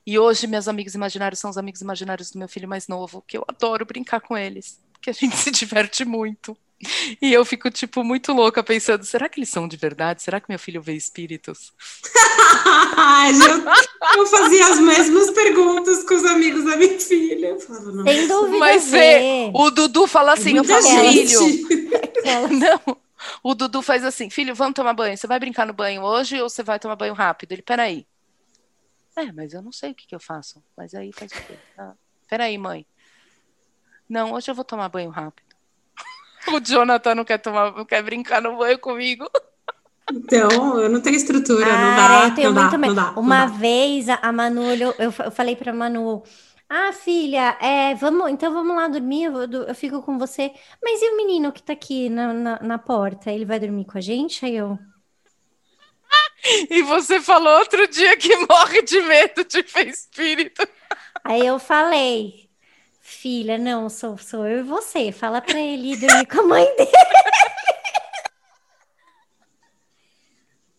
E 0.07 0.19
hoje, 0.19 0.47
meus 0.47 0.69
amigos 0.69 0.95
imaginários 0.95 1.41
são 1.41 1.51
os 1.51 1.57
amigos 1.57 1.81
imaginários 1.81 2.31
do 2.31 2.39
meu 2.39 2.49
filho 2.49 2.69
mais 2.69 2.89
novo, 2.89 3.25
que 3.27 3.39
eu 3.39 3.45
adoro 3.49 3.87
brincar 3.87 4.21
com 4.21 4.37
eles, 4.37 4.79
porque 4.93 5.11
a 5.11 5.13
gente 5.13 5.37
se 5.37 5.51
diverte 5.51 6.05
muito. 6.05 6.57
E 7.23 7.33
eu 7.33 7.45
fico, 7.45 7.71
tipo, 7.71 8.05
muito 8.05 8.33
louca 8.33 8.63
pensando: 8.63 9.05
será 9.05 9.29
que 9.29 9.39
eles 9.39 9.49
são 9.49 9.67
de 9.67 9.77
verdade? 9.77 10.23
Será 10.23 10.41
que 10.41 10.47
meu 10.49 10.59
filho 10.59 10.83
vê 10.83 10.95
espíritos? 10.95 11.73
eu, 13.47 14.21
eu 14.21 14.27
fazia 14.27 14.67
as 14.67 14.81
mesmas 14.81 15.31
perguntas 15.31 16.05
com 16.05 16.15
os 16.15 16.25
amigos 16.25 16.65
da 16.65 16.77
minha 16.77 17.01
filha. 17.01 17.47
Eu 17.49 17.61
falava, 17.61 17.91
dúvida. 18.27 18.59
Mas 18.59 18.91
vê. 18.91 19.51
O 19.55 19.71
Dudu 19.71 20.07
fala 20.07 20.35
assim: 20.35 20.57
eu 20.57 20.65
falo, 20.65 20.83
filho. 20.83 21.29
gente. 21.29 21.89
Não. 22.51 22.97
O 23.43 23.55
Dudu 23.55 23.81
faz 23.81 24.05
assim, 24.05 24.29
filho, 24.29 24.55
vamos 24.55 24.75
tomar 24.75 24.93
banho. 24.93 25.17
Você 25.17 25.27
vai 25.27 25.39
brincar 25.39 25.67
no 25.67 25.73
banho 25.73 26.03
hoje 26.03 26.41
ou 26.41 26.49
você 26.51 26.63
vai 26.63 26.79
tomar 26.79 26.97
banho 26.97 27.15
rápido? 27.15 27.53
Ele, 27.53 27.63
peraí. 27.63 28.07
É, 29.17 29.33
mas 29.33 29.53
eu 29.55 29.63
não 29.63 29.73
sei 29.73 29.93
o 29.93 29.95
que, 29.95 30.07
que 30.07 30.15
eu 30.15 30.21
faço. 30.21 30.63
Mas 30.77 30.95
aí 30.95 31.13
faz 31.13 31.35
o 31.35 31.41
quê? 31.41 31.61
Ah, 31.77 31.95
peraí, 32.29 32.59
mãe. 32.59 32.87
Não, 34.09 34.33
hoje 34.33 34.51
eu 34.51 34.55
vou 34.55 34.65
tomar 34.65 34.89
banho 34.89 35.11
rápido. 35.11 35.55
O 36.55 36.61
Jonathan 36.61 37.15
não 37.15 37.25
quer 37.25 37.39
tomar, 37.39 37.73
não 37.73 37.85
quer 37.85 38.03
brincar 38.03 38.41
no 38.43 38.57
banho 38.57 38.79
comigo. 38.79 39.27
Então, 40.11 40.79
eu 40.81 40.89
não 40.91 41.01
tenho 41.01 41.17
estrutura, 41.17 41.77
não 41.77 41.93
Ah, 41.93 41.95
dá, 41.95 42.29
eu 42.29 42.35
tenho 42.35 42.51
não, 42.51 42.55
dá 42.55 42.69
muito 42.69 42.79
medo. 42.79 42.93
não 42.93 42.95
dá, 42.95 43.23
não 43.25 43.35
Uma 43.35 43.47
dá. 43.47 43.47
vez 43.47 44.09
a 44.09 44.17
a 44.17 44.33
Manu 44.33 44.73
eu, 44.75 44.95
eu 44.99 45.13
falei 45.33 45.57
pra 45.57 45.73
Manu, 45.73 46.23
ah, 46.69 46.93
filha, 46.93 47.57
é, 47.61 47.95
vamos, 47.95 48.31
então 48.31 48.53
vamos 48.53 48.75
lá 48.77 48.89
dormir, 48.89 49.25
eu, 49.25 49.43
eu 49.67 49.75
fico 49.75 50.03
com 50.03 50.19
você. 50.19 50.53
Mas 50.83 51.01
e 51.03 51.09
o 51.11 51.17
menino 51.17 51.53
que 51.53 51.63
tá 51.63 51.73
aqui 51.73 52.09
na, 52.11 52.33
na, 52.35 52.61
na 52.61 52.79
porta? 52.79 53.31
Ele 53.33 53.45
vai 53.45 53.59
dormir 53.61 53.87
com 53.87 53.97
a 53.99 54.01
gente? 54.01 54.45
Aí 54.45 54.57
eu, 54.57 54.79
E 56.71 56.83
você 56.83 57.21
falou 57.21 57.59
outro 57.59 57.89
dia 57.89 58.17
que 58.17 58.37
morre 58.47 58.83
de 58.83 59.01
medo 59.01 59.45
de 59.45 59.63
ver 59.63 59.89
espírito. 59.89 60.67
aí 61.25 61.47
eu 61.47 61.59
falei, 61.59 62.51
filha, 63.01 63.57
não, 63.57 63.89
sou, 63.89 64.19
sou 64.19 64.47
eu 64.47 64.61
e 64.61 64.63
você. 64.63 65.11
Fala 65.11 65.41
pra 65.41 65.59
ele 65.59 65.93
ir 65.93 65.97
dormir 65.97 66.27
com 66.27 66.41
a 66.41 66.43
mãe 66.43 66.77
dele. 66.77 66.91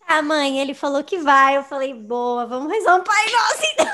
A 0.08 0.22
mãe, 0.22 0.60
ele 0.60 0.76
falou 0.76 1.04
que 1.04 1.18
vai. 1.18 1.58
Eu 1.58 1.64
falei, 1.64 1.94
boa, 1.94 2.46
vamos 2.46 2.72
rezar 2.72 2.96
um 2.96 3.04
Pai 3.04 3.26
Nosso 3.32 3.64
então. 3.74 3.92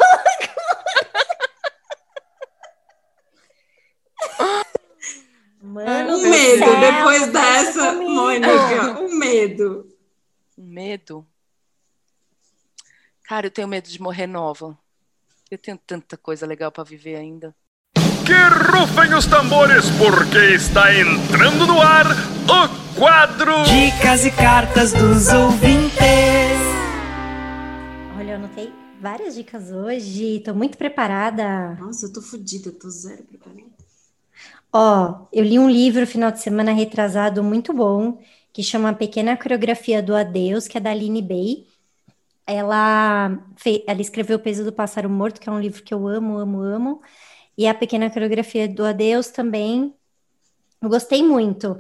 Mano 5.64 6.16
Um 6.16 6.22
do 6.22 6.28
medo, 6.28 6.66
céu, 6.66 6.80
depois 6.80 7.28
dessa. 7.28 7.94
Mônica, 7.94 9.00
um 9.00 9.16
medo. 9.18 9.88
Um 10.58 10.66
Medo? 10.68 11.31
Cara, 13.32 13.48
eu 13.48 13.52
tenho 13.52 13.66
medo 13.66 13.88
de 13.88 14.02
morrer 14.02 14.28
nova. 14.28 14.78
Eu 15.50 15.58
tenho 15.58 15.80
tanta 15.88 16.18
coisa 16.18 16.46
legal 16.46 16.70
pra 16.70 16.84
viver 16.84 17.16
ainda. 17.16 17.56
Que 18.26 18.34
rufem 18.74 19.14
os 19.14 19.26
tambores, 19.26 19.86
porque 19.92 20.54
está 20.54 20.94
entrando 20.94 21.66
no 21.66 21.80
ar 21.82 22.08
o 22.08 23.00
quadro 23.00 23.64
Dicas 23.64 24.26
e 24.26 24.32
cartas 24.32 24.92
dos 24.92 25.30
ouvintes. 25.30 25.98
Olha, 28.18 28.32
eu 28.32 28.36
anotei 28.36 28.70
várias 29.00 29.34
dicas 29.34 29.72
hoje. 29.72 30.42
Tô 30.42 30.54
muito 30.54 30.78
preparada. 30.78 31.76
Nossa, 31.80 32.08
eu 32.08 32.12
tô 32.12 32.22
fodida, 32.22 32.70
tô 32.70 32.90
zero 32.90 33.24
preparada. 33.24 33.62
Ó, 34.74 35.28
eu 35.32 35.46
li 35.46 35.58
um 35.58 35.70
livro 35.70 36.06
final 36.06 36.34
de 36.34 36.42
semana 36.42 36.74
retrasado 36.74 37.42
muito 37.42 37.72
bom, 37.72 38.22
que 38.52 38.62
chama 38.62 38.92
Pequena 38.92 39.38
Coreografia 39.38 40.04
do 40.04 40.14
Adeus, 40.14 40.68
que 40.68 40.78
é 40.78 40.82
da 40.82 40.92
Aline 40.92 41.22
Bay. 41.22 41.71
Ela, 42.52 43.38
fe- 43.58 43.84
ela 43.88 44.02
escreveu 44.02 44.38
O 44.38 44.40
Peso 44.42 44.64
do 44.66 44.74
Pássaro 44.74 45.10
Morto, 45.10 45.40
que 45.40 45.48
é 45.50 45.52
um 45.52 45.60
livro 45.60 45.84
que 45.84 45.94
eu 45.94 46.08
amo, 46.08 46.38
amo, 46.38 46.62
amo. 46.62 47.02
E 47.58 47.68
a 47.68 47.74
Pequena 47.76 48.10
Coreografia 48.12 48.68
do 48.70 48.86
Adeus 48.86 49.30
também. 49.30 49.96
Eu 50.82 50.90
gostei 50.90 51.24
muito. 51.24 51.80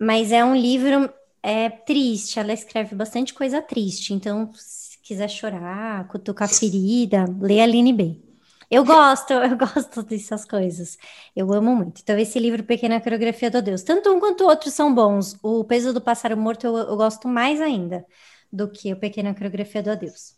Mas 0.00 0.32
é 0.32 0.44
um 0.44 0.54
livro 0.56 1.12
é, 1.42 1.70
triste, 1.70 2.38
ela 2.38 2.52
escreve 2.52 2.94
bastante 2.94 3.34
coisa 3.34 3.62
triste. 3.62 4.14
Então, 4.14 4.50
se 4.54 4.98
quiser 5.02 5.28
chorar, 5.28 6.08
cutucar 6.08 6.48
ferida, 6.48 7.24
lê 7.40 7.60
Aline 7.60 7.92
Bay. 7.92 8.22
Eu 8.70 8.84
gosto, 8.84 9.32
eu 9.34 9.56
gosto 9.56 10.02
dessas 10.04 10.44
coisas. 10.44 10.96
Eu 11.36 11.52
amo 11.52 11.74
muito. 11.76 12.00
Então, 12.02 12.18
esse 12.18 12.38
livro, 12.38 12.62
Pequena 12.64 13.00
Coreografia 13.00 13.50
do 13.50 13.58
Adeus, 13.58 13.82
tanto 13.82 14.10
um 14.12 14.20
quanto 14.20 14.44
o 14.44 14.48
outro 14.48 14.70
são 14.70 14.94
bons. 14.94 15.36
O 15.42 15.64
Peso 15.64 15.92
do 15.92 16.00
Pássaro 16.00 16.36
Morto 16.36 16.66
eu, 16.66 16.76
eu 16.76 16.96
gosto 16.96 17.28
mais 17.28 17.60
ainda 17.60 18.04
do 18.52 18.68
que 18.68 18.92
o 18.92 18.96
Pequena 18.96 19.34
Coreografia 19.34 19.82
do 19.82 19.90
Adeus. 19.90 20.34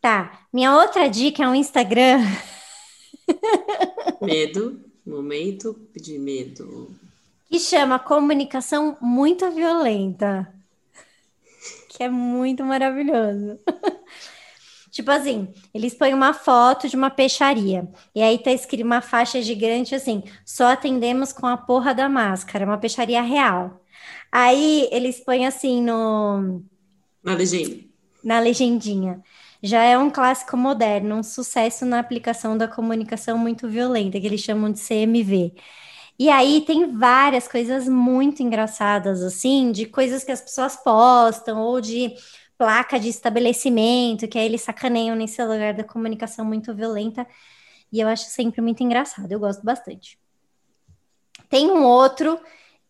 Tá, 0.00 0.46
minha 0.52 0.76
outra 0.76 1.08
dica 1.08 1.42
é 1.42 1.48
um 1.48 1.54
Instagram. 1.54 2.20
Medo, 4.22 4.80
momento 5.04 5.78
de 5.94 6.18
medo. 6.18 6.90
que 7.50 7.58
chama 7.58 7.98
Comunicação 7.98 8.96
Muito 9.00 9.50
Violenta, 9.50 10.52
que 11.88 12.02
é 12.02 12.08
muito 12.08 12.64
maravilhoso. 12.64 13.58
Tipo 14.90 15.10
assim, 15.10 15.48
eles 15.74 15.92
põem 15.94 16.14
uma 16.14 16.32
foto 16.32 16.88
de 16.88 16.96
uma 16.96 17.10
peixaria, 17.10 17.86
e 18.14 18.22
aí 18.22 18.38
tá 18.38 18.50
escrito 18.50 18.84
uma 18.84 19.02
faixa 19.02 19.42
gigante 19.42 19.94
assim: 19.94 20.22
só 20.44 20.68
atendemos 20.68 21.32
com 21.32 21.46
a 21.46 21.56
porra 21.56 21.94
da 21.94 22.08
máscara, 22.08 22.64
uma 22.64 22.78
peixaria 22.78 23.20
real. 23.22 23.82
Aí 24.32 24.88
eles 24.90 25.20
põem 25.20 25.46
assim 25.46 25.82
no, 25.82 26.62
Na 27.26 27.34
legenda. 27.34 27.84
na 28.24 28.38
legendinha. 28.40 29.22
Já 29.62 29.82
é 29.82 29.98
um 29.98 30.10
clássico 30.10 30.56
moderno, 30.56 31.16
um 31.16 31.22
sucesso 31.22 31.84
na 31.84 31.98
aplicação 31.98 32.56
da 32.56 32.68
comunicação 32.68 33.38
muito 33.38 33.68
violenta, 33.68 34.20
que 34.20 34.26
eles 34.26 34.40
chamam 34.40 34.70
de 34.70 34.80
CMV. 34.80 35.52
E 36.18 36.30
aí 36.30 36.62
tem 36.62 36.96
várias 36.96 37.48
coisas 37.48 37.88
muito 37.88 38.42
engraçadas, 38.42 39.22
assim, 39.22 39.72
de 39.72 39.86
coisas 39.86 40.24
que 40.24 40.32
as 40.32 40.40
pessoas 40.40 40.76
postam, 40.76 41.60
ou 41.60 41.80
de 41.80 42.14
placa 42.58 42.98
de 42.98 43.08
estabelecimento, 43.08 44.28
que 44.28 44.38
aí 44.38 44.46
eles 44.46 44.62
sacaneiam 44.62 45.16
nesse 45.16 45.42
lugar 45.44 45.74
da 45.74 45.84
comunicação 45.84 46.44
muito 46.44 46.74
violenta. 46.74 47.26
E 47.92 48.00
eu 48.00 48.08
acho 48.08 48.24
sempre 48.24 48.60
muito 48.60 48.82
engraçado, 48.82 49.30
eu 49.30 49.40
gosto 49.40 49.62
bastante. 49.64 50.18
Tem 51.48 51.70
um 51.70 51.84
outro 51.84 52.40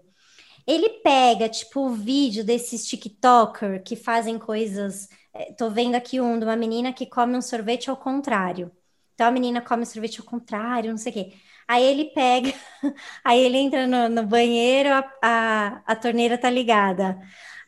Ele 0.66 0.90
pega, 1.02 1.48
tipo, 1.50 1.82
o 1.88 1.90
vídeo 1.90 2.44
desses 2.44 2.86
TikToker 2.88 3.82
que 3.84 3.96
fazem 3.96 4.38
coisas. 4.38 5.08
é, 5.34 5.54
Tô 5.54 5.70
vendo 5.70 5.96
aqui 5.96 6.20
um 6.22 6.38
de 6.38 6.46
uma 6.46 6.56
menina 6.56 6.94
que 6.94 7.06
come 7.06 7.38
um 7.38 7.42
sorvete 7.42 7.90
ao 7.90 7.98
contrário. 7.98 8.72
Então 9.16 9.28
a 9.28 9.32
menina 9.32 9.62
come 9.62 9.84
o 9.84 9.86
sorvete 9.86 10.20
ao 10.20 10.26
contrário, 10.26 10.92
não 10.92 10.98
sei 10.98 11.12
o 11.12 11.16
quê. 11.16 11.34
Aí 11.68 11.84
ele 11.84 12.06
pega, 12.14 12.54
aí 13.24 13.40
ele 13.42 13.58
entra 13.58 13.88
no, 13.88 14.10
no 14.10 14.24
banheiro, 14.28 14.90
a, 14.94 15.00
a, 15.24 15.82
a 15.86 15.96
torneira 15.96 16.38
tá 16.38 16.50
ligada. 16.50 17.18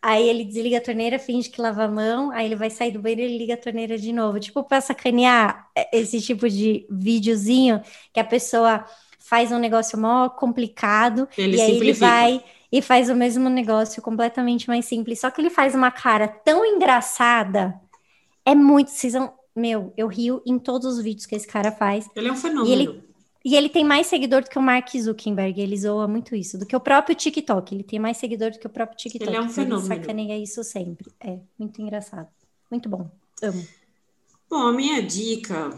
Aí 0.02 0.28
ele 0.30 0.46
desliga 0.46 0.78
a 0.78 0.82
torneira, 0.82 1.20
finge 1.20 1.50
que 1.50 1.62
lava 1.62 1.84
a 1.84 1.88
mão, 1.88 2.32
aí 2.32 2.46
ele 2.46 2.56
vai 2.56 2.70
sair 2.70 2.92
do 2.92 3.02
banheiro 3.02 3.22
e 3.22 3.26
ele 3.26 3.38
liga 3.38 3.56
a 3.56 3.58
torneira 3.58 3.98
de 3.98 4.14
novo. 4.14 4.40
Tipo, 4.40 4.64
para 4.64 4.80
sacanear 4.82 5.70
é, 5.76 5.98
esse 5.98 6.22
tipo 6.22 6.50
de 6.50 6.88
videozinho 6.90 7.82
que 8.14 8.20
a 8.20 8.24
pessoa 8.24 8.86
faz 9.20 9.52
um 9.52 9.60
negócio 9.60 10.00
mó 10.00 10.30
complicado 10.30 11.28
Ele 11.38 11.58
e 11.58 11.62
aí 11.62 11.76
ele 11.76 11.94
simplifica. 11.94 12.00
vai 12.00 12.44
e 12.72 12.82
faz 12.82 13.10
o 13.10 13.16
mesmo 13.16 13.50
negócio 13.50 14.02
completamente 14.02 14.68
mais 14.68 14.86
simples. 14.86 15.20
Só 15.20 15.30
que 15.30 15.42
ele 15.42 15.50
faz 15.50 15.76
uma 15.76 15.92
cara 15.92 16.28
tão 16.28 16.66
engraçada. 16.66 17.80
É 18.46 18.56
muito. 18.56 18.92
Vocês 18.92 19.14
vão. 19.14 19.34
Meu, 19.56 19.94
eu 19.98 20.08
rio 20.08 20.42
em 20.46 20.58
todos 20.58 20.98
os 20.98 21.04
vídeos 21.04 21.26
que 21.26 21.36
esse 21.36 21.48
cara 21.48 21.72
faz. 21.72 22.10
Ele 22.16 22.30
é 22.30 22.32
um 22.32 22.36
fenômeno. 22.36 23.04
E 23.44 23.56
ele, 23.56 23.70
tem 23.70 23.86
mais 23.86 24.08
seguidor 24.08 24.44
do 24.44 24.50
que 24.50 24.60
o 24.60 24.62
Mark 24.62 24.90
Zuckerberg. 24.98 25.62
Ele 25.62 25.78
zoa 25.78 26.08
muito 26.08 26.36
isso. 26.36 26.58
Do 26.58 26.66
que 26.66 26.76
o 26.76 26.80
próprio 26.80 27.16
TikTok. 27.16 27.74
Ele 27.74 27.84
tem 27.84 27.98
mais 27.98 28.18
seguidor 28.18 28.52
do 28.52 28.60
que 28.60 28.68
o 28.68 28.70
próprio 28.70 28.98
TikTok. 28.98 29.30
Ele 29.30 29.38
é 29.38 29.42
um 29.42 29.50
fenômeno. 29.50 29.88
sacaneia 29.88 30.38
isso 30.38 30.64
sempre. 30.64 31.12
É, 31.20 31.40
muito 31.58 31.82
engraçado. 31.82 32.28
Muito 32.70 32.90
bom. 32.90 33.10
Amo. 33.42 33.66
Bom, 34.50 34.68
a 34.68 34.74
minha 34.74 35.02
dica 35.02 35.72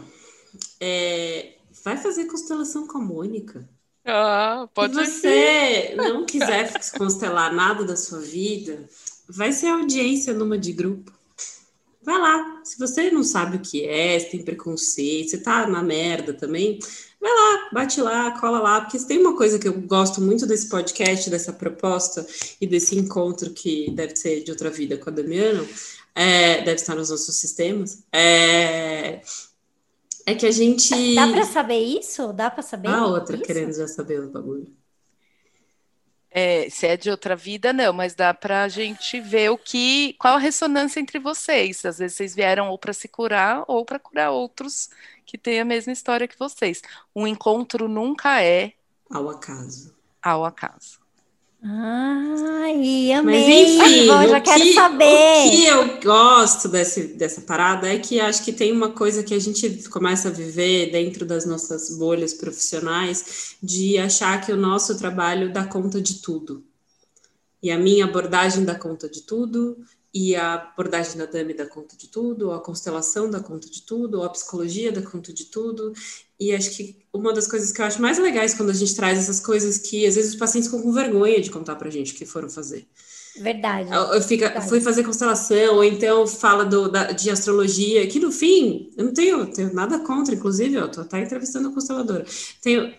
é 0.80 1.54
vai 1.84 1.96
fazer 1.96 2.26
constelação 2.26 2.86
com 2.86 2.98
a 2.98 3.00
Mônica. 3.02 3.68
Ah, 4.04 4.68
pode 4.74 4.94
Se 4.94 5.20
você 5.20 5.94
não 5.96 6.26
quiser 6.26 6.72
constelar 6.98 7.54
nada 7.54 7.84
da 7.84 7.96
sua 7.96 8.20
vida, 8.20 8.88
vai 9.28 9.52
ser 9.52 9.68
audiência 9.68 10.34
numa 10.34 10.58
de 10.58 10.72
grupo. 10.72 11.12
Vai 12.02 12.18
lá. 12.18 12.60
Se 12.64 12.78
você 12.78 13.10
não 13.10 13.22
sabe 13.22 13.58
o 13.58 13.60
que 13.60 13.84
é, 13.86 14.18
se 14.18 14.30
tem 14.30 14.44
preconceito, 14.44 15.30
você 15.30 15.38
tá 15.38 15.66
na 15.68 15.82
merda 15.82 16.34
também, 16.34 16.80
vai 17.22 17.30
lá, 17.30 17.68
bate 17.72 18.00
lá, 18.00 18.38
cola 18.40 18.58
lá, 18.58 18.80
porque 18.80 18.98
se 18.98 19.06
tem 19.06 19.18
uma 19.18 19.36
coisa 19.36 19.56
que 19.56 19.68
eu 19.68 19.80
gosto 19.82 20.20
muito 20.20 20.44
desse 20.44 20.68
podcast, 20.68 21.30
dessa 21.30 21.52
proposta 21.52 22.26
e 22.60 22.66
desse 22.66 22.98
encontro 22.98 23.50
que 23.50 23.90
deve 23.92 24.16
ser 24.16 24.42
de 24.42 24.50
outra 24.50 24.68
vida 24.68 24.98
com 24.98 25.08
a 25.08 25.12
Damiano, 25.12 25.66
é, 26.14 26.62
deve 26.62 26.74
estar 26.74 26.96
nos 26.96 27.10
nossos 27.10 27.36
sistemas, 27.36 28.02
é, 28.12 29.22
é 30.26 30.34
que 30.34 30.46
a 30.46 30.50
gente. 30.50 31.14
Dá 31.14 31.28
pra 31.28 31.44
saber 31.44 31.78
isso? 31.78 32.32
Dá 32.32 32.50
pra 32.50 32.62
saber? 32.62 32.88
A 32.88 33.06
outra 33.06 33.36
isso? 33.36 33.44
querendo 33.44 33.72
já 33.72 33.86
saber 33.86 34.20
o 34.20 34.28
bagulho. 34.28 34.81
É, 36.34 36.70
se 36.70 36.86
é 36.86 36.96
de 36.96 37.10
outra 37.10 37.36
vida, 37.36 37.72
não, 37.74 37.92
mas 37.92 38.14
dá 38.14 38.32
pra 38.32 38.66
gente 38.68 39.20
ver 39.20 39.50
o 39.50 39.58
que, 39.58 40.14
qual 40.14 40.36
a 40.36 40.38
ressonância 40.38 40.98
entre 41.00 41.18
vocês. 41.18 41.84
Às 41.84 41.98
vezes 41.98 42.16
vocês 42.16 42.34
vieram 42.34 42.70
ou 42.70 42.78
para 42.78 42.92
se 42.94 43.06
curar 43.08 43.64
ou 43.68 43.84
para 43.84 43.98
curar 43.98 44.30
outros 44.30 44.88
que 45.26 45.36
têm 45.36 45.60
a 45.60 45.64
mesma 45.64 45.92
história 45.92 46.26
que 46.28 46.38
vocês. 46.38 46.80
Um 47.14 47.26
encontro 47.26 47.86
nunca 47.88 48.42
é 48.42 48.72
Ao 49.08 49.28
acaso. 49.28 49.94
ao 50.20 50.44
acaso. 50.44 51.01
Ai, 51.64 53.12
Mas 53.22 53.46
amei. 53.46 53.52
enfim, 53.62 54.06
Bom, 54.06 54.26
já 54.26 54.38
o 54.38 54.42
quero 54.42 54.66
que, 54.66 54.74
saber. 54.74 55.06
o 55.46 55.50
que 55.50 55.64
eu 55.66 56.00
gosto 56.00 56.68
desse, 56.68 57.04
dessa 57.14 57.40
parada 57.42 57.88
é 57.88 57.98
que 57.98 58.18
acho 58.20 58.44
que 58.44 58.52
tem 58.52 58.72
uma 58.72 58.90
coisa 58.92 59.22
que 59.22 59.32
a 59.34 59.38
gente 59.38 59.88
começa 59.88 60.28
a 60.28 60.32
viver 60.32 60.90
dentro 60.90 61.24
das 61.24 61.46
nossas 61.46 61.96
bolhas 61.96 62.34
profissionais 62.34 63.56
de 63.62 63.96
achar 63.98 64.40
que 64.44 64.52
o 64.52 64.56
nosso 64.56 64.98
trabalho 64.98 65.52
dá 65.52 65.64
conta 65.64 66.00
de 66.00 66.20
tudo. 66.20 66.64
E 67.62 67.70
a 67.70 67.78
minha 67.78 68.06
abordagem 68.06 68.64
dá 68.64 68.74
conta 68.74 69.08
de 69.08 69.22
tudo, 69.22 69.78
e 70.12 70.34
a 70.34 70.54
abordagem 70.54 71.16
da 71.16 71.26
Dami 71.26 71.54
dá 71.54 71.64
conta 71.66 71.96
de 71.96 72.08
tudo, 72.08 72.48
ou 72.48 72.54
a 72.54 72.60
constelação 72.60 73.30
dá 73.30 73.40
conta 73.40 73.70
de 73.70 73.82
tudo, 73.82 74.18
ou 74.18 74.24
a 74.24 74.30
psicologia 74.30 74.90
dá 74.92 75.00
conta 75.00 75.32
de 75.32 75.44
tudo. 75.44 75.92
E 76.46 76.54
acho 76.54 76.70
que 76.76 76.96
uma 77.12 77.32
das 77.32 77.46
coisas 77.46 77.72
que 77.72 77.80
eu 77.80 77.84
acho 77.86 78.00
mais 78.00 78.18
legais 78.18 78.54
quando 78.54 78.70
a 78.70 78.74
gente 78.74 78.94
traz 78.94 79.18
essas 79.18 79.38
coisas 79.40 79.78
que 79.78 80.06
às 80.06 80.14
vezes 80.16 80.32
os 80.32 80.38
pacientes 80.38 80.68
ficam 80.70 80.82
com 80.82 80.92
vergonha 80.92 81.40
de 81.40 81.50
contar 81.50 81.76
pra 81.76 81.90
gente 81.90 82.12
o 82.12 82.16
que 82.16 82.24
foram 82.26 82.48
fazer. 82.48 82.86
Verdade. 83.34 83.90
Eu, 83.90 84.02
eu 84.14 84.20
fica, 84.22 84.46
Verdade. 84.46 84.68
fui 84.68 84.80
fazer 84.80 85.04
constelação, 85.04 85.76
ou 85.76 85.84
então 85.84 86.26
fala 86.26 86.66
do, 86.66 86.90
da- 86.90 87.12
de 87.12 87.30
astrologia, 87.30 88.06
que 88.06 88.20
no 88.20 88.30
fim, 88.30 88.90
eu 88.94 89.06
não 89.06 89.12
tenho, 89.14 89.46
tenho 89.46 89.72
nada 89.72 89.98
contra, 90.00 90.34
inclusive, 90.34 90.74
eu 90.76 90.90
tô 90.90 91.00
até 91.00 91.22
entrevistando 91.22 91.68
a 91.68 91.72
consteladora. 91.72 92.26
Tenho, 92.60 92.92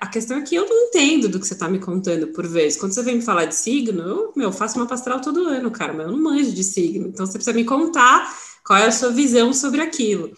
a 0.00 0.06
questão 0.08 0.38
é 0.38 0.42
que 0.42 0.56
eu 0.56 0.68
não 0.68 0.88
entendo 0.88 1.28
do 1.28 1.38
que 1.38 1.46
você 1.46 1.54
tá 1.54 1.68
me 1.68 1.78
contando 1.78 2.26
por 2.28 2.44
vezes. 2.46 2.76
Quando 2.76 2.92
você 2.92 3.02
vem 3.04 3.16
me 3.16 3.22
falar 3.22 3.44
de 3.44 3.54
signo, 3.54 4.02
eu, 4.02 4.32
meu, 4.34 4.50
faço 4.50 4.76
uma 4.78 4.86
pastral 4.86 5.20
todo 5.20 5.46
ano, 5.46 5.70
cara, 5.70 5.92
mas 5.92 6.06
eu 6.06 6.12
não 6.12 6.20
manjo 6.22 6.50
de 6.50 6.64
signo. 6.64 7.06
Então 7.08 7.24
você 7.24 7.34
precisa 7.34 7.54
me 7.54 7.64
contar 7.64 8.36
qual 8.64 8.78
é 8.80 8.86
a 8.86 8.92
sua 8.92 9.10
visão 9.10 9.52
sobre 9.54 9.80
aquilo. 9.80 10.32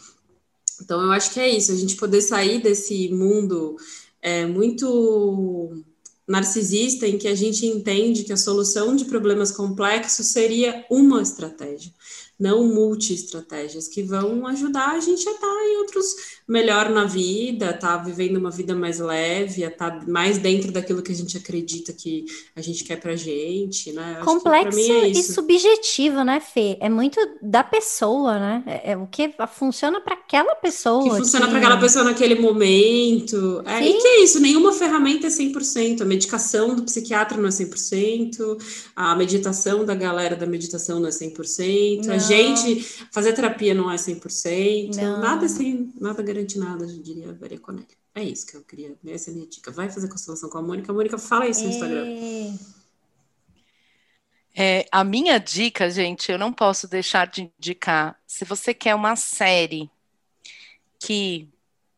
Então 0.80 1.00
eu 1.02 1.12
acho 1.12 1.32
que 1.32 1.40
é 1.40 1.48
isso, 1.48 1.72
a 1.72 1.76
gente 1.76 1.96
poder 1.96 2.20
sair 2.20 2.62
desse 2.62 3.08
mundo 3.10 3.76
é, 4.22 4.46
muito 4.46 5.82
narcisista 6.26 7.08
em 7.08 7.18
que 7.18 7.26
a 7.26 7.34
gente 7.34 7.66
entende 7.66 8.22
que 8.22 8.32
a 8.32 8.36
solução 8.36 8.94
de 8.94 9.04
problemas 9.04 9.50
complexos 9.50 10.26
seria 10.26 10.86
uma 10.88 11.20
estratégia, 11.20 11.92
não 12.40 12.64
multi-estratégias 12.66 13.86
que 13.86 14.02
vão 14.02 14.46
ajudar 14.46 14.92
a 14.92 15.00
gente 15.00 15.28
a 15.28 15.32
estar 15.32 15.46
em 15.66 15.76
outros 15.78 16.40
melhor 16.48 16.88
na 16.90 17.04
vida, 17.04 17.70
estar 17.70 17.98
vivendo 17.98 18.36
uma 18.38 18.50
vida 18.50 18.74
mais 18.74 18.98
leve, 18.98 19.62
a 19.64 19.68
estar 19.68 20.08
mais 20.08 20.38
dentro 20.38 20.72
daquilo 20.72 21.02
que 21.02 21.12
a 21.12 21.14
gente 21.14 21.36
acredita 21.36 21.92
que 21.92 22.24
a 22.56 22.60
gente 22.60 22.82
quer 22.82 22.96
pra 22.96 23.14
gente, 23.14 23.92
né? 23.92 24.16
Acho 24.16 24.24
Complexo 24.24 24.78
é 24.80 25.08
e 25.08 25.22
subjetivo, 25.22 26.24
né, 26.24 26.40
Fê? 26.40 26.76
É 26.80 26.88
muito 26.88 27.20
da 27.42 27.62
pessoa, 27.62 28.38
né? 28.38 28.62
É, 28.66 28.92
é 28.92 28.96
o 28.96 29.06
que 29.06 29.32
funciona 29.54 30.00
para 30.00 30.14
aquela 30.14 30.54
pessoa. 30.56 31.04
que 31.04 31.10
funciona 31.16 31.44
que- 31.46 31.50
para 31.52 31.58
aquela 31.60 31.78
pessoa 31.80 32.04
naquele 32.04 32.34
momento. 32.36 33.62
É, 33.66 33.86
e 33.86 33.92
que 33.94 34.06
é 34.06 34.24
isso, 34.24 34.40
nenhuma 34.40 34.72
ferramenta 34.72 35.26
é 35.26 35.30
100%. 35.30 36.02
A 36.02 36.06
medicação 36.06 36.74
do 36.74 36.82
psiquiatra 36.82 37.36
não 37.38 37.48
é 37.48 37.50
100%, 37.50 38.56
a 38.96 39.14
meditação 39.14 39.84
da 39.84 39.94
galera 39.94 40.34
da 40.36 40.46
meditação 40.46 40.98
não 41.00 41.08
é 41.08 41.12
100%, 41.12 42.04
a 42.10 42.16
Não. 42.16 42.18
Gente 42.36 42.82
fazer 43.12 43.32
terapia 43.32 43.74
não 43.74 43.90
é 43.90 43.96
100%, 43.96 44.96
Não. 44.96 45.20
nada 45.20 45.46
assim, 45.46 45.92
nada 46.00 46.22
garante 46.22 46.58
nada, 46.58 46.84
eu 46.84 47.02
diria 47.02 47.30
a 47.30 47.34
Maria 47.34 47.58
Conelli. 47.58 47.86
É 48.14 48.22
isso 48.22 48.46
que 48.46 48.56
eu 48.56 48.62
queria, 48.62 48.96
essa 49.06 49.30
é 49.30 49.32
a 49.32 49.34
minha 49.34 49.46
dica. 49.46 49.70
Vai 49.70 49.88
fazer 49.88 50.08
constelação 50.08 50.48
com 50.50 50.58
a 50.58 50.62
Mônica. 50.62 50.92
Mônica, 50.92 51.16
fala 51.18 51.46
isso 51.46 51.62
no 51.62 51.70
Instagram. 51.70 52.06
É. 52.06 52.80
É, 54.54 54.86
a 54.90 55.04
minha 55.04 55.38
dica, 55.38 55.88
gente, 55.88 56.30
eu 56.30 56.38
não 56.38 56.52
posso 56.52 56.88
deixar 56.88 57.26
de 57.26 57.50
indicar. 57.58 58.18
Se 58.26 58.44
você 58.44 58.74
quer 58.74 58.94
uma 58.94 59.14
série 59.14 59.88
que 60.98 61.48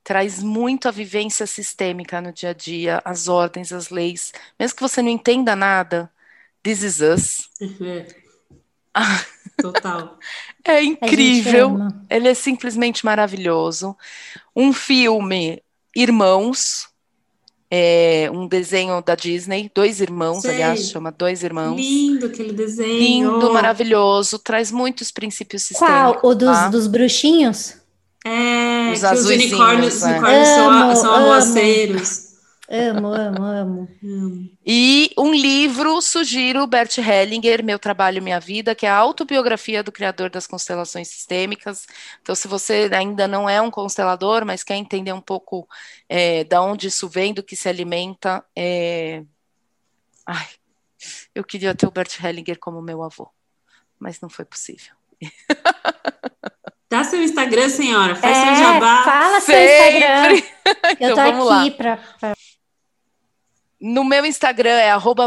traz 0.05 0.43
muito 0.43 0.87
a 0.87 0.91
vivência 0.91 1.47
sistêmica 1.47 2.21
no 2.21 2.33
dia 2.33 2.51
a 2.51 2.53
dia, 2.53 3.01
as 3.05 3.29
ordens, 3.29 3.73
as 3.73 3.89
leis, 3.89 4.33
mesmo 4.59 4.77
que 4.77 4.83
você 4.83 5.01
não 5.01 5.09
entenda 5.09 5.57
nada, 5.57 6.11
This 6.63 6.83
Is 6.83 7.01
Us. 7.01 7.51
É. 7.81 8.07
Total. 9.61 10.19
É 10.65 10.81
incrível. 10.81 11.77
Ele 12.09 12.29
é 12.29 12.35
simplesmente 12.35 13.05
maravilhoso. 13.05 13.97
Um 14.55 14.73
filme, 14.73 15.61
Irmãos, 15.95 16.87
é 17.69 18.31
um 18.33 18.47
desenho 18.47 19.03
da 19.03 19.17
Disney, 19.17 19.71
Dois 19.75 20.01
Irmãos, 20.01 20.43
Sei. 20.43 20.53
aliás, 20.53 20.89
chama 20.89 21.11
Dois 21.11 21.43
Irmãos. 21.43 21.75
Lindo 21.77 22.27
aquele 22.27 22.53
desenho. 22.53 22.99
Lindo, 23.33 23.53
maravilhoso, 23.53 24.39
traz 24.39 24.71
muitos 24.71 25.11
princípios 25.11 25.69
Qual? 25.71 25.89
sistêmicos. 26.13 26.31
O 26.31 26.35
dos, 26.35 26.57
tá? 26.59 26.69
dos 26.69 26.87
bruxinhos? 26.87 27.75
É, 28.25 28.93
Os 28.93 29.01
que 29.01 29.07
os 29.15 29.25
unicórnios, 29.27 29.97
os 29.97 30.03
é. 30.05 30.07
unicórnios 30.13 30.49
são, 30.49 30.71
Amo, 30.71 30.97
são 30.97 31.15
amo. 31.15 31.25
aguaceiros. 31.27 32.32
Amo, 32.75 33.09
amo, 33.09 33.45
amo. 33.45 33.89
E 34.65 35.13
um 35.19 35.31
livro, 35.35 36.01
sugiro, 36.01 36.67
Bert 36.67 36.97
Hellinger, 36.97 37.63
Meu 37.63 37.79
Trabalho, 37.79 38.23
Minha 38.23 38.41
Vida, 38.41 38.75
que 38.75 38.87
é 38.87 38.89
a 38.89 38.97
autobiografia 38.97 39.83
do 39.83 39.93
criador 39.93 40.31
das 40.31 40.47
constelações 40.47 41.09
sistêmicas. 41.09 41.87
Então, 42.23 42.35
se 42.35 42.49
você 42.49 42.89
ainda 42.95 43.29
não 43.29 43.47
é 43.47 43.61
um 43.61 43.71
constelador, 43.71 44.47
mas 44.47 44.65
quer 44.65 44.77
entender 44.77 45.13
um 45.13 45.21
pouco 45.21 45.69
é, 46.09 46.45
da 46.45 46.63
onde 46.63 46.87
isso 46.87 47.11
vem, 47.11 47.35
do 47.35 47.43
que 47.43 47.55
se 47.55 47.69
alimenta, 47.69 48.43
é... 48.57 49.23
Ai, 50.27 50.47
eu 51.35 51.45
queria 51.45 51.75
ter 51.75 51.87
o 51.87 51.91
Bert 51.91 52.19
Hellinger 52.25 52.59
como 52.59 52.81
meu 52.81 53.03
avô, 53.03 53.29
mas 53.99 54.19
não 54.19 54.31
foi 54.31 54.47
possível. 54.47 54.95
Dá 56.89 57.05
seu 57.05 57.23
Instagram, 57.23 57.69
senhora. 57.71 58.15
Faz 58.15 58.37
seu 58.37 58.47
É, 58.49 58.55
jabá. 58.57 59.03
fala 59.03 59.41
seu 59.41 59.55
Sempre! 59.55 60.37
Instagram. 60.37 60.43
Eu 61.01 61.13
Então, 61.13 61.39
tô 61.41 61.51
aqui 61.51 61.71
pra, 61.71 61.97
pra- 62.21 62.35
No 63.85 64.05
meu 64.05 64.25
Instagram 64.25 64.79
é 64.79 64.93
arroba 64.93 65.27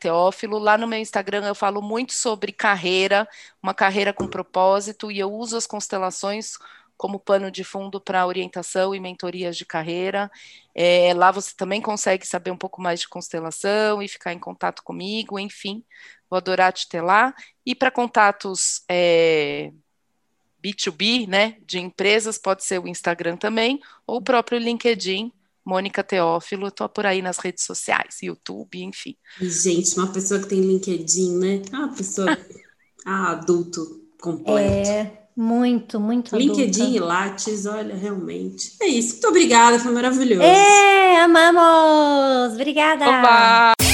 Teófilo. 0.00 0.58
Lá 0.58 0.78
no 0.78 0.86
meu 0.86 0.98
Instagram 0.98 1.44
eu 1.44 1.54
falo 1.54 1.82
muito 1.82 2.14
sobre 2.14 2.50
carreira, 2.50 3.28
uma 3.62 3.74
carreira 3.74 4.10
com 4.10 4.26
propósito, 4.26 5.10
e 5.10 5.18
eu 5.18 5.30
uso 5.30 5.54
as 5.54 5.66
constelações 5.66 6.54
como 6.96 7.20
pano 7.20 7.50
de 7.50 7.62
fundo 7.62 8.00
para 8.00 8.26
orientação 8.26 8.94
e 8.94 9.00
mentorias 9.00 9.54
de 9.54 9.66
carreira. 9.66 10.30
É, 10.74 11.12
lá 11.12 11.30
você 11.30 11.54
também 11.54 11.82
consegue 11.82 12.26
saber 12.26 12.50
um 12.50 12.56
pouco 12.56 12.80
mais 12.80 13.00
de 13.00 13.08
constelação 13.08 14.02
e 14.02 14.08
ficar 14.08 14.32
em 14.32 14.38
contato 14.38 14.82
comigo, 14.82 15.38
enfim. 15.38 15.84
Vou 16.30 16.38
adorar 16.38 16.72
te 16.72 16.88
ter 16.88 17.02
lá. 17.02 17.34
E 17.66 17.74
para 17.74 17.90
contatos 17.90 18.82
é, 18.88 19.72
B2B, 20.64 21.28
né, 21.28 21.58
de 21.66 21.78
empresas, 21.78 22.38
pode 22.38 22.64
ser 22.64 22.80
o 22.80 22.88
Instagram 22.88 23.36
também, 23.36 23.78
ou 24.06 24.16
o 24.16 24.22
próprio 24.22 24.58
LinkedIn, 24.58 25.30
Mônica 25.68 26.02
Teófilo, 26.02 26.68
estou 26.68 26.88
por 26.88 27.04
aí 27.04 27.20
nas 27.20 27.36
redes 27.36 27.62
sociais, 27.64 28.22
YouTube, 28.22 28.82
enfim. 28.82 29.14
Gente, 29.38 29.94
uma 29.98 30.06
pessoa 30.06 30.40
que 30.40 30.46
tem 30.48 30.62
LinkedIn, 30.62 31.36
né? 31.36 31.62
Ah, 31.70 31.80
uma 31.80 31.94
pessoa. 31.94 32.36
Ah, 33.06 33.30
adulto 33.30 33.80
completo. 34.20 34.90
É, 34.90 35.28
Muito, 35.34 35.98
muito 35.98 36.36
LinkedIn 36.36 36.82
adulta. 36.82 36.96
e 36.96 37.00
Lattes, 37.00 37.64
olha, 37.64 37.94
realmente. 37.94 38.72
É 38.82 38.86
isso. 38.86 39.12
Muito 39.12 39.28
obrigada, 39.28 39.78
foi 39.78 39.92
maravilhoso. 39.92 40.42
É, 40.42 41.20
amamos! 41.22 42.52
Obrigada! 42.54 43.08
Oba! 43.08 43.87